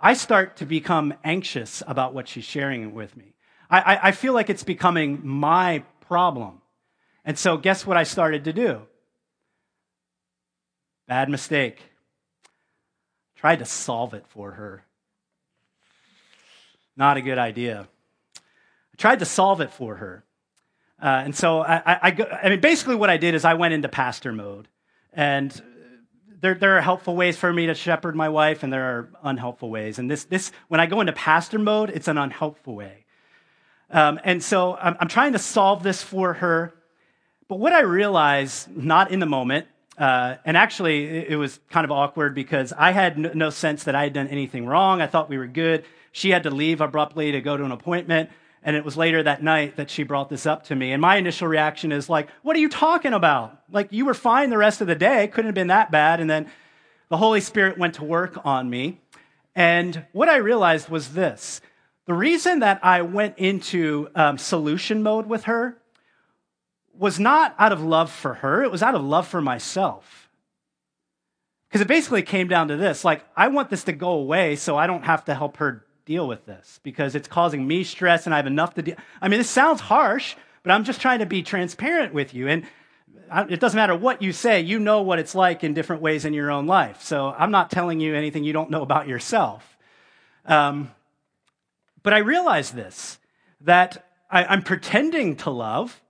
I 0.00 0.14
start 0.14 0.56
to 0.56 0.66
become 0.66 1.14
anxious 1.22 1.84
about 1.86 2.12
what 2.12 2.26
she's 2.26 2.44
sharing 2.44 2.92
with 2.94 3.16
me. 3.16 3.36
I, 3.70 3.80
I, 3.80 4.08
I 4.08 4.10
feel 4.10 4.32
like 4.32 4.50
it's 4.50 4.64
becoming 4.64 5.20
my 5.22 5.84
problem. 6.00 6.62
And 7.24 7.38
so, 7.38 7.56
guess 7.56 7.86
what 7.86 7.96
I 7.96 8.02
started 8.02 8.42
to 8.44 8.52
do? 8.52 8.82
Bad 11.06 11.28
mistake. 11.28 11.80
Tried 13.36 13.60
to 13.60 13.64
solve 13.64 14.14
it 14.14 14.26
for 14.26 14.50
her. 14.50 14.84
Not 16.96 17.18
a 17.18 17.22
good 17.22 17.38
idea. 17.38 17.86
I 18.36 18.96
tried 18.98 19.20
to 19.20 19.24
solve 19.24 19.60
it 19.60 19.70
for 19.70 19.94
her. 19.94 20.24
Uh, 21.00 21.22
and 21.24 21.36
so 21.36 21.60
I, 21.60 21.76
I, 21.76 21.98
I, 22.02 22.38
I, 22.44 22.48
mean, 22.48 22.60
basically 22.60 22.96
what 22.96 23.10
I 23.10 23.16
did 23.16 23.36
is 23.36 23.44
I 23.44 23.54
went 23.54 23.74
into 23.74 23.88
pastor 23.88 24.32
mode. 24.32 24.66
And 25.12 25.62
there, 26.40 26.54
there 26.54 26.76
are 26.76 26.80
helpful 26.80 27.14
ways 27.14 27.36
for 27.36 27.52
me 27.52 27.66
to 27.66 27.74
shepherd 27.74 28.16
my 28.16 28.28
wife, 28.28 28.62
and 28.62 28.72
there 28.72 28.84
are 28.84 29.10
unhelpful 29.22 29.70
ways. 29.70 29.98
And 29.98 30.10
this, 30.10 30.24
this, 30.24 30.50
when 30.68 30.80
I 30.80 30.86
go 30.86 31.00
into 31.00 31.12
pastor 31.12 31.58
mode, 31.58 31.90
it's 31.90 32.08
an 32.08 32.18
unhelpful 32.18 32.74
way. 32.74 33.04
Um, 33.90 34.18
and 34.24 34.42
so 34.42 34.74
I'm, 34.74 34.96
I'm, 34.98 35.08
trying 35.08 35.32
to 35.34 35.38
solve 35.38 35.82
this 35.82 36.02
for 36.02 36.32
her. 36.34 36.74
But 37.46 37.58
what 37.58 37.74
I 37.74 37.82
realized, 37.82 38.74
not 38.74 39.10
in 39.10 39.20
the 39.20 39.26
moment, 39.26 39.66
uh, 39.98 40.36
and 40.46 40.56
actually 40.56 41.04
it, 41.04 41.28
it, 41.32 41.36
was 41.36 41.60
kind 41.70 41.84
of 41.84 41.90
awkward 41.90 42.34
because 42.34 42.72
I 42.72 42.92
had 42.92 43.18
no, 43.18 43.30
no 43.34 43.50
sense 43.50 43.84
that 43.84 43.94
I 43.94 44.04
had 44.04 44.14
done 44.14 44.28
anything 44.28 44.66
wrong. 44.66 45.02
I 45.02 45.06
thought 45.06 45.28
we 45.28 45.36
were 45.36 45.46
good. 45.46 45.84
She 46.10 46.30
had 46.30 46.44
to 46.44 46.50
leave 46.50 46.80
abruptly 46.80 47.32
to 47.32 47.40
go 47.42 47.56
to 47.56 47.64
an 47.64 47.70
appointment. 47.70 48.30
And 48.64 48.76
it 48.76 48.84
was 48.84 48.96
later 48.96 49.22
that 49.22 49.42
night 49.42 49.76
that 49.76 49.90
she 49.90 50.04
brought 50.04 50.28
this 50.28 50.46
up 50.46 50.64
to 50.66 50.76
me. 50.76 50.92
And 50.92 51.02
my 51.02 51.16
initial 51.16 51.48
reaction 51.48 51.90
is 51.90 52.08
like, 52.08 52.28
what 52.42 52.54
are 52.54 52.60
you 52.60 52.68
talking 52.68 53.12
about? 53.12 53.60
Like, 53.70 53.92
you 53.92 54.04
were 54.04 54.14
fine 54.14 54.50
the 54.50 54.58
rest 54.58 54.80
of 54.80 54.86
the 54.86 54.94
day. 54.94 55.26
Couldn't 55.26 55.48
have 55.48 55.54
been 55.54 55.66
that 55.66 55.90
bad. 55.90 56.20
And 56.20 56.30
then 56.30 56.48
the 57.08 57.16
Holy 57.16 57.40
Spirit 57.40 57.76
went 57.76 57.94
to 57.96 58.04
work 58.04 58.38
on 58.44 58.70
me. 58.70 59.00
And 59.54 60.06
what 60.12 60.28
I 60.28 60.36
realized 60.36 60.88
was 60.88 61.12
this 61.12 61.60
the 62.06 62.14
reason 62.14 62.60
that 62.60 62.84
I 62.84 63.02
went 63.02 63.38
into 63.38 64.08
um, 64.14 64.38
solution 64.38 65.02
mode 65.02 65.26
with 65.26 65.44
her 65.44 65.78
was 66.94 67.18
not 67.18 67.54
out 67.58 67.72
of 67.72 67.82
love 67.82 68.10
for 68.10 68.34
her, 68.34 68.62
it 68.62 68.70
was 68.70 68.82
out 68.82 68.94
of 68.94 69.02
love 69.02 69.26
for 69.26 69.40
myself. 69.40 70.28
Because 71.68 71.80
it 71.80 71.88
basically 71.88 72.22
came 72.22 72.48
down 72.48 72.68
to 72.68 72.76
this 72.76 73.04
like, 73.04 73.24
I 73.36 73.48
want 73.48 73.70
this 73.70 73.84
to 73.84 73.92
go 73.92 74.10
away 74.10 74.56
so 74.56 74.76
I 74.76 74.86
don't 74.86 75.04
have 75.04 75.24
to 75.26 75.34
help 75.34 75.56
her 75.56 75.84
deal 76.04 76.26
with 76.26 76.46
this 76.46 76.80
because 76.82 77.14
it's 77.14 77.28
causing 77.28 77.66
me 77.66 77.84
stress 77.84 78.26
and 78.26 78.34
I 78.34 78.38
have 78.38 78.46
enough 78.46 78.74
to 78.74 78.82
deal. 78.82 78.96
I 79.20 79.28
mean, 79.28 79.38
this 79.38 79.50
sounds 79.50 79.80
harsh, 79.80 80.34
but 80.62 80.72
I'm 80.72 80.84
just 80.84 81.00
trying 81.00 81.20
to 81.20 81.26
be 81.26 81.42
transparent 81.42 82.14
with 82.14 82.34
you. 82.34 82.48
And 82.48 82.66
it 83.48 83.60
doesn't 83.60 83.76
matter 83.76 83.96
what 83.96 84.22
you 84.22 84.32
say, 84.32 84.60
you 84.60 84.78
know 84.78 85.02
what 85.02 85.18
it's 85.18 85.34
like 85.34 85.64
in 85.64 85.74
different 85.74 86.02
ways 86.02 86.24
in 86.24 86.34
your 86.34 86.50
own 86.50 86.66
life. 86.66 87.02
So 87.02 87.34
I'm 87.36 87.50
not 87.50 87.70
telling 87.70 88.00
you 88.00 88.14
anything 88.14 88.44
you 88.44 88.52
don't 88.52 88.70
know 88.70 88.82
about 88.82 89.08
yourself. 89.08 89.76
Um, 90.44 90.90
but 92.02 92.12
I 92.12 92.18
realize 92.18 92.72
this 92.72 93.18
that 93.60 94.06
I, 94.30 94.52
am 94.52 94.62
pretending 94.62 95.36
to 95.36 95.50
love. 95.50 96.00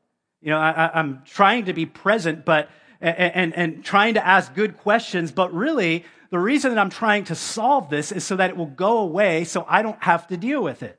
You 0.40 0.51
know, 0.51 0.59
I, 0.59 0.99
am 0.99 1.22
trying 1.26 1.66
to 1.66 1.72
be 1.72 1.86
present, 1.86 2.45
but 2.45 2.70
and, 3.01 3.34
and, 3.34 3.55
and 3.55 3.84
trying 3.84 4.14
to 4.14 4.26
ask 4.26 4.55
good 4.55 4.78
questions. 4.78 5.32
But 5.32 5.53
really, 5.53 6.05
the 6.33 6.39
reason 6.39 6.70
that 6.70 6.80
I'm 6.80 6.89
trying 6.89 7.24
to 7.24 7.35
solve 7.35 7.91
this 7.91 8.11
is 8.11 8.24
so 8.24 8.37
that 8.37 8.49
it 8.49 8.57
will 8.57 8.64
go 8.64 9.01
away, 9.01 9.45
so 9.45 9.66
I 9.68 9.83
don't 9.83 10.03
have 10.03 10.26
to 10.28 10.39
deal 10.39 10.62
with 10.62 10.83
it. 10.83 10.99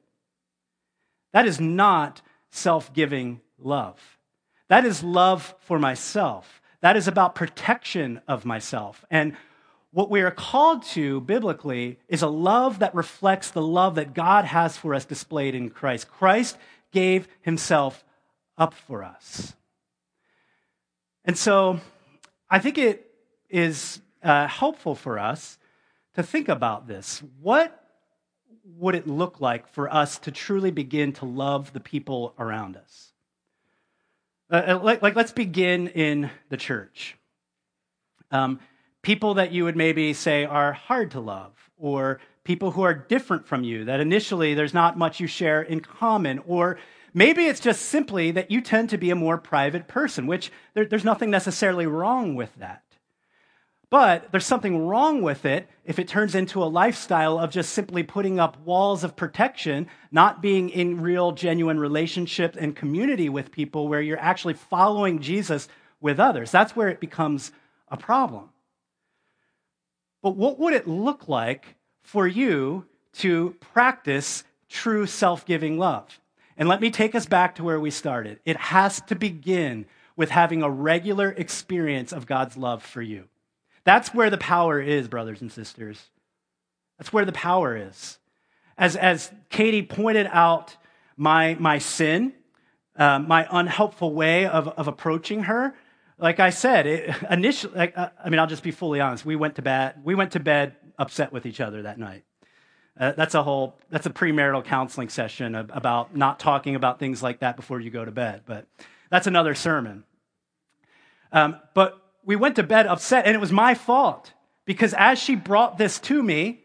That 1.32 1.48
is 1.48 1.60
not 1.60 2.22
self-giving 2.52 3.42
love. 3.58 4.00
That 4.70 4.86
is 4.86 5.04
love 5.04 5.56
for 5.62 5.80
myself. 5.80 6.62
That 6.82 6.96
is 6.96 7.08
about 7.08 7.34
protection 7.34 8.22
of 8.28 8.46
myself. 8.46 9.04
And 9.10 9.36
what 9.90 10.12
we 10.12 10.22
are 10.22 10.30
called 10.30 10.84
to 10.90 11.22
biblically 11.22 11.98
is 12.08 12.22
a 12.22 12.28
love 12.28 12.78
that 12.78 12.94
reflects 12.94 13.50
the 13.50 13.62
love 13.62 13.96
that 13.96 14.14
God 14.14 14.46
has 14.46 14.78
for 14.78 14.94
us 14.94 15.04
displayed 15.04 15.56
in 15.56 15.72
Christ. 15.72 16.12
Christ 16.12 16.58
gave 16.92 17.28
himself 17.42 18.06
up 18.56 18.76
for 18.76 19.04
us. 19.04 19.56
And 21.26 21.36
so 21.36 21.80
I 22.52 22.60
think 22.60 22.78
it 22.78 23.10
is 23.50 24.00
uh, 24.24 24.48
helpful 24.48 24.96
for 24.96 25.20
us 25.20 25.58
to 26.16 26.24
think 26.24 26.50
about 26.50 26.88
this. 26.88 27.22
What 27.42 27.80
would 28.78 28.96
it 28.96 29.08
look 29.08 29.42
like 29.42 29.68
for 29.68 29.94
us 29.94 30.18
to 30.20 30.32
truly 30.32 30.72
begin 30.72 31.12
to 31.14 31.26
love 31.26 31.74
the 31.74 31.80
people 31.80 32.34
around 32.40 32.78
us? 32.78 33.12
Uh, 34.50 34.64
uh 34.68 34.80
like, 34.82 35.02
like, 35.02 35.16
let's 35.16 35.32
begin 35.32 35.88
in 35.90 36.30
the 36.50 36.58
church. 36.58 37.18
Um, 38.32 38.60
people 39.02 39.36
that 39.36 39.52
you 39.52 39.66
would 39.66 39.76
maybe 39.76 40.14
say 40.14 40.46
are 40.46 40.74
hard 40.74 41.12
to 41.12 41.20
love, 41.20 41.52
or 41.78 42.20
people 42.44 42.72
who 42.72 42.82
are 42.82 42.94
different 42.94 43.46
from 43.46 43.64
you, 43.64 43.86
that 43.86 44.00
initially 44.00 44.54
there's 44.54 44.74
not 44.74 44.98
much 44.98 45.20
you 45.20 45.28
share 45.28 45.62
in 45.62 45.82
common, 45.82 46.40
or 46.48 46.78
maybe 47.14 47.46
it's 47.46 47.60
just 47.60 47.84
simply 47.84 48.32
that 48.32 48.50
you 48.50 48.62
tend 48.62 48.90
to 48.90 48.98
be 48.98 49.12
a 49.12 49.16
more 49.16 49.38
private 49.38 49.88
person, 49.88 50.26
which 50.28 50.52
there, 50.74 50.86
there's 50.86 51.04
nothing 51.04 51.30
necessarily 51.30 51.86
wrong 51.86 52.36
with 52.36 52.54
that. 52.58 52.83
But 53.94 54.32
there's 54.32 54.48
something 54.48 54.88
wrong 54.88 55.22
with 55.22 55.46
it 55.46 55.70
if 55.86 56.00
it 56.00 56.08
turns 56.08 56.34
into 56.34 56.64
a 56.64 56.66
lifestyle 56.66 57.38
of 57.38 57.52
just 57.52 57.74
simply 57.74 58.02
putting 58.02 58.40
up 58.40 58.60
walls 58.66 59.04
of 59.04 59.16
protection, 59.16 59.86
not 60.12 60.42
being 60.42 60.72
in 60.72 61.02
real, 61.02 61.32
genuine 61.32 61.80
relationship 61.80 62.58
and 62.60 62.76
community 62.76 63.30
with 63.30 63.52
people 63.52 63.88
where 63.88 64.02
you're 64.02 64.18
actually 64.18 64.56
following 64.56 65.20
Jesus 65.20 65.68
with 66.02 66.20
others. 66.20 66.50
That's 66.50 66.76
where 66.76 66.88
it 66.88 67.00
becomes 67.00 67.52
a 67.88 67.96
problem. 67.96 68.50
But 70.24 70.38
what 70.38 70.58
would 70.58 70.74
it 70.74 70.88
look 70.88 71.28
like 71.28 71.76
for 72.02 72.26
you 72.26 72.88
to 73.20 73.56
practice 73.60 74.44
true 74.70 75.06
self 75.06 75.46
giving 75.46 75.78
love? 75.78 76.20
And 76.58 76.68
let 76.68 76.82
me 76.82 76.90
take 76.90 77.14
us 77.14 77.28
back 77.28 77.54
to 77.58 77.64
where 77.64 77.80
we 77.80 77.92
started. 77.92 78.40
It 78.44 78.58
has 78.58 79.02
to 79.02 79.14
begin 79.14 79.86
with 80.16 80.32
having 80.32 80.64
a 80.64 80.70
regular 80.72 81.30
experience 81.30 82.12
of 82.12 82.26
God's 82.26 82.58
love 82.58 82.82
for 82.82 83.04
you. 83.04 83.28
That's 83.86 84.14
where 84.14 84.30
the 84.30 84.38
power 84.38 84.82
is, 84.82 85.08
brothers 85.08 85.42
and 85.42 85.52
sisters. 85.52 86.08
That's 86.98 87.12
where 87.12 87.26
the 87.26 87.32
power 87.32 87.76
is. 87.76 88.18
As, 88.78 88.96
as 88.96 89.32
Katie 89.50 89.84
pointed 89.84 90.28
out, 90.32 90.78
my, 91.18 91.56
my 91.60 91.78
sin, 91.78 92.34
uh, 92.96 93.20
my 93.20 93.48
unhelpful 93.52 94.14
way 94.14 94.46
of, 94.46 94.68
of 94.68 94.88
approaching 94.88 95.44
her, 95.44 95.76
like 96.18 96.40
I 96.40 96.50
said, 96.52 96.88
it, 96.88 97.16
initially, 97.30 97.74
like, 97.76 97.98
uh, 97.98 98.10
I 98.24 98.30
mean, 98.30 98.40
I'll 98.40 98.48
just 98.48 98.64
be 98.64 98.72
fully 98.72 99.00
honest. 99.00 99.26
We 99.26 99.36
went 99.36 99.56
to 99.56 99.62
bed. 99.62 99.96
We 100.04 100.16
went 100.16 100.32
to 100.32 100.40
bed 100.40 100.76
upset 100.98 101.32
with 101.32 101.46
each 101.46 101.60
other 101.60 101.84
that 101.84 102.00
night. 102.00 102.24
Uh, 103.00 103.12
that's 103.14 103.34
a 103.34 103.42
whole. 103.42 103.76
That's 103.90 104.06
a 104.06 104.12
premarital 104.12 104.66
counseling 104.66 105.10
session 105.10 105.56
about 105.56 106.16
not 106.16 106.40
talking 106.40 106.76
about 106.76 107.00
things 107.00 107.24
like 107.24 107.40
that 107.40 107.56
before 107.56 107.80
you 107.80 107.90
go 107.90 108.06
to 108.06 108.12
bed. 108.12 108.44
But 108.46 108.68
that's 109.10 109.26
another 109.26 109.56
sermon. 109.56 110.04
Um, 111.32 111.60
but 111.74 112.00
we 112.26 112.36
went 112.36 112.56
to 112.58 112.64
bed 112.64 112.88
upset, 112.88 113.26
and 113.26 113.36
it 113.36 113.40
was 113.40 113.52
my 113.52 113.74
fault 113.74 114.34
because 114.66 114.94
as 114.94 115.20
she 115.20 115.36
brought 115.36 115.78
this 115.78 116.00
to 116.00 116.22
me, 116.22 116.64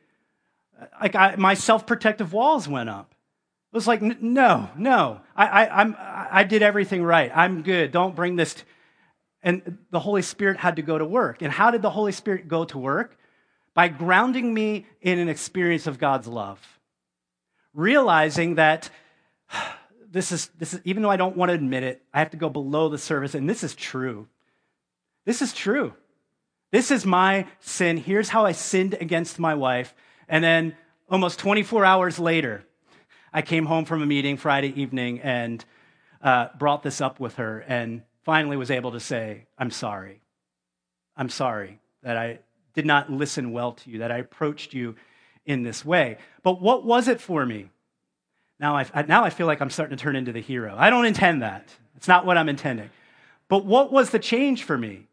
like 1.01 1.15
I, 1.15 1.37
my 1.37 1.55
self-protective 1.55 2.33
walls 2.33 2.69
went 2.69 2.89
up. 2.89 3.15
It 3.73 3.77
was 3.77 3.87
like, 3.87 4.01
no, 4.01 4.71
no, 4.77 5.21
I, 5.37 5.47
I, 5.47 5.83
I'm, 5.83 5.97
I 5.99 6.45
did 6.45 6.63
everything 6.63 7.03
right. 7.03 7.31
I'm 7.35 7.63
good. 7.63 7.93
Don't 7.93 8.17
bring 8.17 8.37
this. 8.37 8.55
To, 8.55 8.63
and 9.43 9.79
the 9.91 10.01
Holy 10.01 10.23
Spirit 10.23 10.57
had 10.59 10.77
to 10.77 10.83
go 10.83 10.97
to 10.97 11.05
work. 11.05 11.43
And 11.43 11.53
how 11.53 11.71
did 11.71 11.83
the 11.83 11.91
Holy 11.91 12.13
Spirit 12.13 12.49
go 12.49 12.65
to 12.65 12.79
work? 12.79 13.19
by 13.79 13.87
grounding 13.87 14.53
me 14.53 14.87
in 15.01 15.21
an 15.21 15.29
experience 15.29 15.87
of 15.87 16.01
God's 16.01 16.27
love. 16.27 16.81
Realizing 17.75 18.57
that 18.57 18.91
this 20.11 20.33
is, 20.33 20.49
this 20.59 20.75
is, 20.75 20.81
even 20.83 21.05
though 21.05 21.11
I 21.11 21.17
don't 21.17 21.37
want 21.37 21.51
to 21.51 21.55
admit 21.55 21.85
it, 21.85 22.03
I 22.13 22.19
have 22.19 22.31
to 22.31 22.37
go 22.37 22.49
below 22.49 22.89
the 22.89 22.99
surface, 22.99 23.37
and 23.37 23.49
this 23.49 23.63
is 23.63 23.77
true. 23.77 24.27
This 25.29 25.43
is 25.43 25.53
true. 25.53 25.93
This 26.73 26.91
is 26.91 27.05
my 27.05 27.47
sin. 27.61 27.99
Here's 27.99 28.31
how 28.31 28.47
I 28.47 28.53
sinned 28.53 28.95
against 28.95 29.39
my 29.39 29.55
wife. 29.55 29.95
And 30.27 30.43
then 30.43 30.75
almost 31.11 31.39
24 31.39 31.85
hours 31.85 32.19
later, 32.19 32.65
I 33.31 33.43
came 33.43 33.67
home 33.67 33.85
from 33.85 34.01
a 34.01 34.07
meeting 34.07 34.39
Friday 34.39 34.73
evening 34.81 35.21
and 35.21 35.63
uh, 36.23 36.47
brought 36.59 36.83
this 36.83 37.03
up 37.03 37.21
with 37.21 37.35
her 37.35 37.59
and 37.69 38.05
finally 38.23 38.57
was 38.57 38.71
able 38.71 38.93
to 38.93 39.01
say, 39.01 39.45
I'm 39.59 39.71
sorry. 39.71 40.23
I'm 41.15 41.29
sorry 41.29 41.79
that 42.03 42.17
I 42.17 42.39
did 42.73 42.87
not 42.87 43.13
listen 43.13 43.53
well 43.53 43.73
to 43.73 43.91
you, 43.91 43.99
that 43.99 44.11
I 44.11 44.17
approached 44.17 44.73
you 44.73 44.97
in 45.45 45.63
this 45.63 45.85
way. 45.85 46.17
But 46.43 46.63
what 46.63 46.87
was 46.87 47.07
it 47.07 47.21
for 47.21 47.45
me? 47.45 47.69
Now 48.59 48.77
I, 48.77 48.87
now 49.07 49.25
I 49.25 49.29
feel 49.29 49.47
like 49.47 49.61
I'm 49.61 49.69
starting 49.69 49.95
to 49.95 50.03
turn 50.03 50.17
into 50.17 50.33
the 50.33 50.41
hero. 50.41 50.75
I 50.75 50.89
don't 50.89 51.05
intend 51.05 51.43
that. 51.43 51.69
It's 51.97 52.09
not 52.09 52.25
what 52.25 52.39
I'm 52.39 52.49
intending. 52.49 52.89
But 53.49 53.67
what 53.67 53.93
was 53.93 54.09
the 54.09 54.19
change 54.19 54.65
for 54.65 54.79
me? 54.79 55.05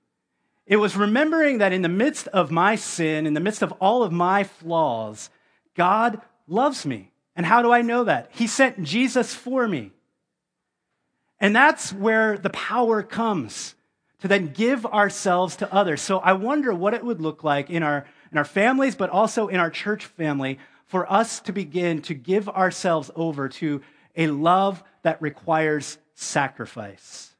It 0.67 0.77
was 0.77 0.95
remembering 0.95 1.59
that 1.59 1.73
in 1.73 1.83
the 1.83 1.89
midst 1.89 2.27
of 2.29 2.49
my 2.49 2.75
sin, 2.75 3.27
in 3.27 3.35
the 3.35 3.39
midst 3.39 3.61
of 3.61 3.71
all 3.73 4.01
of 4.03 4.11
my 4.11 4.43
flaws, 4.43 5.29
God 5.75 6.21
loves 6.47 6.85
me. 6.85 7.11
And 7.35 7.45
how 7.45 7.61
do 7.61 7.71
I 7.71 7.81
know 7.81 8.05
that? 8.05 8.31
He 8.33 8.47
sent 8.47 8.81
Jesus 8.81 9.33
for 9.33 9.67
me. 9.67 9.91
And 11.39 11.55
that's 11.55 11.93
where 11.93 12.37
the 12.37 12.49
power 12.49 13.03
comes 13.03 13.75
to 14.21 14.27
then 14.27 14.53
give 14.53 14.85
ourselves 14.85 15.57
to 15.57 15.71
others. 15.71 16.01
So 16.01 16.17
I 16.19 16.33
wonder 16.33 16.73
what 16.73 16.93
it 16.93 17.03
would 17.03 17.21
look 17.21 17.43
like 17.43 17.69
in 17.69 17.83
our, 17.83 18.05
in 18.31 18.37
our 18.37 18.45
families, 18.45 18.95
but 18.95 19.09
also 19.09 19.47
in 19.47 19.59
our 19.59 19.69
church 19.69 20.05
family, 20.05 20.57
for 20.87 21.11
us 21.11 21.41
to 21.41 21.51
begin 21.51 22.01
to 22.03 22.13
give 22.13 22.47
ourselves 22.49 23.11
over 23.15 23.49
to 23.49 23.81
a 24.15 24.27
love 24.27 24.83
that 25.03 25.21
requires 25.21 25.97
sacrifice 26.15 27.34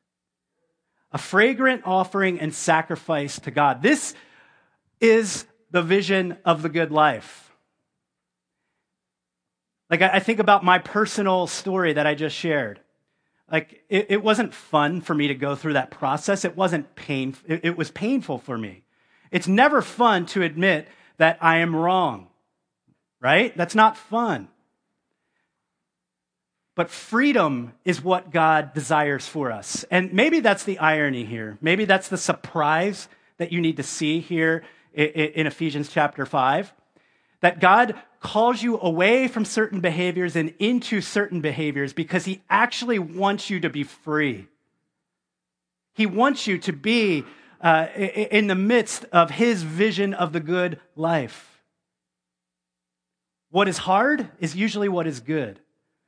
a 1.16 1.18
fragrant 1.18 1.82
offering 1.86 2.42
and 2.42 2.54
sacrifice 2.54 3.40
to 3.40 3.50
God. 3.50 3.82
This 3.82 4.14
is 5.00 5.46
the 5.72 5.82
vision 5.82 6.38
of 6.44 6.62
the 6.62 6.68
good 6.68 6.92
life. 6.92 7.56
Like, 9.90 10.02
I 10.02 10.20
think 10.20 10.40
about 10.40 10.66
my 10.66 10.78
personal 10.78 11.48
story 11.48 11.94
that 11.94 12.06
I 12.06 12.16
just 12.16 12.36
shared. 12.36 12.82
Like, 13.50 13.82
it, 13.88 14.08
it 14.10 14.24
wasn't 14.24 14.54
fun 14.54 15.00
for 15.00 15.16
me 15.16 15.30
to 15.30 15.36
go 15.36 15.56
through 15.56 15.74
that 15.74 15.90
process. 15.90 16.44
It 16.44 16.58
wasn't 16.58 16.96
pain. 16.98 17.34
It, 17.48 17.62
it 17.64 17.78
was 17.78 17.92
painful 17.92 18.40
for 18.40 18.58
me. 18.58 18.84
It's 19.32 19.48
never 19.48 19.82
fun 19.82 20.26
to 20.28 20.44
admit 20.44 20.86
that 21.16 21.38
I 21.40 21.60
am 21.60 21.74
wrong, 21.74 22.28
right? 23.22 23.56
That's 23.56 23.74
not 23.74 23.96
fun. 23.96 24.50
But 26.76 26.90
freedom 26.90 27.72
is 27.86 28.04
what 28.04 28.32
God 28.32 28.74
desires 28.74 29.26
for 29.28 29.50
us. 29.50 29.86
And 29.90 30.14
maybe 30.14 30.42
that's 30.42 30.66
the 30.66 30.78
irony 30.80 31.24
here. 31.24 31.58
Maybe 31.62 31.86
that's 31.86 32.10
the 32.10 32.18
surprise 32.18 33.08
that 33.38 33.54
you 33.54 33.62
need 33.62 33.78
to 33.78 33.84
see 33.84 34.20
here 34.20 34.64
in 34.94 35.48
Ephesians 35.48 35.90
chapter 35.90 36.26
5. 36.26 36.74
That 37.40 37.62
God 37.62 37.96
calls 38.20 38.62
you 38.62 38.78
away 38.80 39.30
from 39.30 39.46
certain 39.46 39.80
behaviors 39.80 40.36
and 40.36 40.54
into 40.60 41.00
certain 41.00 41.40
behaviors 41.40 41.94
because 41.94 42.26
He 42.26 42.42
actually 42.50 43.00
wants 43.00 43.50
you 43.50 43.62
to 43.62 43.70
be 43.70 43.84
free. 43.84 44.48
He 45.94 46.06
wants 46.06 46.46
you 46.46 46.58
to 46.58 46.74
be 46.74 47.24
uh, 47.62 47.88
in 47.96 48.48
the 48.48 48.56
midst 48.56 49.06
of 49.14 49.32
His 49.32 49.64
vision 49.64 50.14
of 50.14 50.34
the 50.34 50.42
good 50.42 50.82
life. 50.98 51.62
What 53.50 53.70
is 53.70 53.78
hard 53.78 54.30
is 54.40 54.58
usually 54.58 54.90
what 54.90 55.08
is 55.08 55.22
good 55.22 55.62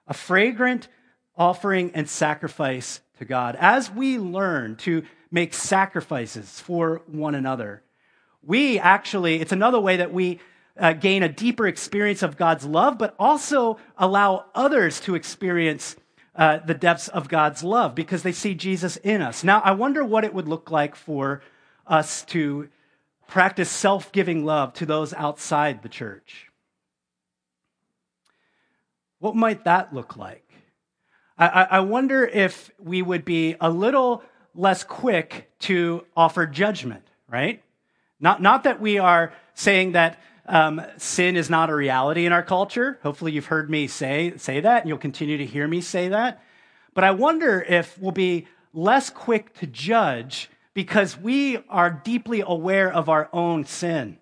a 0.07 0.13
fragrant 0.13 0.87
offering 1.35 1.91
and 1.93 2.09
sacrifice 2.09 3.01
to 3.19 3.25
God. 3.25 3.55
As 3.59 3.91
we 3.91 4.17
learn 4.17 4.75
to 4.77 5.03
make 5.31 5.53
sacrifices 5.53 6.59
for 6.59 7.01
one 7.07 7.35
another, 7.35 7.83
we 8.43 8.79
actually, 8.79 9.41
it's 9.41 9.51
another 9.51 9.79
way 9.79 9.97
that 9.97 10.13
we 10.13 10.39
uh, 10.79 10.93
gain 10.93 11.23
a 11.23 11.29
deeper 11.29 11.67
experience 11.67 12.23
of 12.23 12.37
God's 12.37 12.65
love, 12.65 12.97
but 12.97 13.15
also 13.19 13.77
allow 13.97 14.45
others 14.55 14.99
to 15.01 15.15
experience 15.15 15.95
uh, 16.35 16.59
the 16.59 16.73
depths 16.73 17.07
of 17.07 17.27
God's 17.27 17.63
love 17.63 17.95
because 17.95 18.23
they 18.23 18.31
see 18.31 18.53
Jesus 18.53 18.95
in 18.97 19.21
us. 19.21 19.43
Now, 19.43 19.59
I 19.61 19.71
wonder 19.71 20.03
what 20.03 20.23
it 20.23 20.33
would 20.33 20.47
look 20.47 20.69
like 20.69 20.95
for 20.95 21.41
us 21.87 22.23
to 22.25 22.69
practice 23.27 23.69
self 23.69 24.11
giving 24.11 24.45
love 24.45 24.73
to 24.73 24.85
those 24.85 25.13
outside 25.13 25.81
the 25.81 25.89
church. 25.89 26.46
What 29.19 29.35
might 29.35 29.63
that 29.65 29.93
look 29.93 30.15
like? 30.17 30.43
I, 31.37 31.67
I 31.69 31.79
wonder 31.81 32.25
if 32.25 32.71
we 32.79 33.01
would 33.01 33.23
be 33.23 33.55
a 33.61 33.69
little 33.69 34.23
less 34.55 34.83
quick 34.83 35.51
to 35.59 36.05
offer 36.15 36.47
judgment, 36.47 37.03
right? 37.29 37.61
Not, 38.19 38.41
not 38.41 38.63
that 38.63 38.81
we 38.81 38.97
are 38.97 39.33
saying 39.53 39.91
that 39.91 40.19
um, 40.47 40.81
sin 40.97 41.35
is 41.35 41.49
not 41.49 41.69
a 41.69 41.75
reality 41.75 42.25
in 42.25 42.31
our 42.31 42.41
culture. 42.41 42.97
Hopefully, 43.03 43.33
you've 43.33 43.47
heard 43.47 43.69
me 43.69 43.87
say, 43.87 44.33
say 44.37 44.61
that, 44.61 44.81
and 44.81 44.89
you'll 44.89 44.97
continue 44.97 45.37
to 45.37 45.45
hear 45.45 45.67
me 45.67 45.81
say 45.81 46.09
that. 46.09 46.41
But 46.93 47.03
I 47.03 47.11
wonder 47.11 47.61
if 47.61 47.97
we'll 47.99 48.11
be 48.11 48.47
less 48.73 49.09
quick 49.09 49.53
to 49.59 49.67
judge 49.67 50.49
because 50.73 51.17
we 51.17 51.57
are 51.69 51.91
deeply 51.91 52.41
aware 52.45 52.91
of 52.91 53.09
our 53.09 53.29
own 53.33 53.65
sin. 53.65 54.17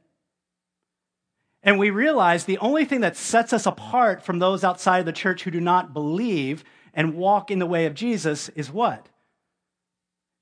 And 1.66 1.80
we 1.80 1.89
realize 1.89 2.45
the 2.45 2.59
only 2.59 2.86
thing 2.86 3.01
that 3.01 3.18
sets 3.18 3.51
us 3.51 3.66
apart 3.66 4.22
from 4.22 4.38
those 4.38 4.63
outside 4.63 4.99
of 4.99 5.07
the 5.07 5.11
church 5.11 5.43
who 5.43 5.51
do 5.51 5.59
not 5.59 5.93
believe 5.93 6.63
and 6.93 7.16
walk 7.16 7.49
in 7.49 7.57
the 7.57 7.66
way 7.66 7.88
of 7.88 7.95
Jesus 7.95 8.49
is 8.49 8.72
what? 8.72 9.09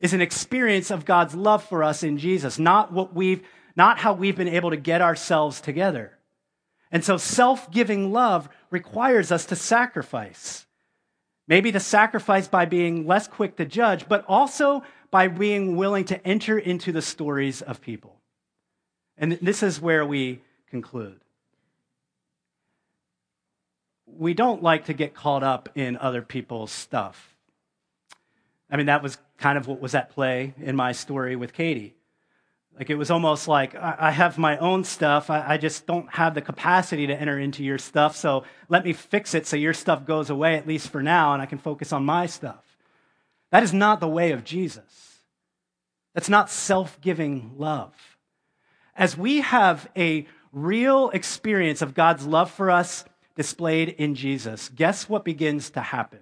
Is 0.02 0.14
an 0.14 0.22
experience 0.22 0.92
of 0.92 1.06
God's 1.06 1.34
love 1.34 1.64
for 1.64 1.82
us 1.82 2.04
in 2.04 2.18
Jesus, 2.18 2.60
not 2.60 2.92
what 2.92 3.16
we've 3.16 3.42
not 3.76 3.98
how 3.98 4.14
we've 4.14 4.36
been 4.36 4.48
able 4.48 4.70
to 4.70 4.78
get 4.78 5.02
ourselves 5.02 5.60
together. 5.60 6.20
And 6.92 7.04
so 7.04 7.18
self-giving 7.18 8.12
love 8.12 8.48
requires 8.70 9.32
us 9.32 9.46
to 9.46 9.56
sacrifice. 9.56 10.68
Maybe 11.48 11.72
to 11.72 11.80
sacrifice 11.80 12.48
by 12.48 12.66
being 12.66 13.08
less 13.08 13.28
quick 13.28 13.56
to 13.58 13.66
judge, 13.66 14.08
but 14.08 14.26
also 14.28 14.84
by 15.10 15.28
being 15.28 15.76
willing 15.76 16.06
to 16.06 16.28
enter 16.28 16.60
into 16.60 16.92
the 16.92 17.02
stories 17.02 17.64
of 17.64 17.82
people. 17.82 18.22
And 19.18 19.32
this 19.42 19.64
is 19.64 19.82
where 19.82 20.06
we 20.06 20.42
conclude. 20.74 21.20
We 24.08 24.34
don't 24.34 24.64
like 24.64 24.86
to 24.86 24.94
get 24.94 25.14
caught 25.14 25.44
up 25.44 25.70
in 25.76 25.98
other 25.98 26.24
people's 26.24 26.72
stuff. 26.72 27.36
I 28.72 28.78
mean, 28.78 28.88
that 28.88 29.04
was 29.04 29.20
kind 29.38 29.60
of 29.60 29.68
what 29.68 29.80
was 29.80 29.94
at 29.94 30.10
play 30.10 30.56
in 30.60 30.76
my 30.76 30.92
story 30.92 31.36
with 31.36 31.54
Katie. 31.54 31.94
Like, 32.76 32.90
it 32.90 32.96
was 32.96 33.12
almost 33.12 33.48
like 33.48 33.76
I 33.76 34.10
have 34.10 34.40
my 34.40 34.58
own 34.58 34.84
stuff. 34.84 35.30
I 35.30 35.58
just 35.58 35.86
don't 35.86 36.12
have 36.12 36.34
the 36.34 36.42
capacity 36.42 37.06
to 37.06 37.16
enter 37.16 37.38
into 37.38 37.64
your 37.64 37.78
stuff. 37.78 38.16
So 38.16 38.44
let 38.68 38.84
me 38.84 38.94
fix 38.94 39.36
it 39.36 39.46
so 39.46 39.56
your 39.56 39.76
stuff 39.76 40.08
goes 40.08 40.32
away, 40.32 40.56
at 40.56 40.68
least 40.68 40.90
for 40.90 41.04
now, 41.04 41.34
and 41.34 41.42
I 41.42 41.46
can 41.46 41.60
focus 41.60 41.94
on 41.94 42.04
my 42.04 42.26
stuff. 42.26 42.66
That 43.52 43.62
is 43.62 43.74
not 43.74 44.00
the 44.00 44.08
way 44.08 44.32
of 44.32 44.44
Jesus. 44.44 45.22
That's 46.16 46.30
not 46.30 46.50
self 46.50 47.00
giving 47.00 47.52
love. 47.58 47.94
As 48.96 49.16
we 49.16 49.42
have 49.42 49.88
a 49.96 50.26
real 50.54 51.10
experience 51.10 51.82
of 51.82 51.94
God's 51.94 52.26
love 52.26 52.52
for 52.52 52.72
us 52.72 53.04
displayed 53.36 53.90
in 53.90 54.16
Jesus, 54.16 54.70
guess 54.70 55.10
what 55.10 55.26
begins 55.26 55.72
to 55.72 55.82
happen? 55.82 56.20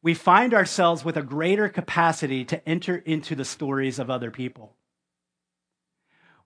We 0.00 0.14
find 0.14 0.54
ourselves 0.54 1.04
with 1.04 1.16
a 1.16 1.22
greater 1.22 1.68
capacity 1.68 2.44
to 2.46 2.68
enter 2.68 2.96
into 2.96 3.34
the 3.34 3.44
stories 3.44 3.98
of 3.98 4.10
other 4.10 4.30
people. 4.30 4.76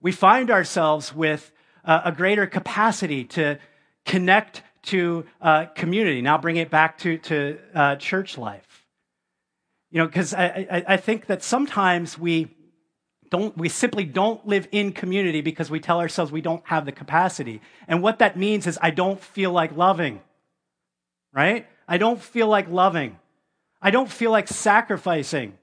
We 0.01 0.11
find 0.11 0.51
ourselves 0.51 1.13
with 1.13 1.51
a 1.83 2.11
greater 2.11 2.45
capacity 2.45 3.23
to 3.23 3.59
connect 4.05 4.61
to 4.83 5.25
uh, 5.41 5.65
community. 5.67 6.21
Now, 6.21 6.37
bring 6.37 6.57
it 6.57 6.69
back 6.69 6.97
to, 6.99 7.17
to 7.17 7.59
uh, 7.73 7.95
church 7.95 8.37
life. 8.37 8.85
You 9.89 9.99
know, 9.99 10.05
because 10.05 10.33
I, 10.33 10.67
I, 10.69 10.83
I 10.89 10.97
think 10.97 11.27
that 11.27 11.43
sometimes 11.43 12.17
we 12.17 12.56
don't, 13.29 13.57
we 13.57 13.69
simply 13.69 14.05
don't 14.05 14.45
live 14.47 14.67
in 14.71 14.91
community 14.93 15.41
because 15.41 15.69
we 15.69 15.79
tell 15.79 15.99
ourselves 15.99 16.31
we 16.31 16.41
don't 16.41 16.63
have 16.65 16.85
the 16.85 16.91
capacity. 16.91 17.61
And 17.87 18.01
what 18.01 18.19
that 18.19 18.37
means 18.37 18.67
is 18.67 18.79
I 18.81 18.91
don't 18.91 19.19
feel 19.19 19.51
like 19.51 19.75
loving, 19.75 20.21
right? 21.33 21.67
I 21.87 21.97
don't 21.97 22.21
feel 22.21 22.47
like 22.47 22.69
loving. 22.69 23.17
I 23.81 23.91
don't 23.91 24.09
feel 24.09 24.31
like 24.31 24.47
sacrificing. 24.47 25.57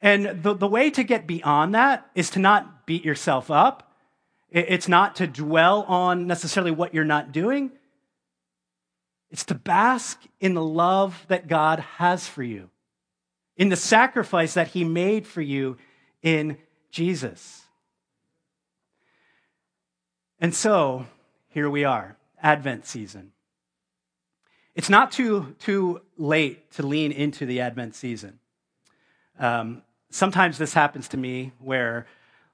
And 0.00 0.42
the, 0.42 0.54
the 0.54 0.68
way 0.68 0.90
to 0.90 1.02
get 1.02 1.26
beyond 1.26 1.74
that 1.74 2.08
is 2.14 2.30
to 2.30 2.38
not 2.38 2.86
beat 2.86 3.04
yourself 3.04 3.50
up. 3.50 3.92
It's 4.50 4.88
not 4.88 5.16
to 5.16 5.26
dwell 5.26 5.82
on 5.82 6.26
necessarily 6.26 6.70
what 6.70 6.94
you're 6.94 7.04
not 7.04 7.32
doing. 7.32 7.70
It's 9.30 9.44
to 9.46 9.54
bask 9.54 10.18
in 10.40 10.54
the 10.54 10.64
love 10.64 11.26
that 11.28 11.48
God 11.48 11.80
has 11.98 12.26
for 12.26 12.42
you, 12.42 12.70
in 13.58 13.68
the 13.68 13.76
sacrifice 13.76 14.54
that 14.54 14.68
He 14.68 14.84
made 14.84 15.26
for 15.26 15.42
you 15.42 15.76
in 16.22 16.58
Jesus. 16.90 17.62
And 20.40 20.54
so, 20.54 21.06
here 21.48 21.68
we 21.68 21.84
are, 21.84 22.16
Advent 22.42 22.86
season. 22.86 23.32
It's 24.74 24.88
not 24.88 25.10
too, 25.10 25.56
too 25.58 26.02
late 26.16 26.70
to 26.72 26.86
lean 26.86 27.10
into 27.10 27.46
the 27.46 27.60
Advent 27.60 27.96
season. 27.96 28.38
Um, 29.38 29.82
sometimes 30.10 30.58
this 30.58 30.72
happens 30.72 31.08
to 31.08 31.16
me 31.16 31.52
where, 31.58 32.06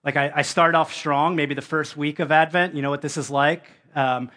like, 0.03 0.17
I, 0.17 0.33
I, 0.37 0.43
start 0.43 0.75
off 0.75 0.95
strong, 0.95 1.37
maybe 1.37 1.55
the 1.55 1.63
first 1.63 1.97
week 1.97 2.21
of 2.21 2.33
Advent. 2.33 2.75
You 2.75 2.83
know 2.83 2.91
what 2.91 3.03
this 3.03 3.17
is 3.17 3.31
like? 3.31 3.65
Um, 3.95 4.31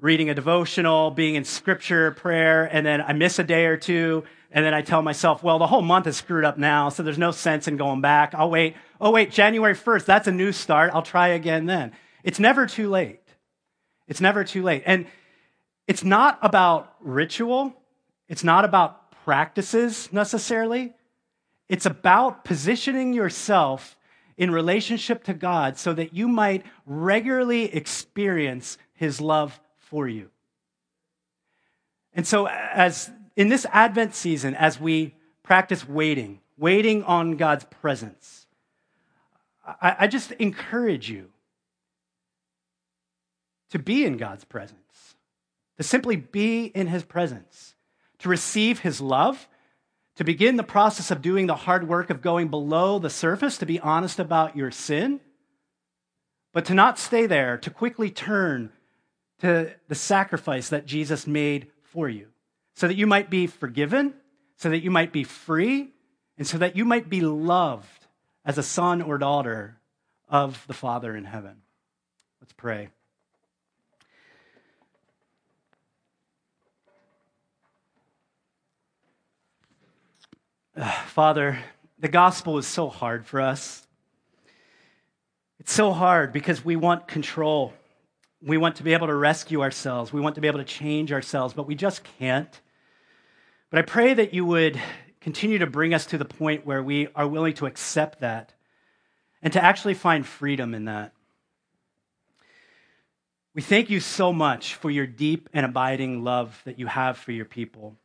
reading 0.00 0.30
a 0.30 0.34
devotional, 0.34 1.10
being 1.10 1.34
in 1.34 1.44
scripture, 1.44 2.12
prayer, 2.12 2.64
and 2.64 2.86
then 2.86 3.02
I 3.02 3.12
miss 3.12 3.38
a 3.38 3.44
day 3.44 3.66
or 3.66 3.76
two, 3.76 4.24
and 4.50 4.64
then 4.64 4.72
I 4.72 4.82
tell 4.82 5.02
myself, 5.02 5.42
well, 5.42 5.58
the 5.58 5.66
whole 5.66 5.82
month 5.82 6.06
is 6.06 6.16
screwed 6.16 6.44
up 6.44 6.58
now, 6.58 6.88
so 6.88 7.02
there's 7.02 7.18
no 7.18 7.30
sense 7.30 7.68
in 7.68 7.76
going 7.76 8.00
back. 8.00 8.34
I'll 8.34 8.50
wait. 8.50 8.76
Oh, 9.00 9.10
wait, 9.10 9.30
January 9.30 9.74
1st, 9.74 10.06
that's 10.06 10.26
a 10.26 10.32
new 10.32 10.52
start. 10.52 10.90
I'll 10.94 11.02
try 11.02 11.28
again 11.28 11.66
then. 11.66 11.92
It's 12.24 12.40
never 12.40 12.66
too 12.66 12.88
late. 12.88 13.20
It's 14.08 14.20
never 14.20 14.42
too 14.42 14.62
late. 14.62 14.82
And 14.86 15.06
it's 15.86 16.02
not 16.02 16.38
about 16.42 16.94
ritual, 17.00 17.74
it's 18.28 18.44
not 18.44 18.64
about 18.64 19.10
practices 19.24 20.08
necessarily. 20.12 20.94
It's 21.68 21.86
about 21.86 22.44
positioning 22.44 23.12
yourself 23.12 23.96
in 24.36 24.50
relationship 24.50 25.22
to 25.24 25.34
God 25.34 25.78
so 25.78 25.92
that 25.92 26.14
you 26.14 26.26
might 26.26 26.64
regularly 26.84 27.72
experience 27.72 28.76
his 28.92 29.20
love 29.20 29.60
for 29.90 30.08
you. 30.08 30.30
And 32.14 32.26
so, 32.26 32.46
as 32.46 33.10
in 33.36 33.48
this 33.48 33.66
Advent 33.72 34.14
season, 34.14 34.54
as 34.54 34.80
we 34.80 35.14
practice 35.42 35.86
waiting, 35.86 36.40
waiting 36.56 37.02
on 37.04 37.36
God's 37.36 37.64
presence, 37.64 38.46
I, 39.80 40.06
just 40.06 40.32
encourage 40.32 41.08
you 41.10 41.30
to 43.70 43.78
be 43.78 44.04
in 44.04 44.16
God's 44.16 44.44
presence, 44.44 45.14
to 45.76 45.82
simply 45.82 46.16
be 46.16 46.64
in 46.64 46.88
his 46.88 47.04
presence, 47.04 47.74
to 48.18 48.28
receive 48.28 48.80
his 48.80 49.00
love, 49.00 49.48
to 50.16 50.24
begin 50.24 50.56
the 50.56 50.64
process 50.64 51.10
of 51.10 51.22
doing 51.22 51.46
the 51.46 51.54
hard 51.54 51.86
work 51.86 52.10
of 52.10 52.22
going 52.22 52.48
below 52.48 52.98
the 52.98 53.10
surface, 53.10 53.58
to 53.58 53.66
be 53.66 53.78
honest 53.78 54.18
about 54.18 54.56
your 54.56 54.70
sin, 54.70 55.20
but 56.52 56.64
to 56.64 56.74
not 56.74 56.98
stay 56.98 57.26
there, 57.26 57.56
to 57.58 57.70
quickly 57.70 58.10
turn 58.10 58.72
to 59.40 59.72
the 59.88 59.94
sacrifice 59.94 60.68
that 60.68 60.86
Jesus 60.86 61.26
made 61.26 61.68
for 61.82 62.08
you, 62.08 62.28
so 62.74 62.86
that 62.86 62.96
you 62.96 63.06
might 63.06 63.30
be 63.30 63.46
forgiven, 63.46 64.14
so 64.56 64.70
that 64.70 64.82
you 64.82 64.90
might 64.90 65.12
be 65.12 65.24
free, 65.24 65.90
and 66.38 66.46
so 66.46 66.58
that 66.58 66.76
you 66.76 66.84
might 66.84 67.08
be 67.08 67.20
loved 67.20 68.06
as 68.44 68.58
a 68.58 68.62
son 68.62 69.02
or 69.02 69.18
daughter 69.18 69.78
of 70.28 70.64
the 70.66 70.74
Father 70.74 71.16
in 71.16 71.24
heaven. 71.24 71.56
Let's 72.40 72.52
pray. 72.52 72.88
Ah, 80.76 81.04
Father, 81.08 81.58
the 81.98 82.08
gospel 82.08 82.56
is 82.56 82.66
so 82.66 82.88
hard 82.88 83.26
for 83.26 83.40
us. 83.40 83.86
It's 85.58 85.72
so 85.72 85.92
hard 85.92 86.32
because 86.32 86.64
we 86.64 86.76
want 86.76 87.06
control. 87.06 87.74
We 88.42 88.56
want 88.56 88.76
to 88.76 88.82
be 88.82 88.94
able 88.94 89.08
to 89.08 89.14
rescue 89.14 89.62
ourselves. 89.62 90.12
We 90.12 90.20
want 90.20 90.34
to 90.36 90.40
be 90.40 90.48
able 90.48 90.60
to 90.60 90.64
change 90.64 91.12
ourselves, 91.12 91.52
but 91.52 91.66
we 91.66 91.74
just 91.74 92.02
can't. 92.18 92.60
But 93.68 93.78
I 93.78 93.82
pray 93.82 94.14
that 94.14 94.32
you 94.32 94.44
would 94.44 94.80
continue 95.20 95.58
to 95.58 95.66
bring 95.66 95.92
us 95.92 96.06
to 96.06 96.18
the 96.18 96.24
point 96.24 96.64
where 96.64 96.82
we 96.82 97.08
are 97.14 97.28
willing 97.28 97.54
to 97.54 97.66
accept 97.66 98.20
that 98.20 98.54
and 99.42 99.52
to 99.52 99.62
actually 99.62 99.94
find 99.94 100.26
freedom 100.26 100.74
in 100.74 100.86
that. 100.86 101.12
We 103.54 103.62
thank 103.62 103.90
you 103.90 104.00
so 104.00 104.32
much 104.32 104.74
for 104.74 104.90
your 104.90 105.06
deep 105.06 105.48
and 105.52 105.66
abiding 105.66 106.24
love 106.24 106.60
that 106.64 106.78
you 106.78 106.86
have 106.86 107.18
for 107.18 107.32
your 107.32 107.44
people. 107.44 107.96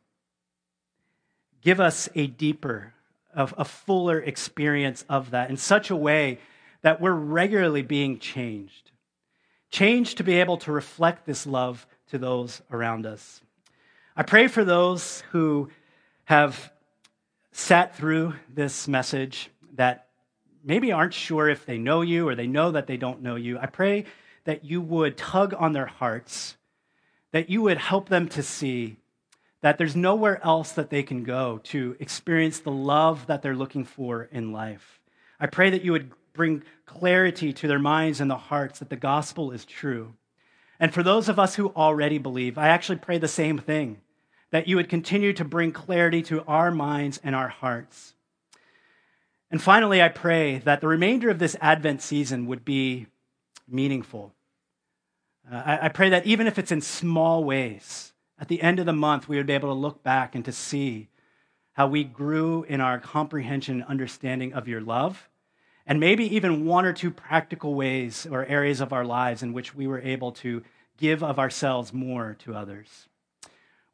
Give 1.62 1.80
us 1.80 2.08
a 2.14 2.26
deeper, 2.26 2.92
a, 3.34 3.64
fuller 3.64 4.20
experience 4.20 5.04
of 5.08 5.30
that 5.30 5.50
in 5.50 5.56
such 5.56 5.90
a 5.90 5.96
way 5.96 6.38
that 6.82 7.00
we're 7.00 7.12
regularly 7.12 7.82
being 7.82 8.18
changed. 8.18 8.90
Changed 9.70 10.18
to 10.18 10.24
be 10.24 10.40
able 10.40 10.56
to 10.58 10.72
reflect 10.72 11.26
this 11.26 11.46
love 11.46 11.86
to 12.10 12.18
those 12.18 12.62
around 12.70 13.06
us. 13.06 13.40
I 14.16 14.22
pray 14.22 14.48
for 14.48 14.64
those 14.64 15.22
who 15.32 15.70
have 16.24 16.72
sat 17.52 17.96
through 17.96 18.34
this 18.52 18.86
message 18.88 19.50
that 19.74 20.08
maybe 20.64 20.92
aren't 20.92 21.14
sure 21.14 21.48
if 21.48 21.66
they 21.66 21.78
know 21.78 22.02
you 22.02 22.28
or 22.28 22.34
they 22.34 22.46
know 22.46 22.72
that 22.72 22.86
they 22.86 22.96
don't 22.96 23.22
know 23.22 23.36
you. 23.36 23.58
I 23.58 23.66
pray 23.66 24.04
that 24.44 24.64
you 24.64 24.80
would 24.80 25.16
tug 25.16 25.54
on 25.58 25.72
their 25.72 25.86
hearts, 25.86 26.56
that 27.32 27.50
you 27.50 27.62
would 27.62 27.78
help 27.78 28.08
them 28.08 28.28
to 28.30 28.42
see 28.42 28.96
that 29.60 29.78
there's 29.78 29.96
nowhere 29.96 30.44
else 30.44 30.72
that 30.72 30.90
they 30.90 31.02
can 31.02 31.24
go 31.24 31.58
to 31.64 31.96
experience 31.98 32.60
the 32.60 32.70
love 32.70 33.26
that 33.26 33.42
they're 33.42 33.56
looking 33.56 33.84
for 33.84 34.24
in 34.24 34.52
life. 34.52 35.00
I 35.40 35.46
pray 35.46 35.70
that 35.70 35.82
you 35.82 35.92
would 35.92 36.12
bring 36.36 36.62
clarity 36.84 37.52
to 37.52 37.66
their 37.66 37.78
minds 37.78 38.20
and 38.20 38.30
the 38.30 38.36
hearts 38.36 38.78
that 38.78 38.90
the 38.90 38.96
gospel 38.96 39.50
is 39.50 39.64
true. 39.64 40.14
And 40.78 40.92
for 40.92 41.02
those 41.02 41.28
of 41.28 41.38
us 41.38 41.54
who 41.56 41.70
already 41.70 42.18
believe, 42.18 42.58
I 42.58 42.68
actually 42.68 42.98
pray 42.98 43.18
the 43.18 43.28
same 43.28 43.58
thing 43.58 44.00
that 44.50 44.68
you 44.68 44.76
would 44.76 44.88
continue 44.88 45.32
to 45.32 45.44
bring 45.44 45.72
clarity 45.72 46.22
to 46.22 46.44
our 46.44 46.70
minds 46.70 47.18
and 47.24 47.34
our 47.34 47.48
hearts. 47.48 48.14
And 49.50 49.62
finally, 49.62 50.02
I 50.02 50.08
pray 50.08 50.58
that 50.58 50.80
the 50.80 50.88
remainder 50.88 51.30
of 51.30 51.38
this 51.38 51.56
Advent 51.60 52.02
season 52.02 52.46
would 52.46 52.64
be 52.64 53.06
meaningful. 53.68 54.32
Uh, 55.50 55.62
I, 55.64 55.86
I 55.86 55.88
pray 55.88 56.10
that 56.10 56.26
even 56.26 56.46
if 56.46 56.58
it's 56.58 56.72
in 56.72 56.80
small 56.80 57.44
ways, 57.44 58.12
at 58.38 58.48
the 58.48 58.60
end 58.60 58.78
of 58.78 58.86
the 58.86 58.92
month, 58.92 59.28
we 59.28 59.36
would 59.36 59.46
be 59.46 59.54
able 59.54 59.70
to 59.70 59.80
look 59.80 60.02
back 60.02 60.34
and 60.34 60.44
to 60.44 60.52
see 60.52 61.08
how 61.72 61.86
we 61.86 62.04
grew 62.04 62.64
in 62.64 62.80
our 62.80 62.98
comprehension 62.98 63.80
and 63.80 63.90
understanding 63.90 64.52
of 64.52 64.68
your 64.68 64.80
love, 64.80 65.28
and 65.86 66.00
maybe 66.00 66.34
even 66.34 66.66
one 66.66 66.84
or 66.84 66.92
two 66.92 67.10
practical 67.10 67.74
ways 67.74 68.26
or 68.30 68.44
areas 68.46 68.80
of 68.80 68.92
our 68.92 69.04
lives 69.04 69.42
in 69.42 69.52
which 69.52 69.74
we 69.74 69.86
were 69.86 70.00
able 70.00 70.32
to 70.32 70.62
give 70.98 71.22
of 71.22 71.38
ourselves 71.38 71.92
more 71.92 72.36
to 72.40 72.54
others. 72.54 73.08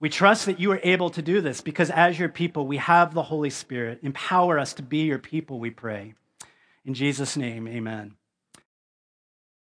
We 0.01 0.09
trust 0.09 0.47
that 0.47 0.59
you 0.59 0.72
are 0.72 0.80
able 0.82 1.11
to 1.11 1.22
do 1.22 1.40
this 1.40 1.61
because 1.61 1.90
as 1.90 2.18
your 2.18 2.28
people, 2.28 2.66
we 2.66 2.78
have 2.78 3.14
the 3.14 3.22
Holy 3.22 3.51
Spirit. 3.51 4.01
Empower 4.03 4.59
us 4.59 4.72
to 4.74 4.82
be 4.82 4.99
your 4.99 5.18
people, 5.18 5.61
we 5.61 5.70
pray. 5.70 6.14
In 6.84 6.95
Jesus' 6.95 7.36
name, 7.36 7.68
amen. 7.68 8.16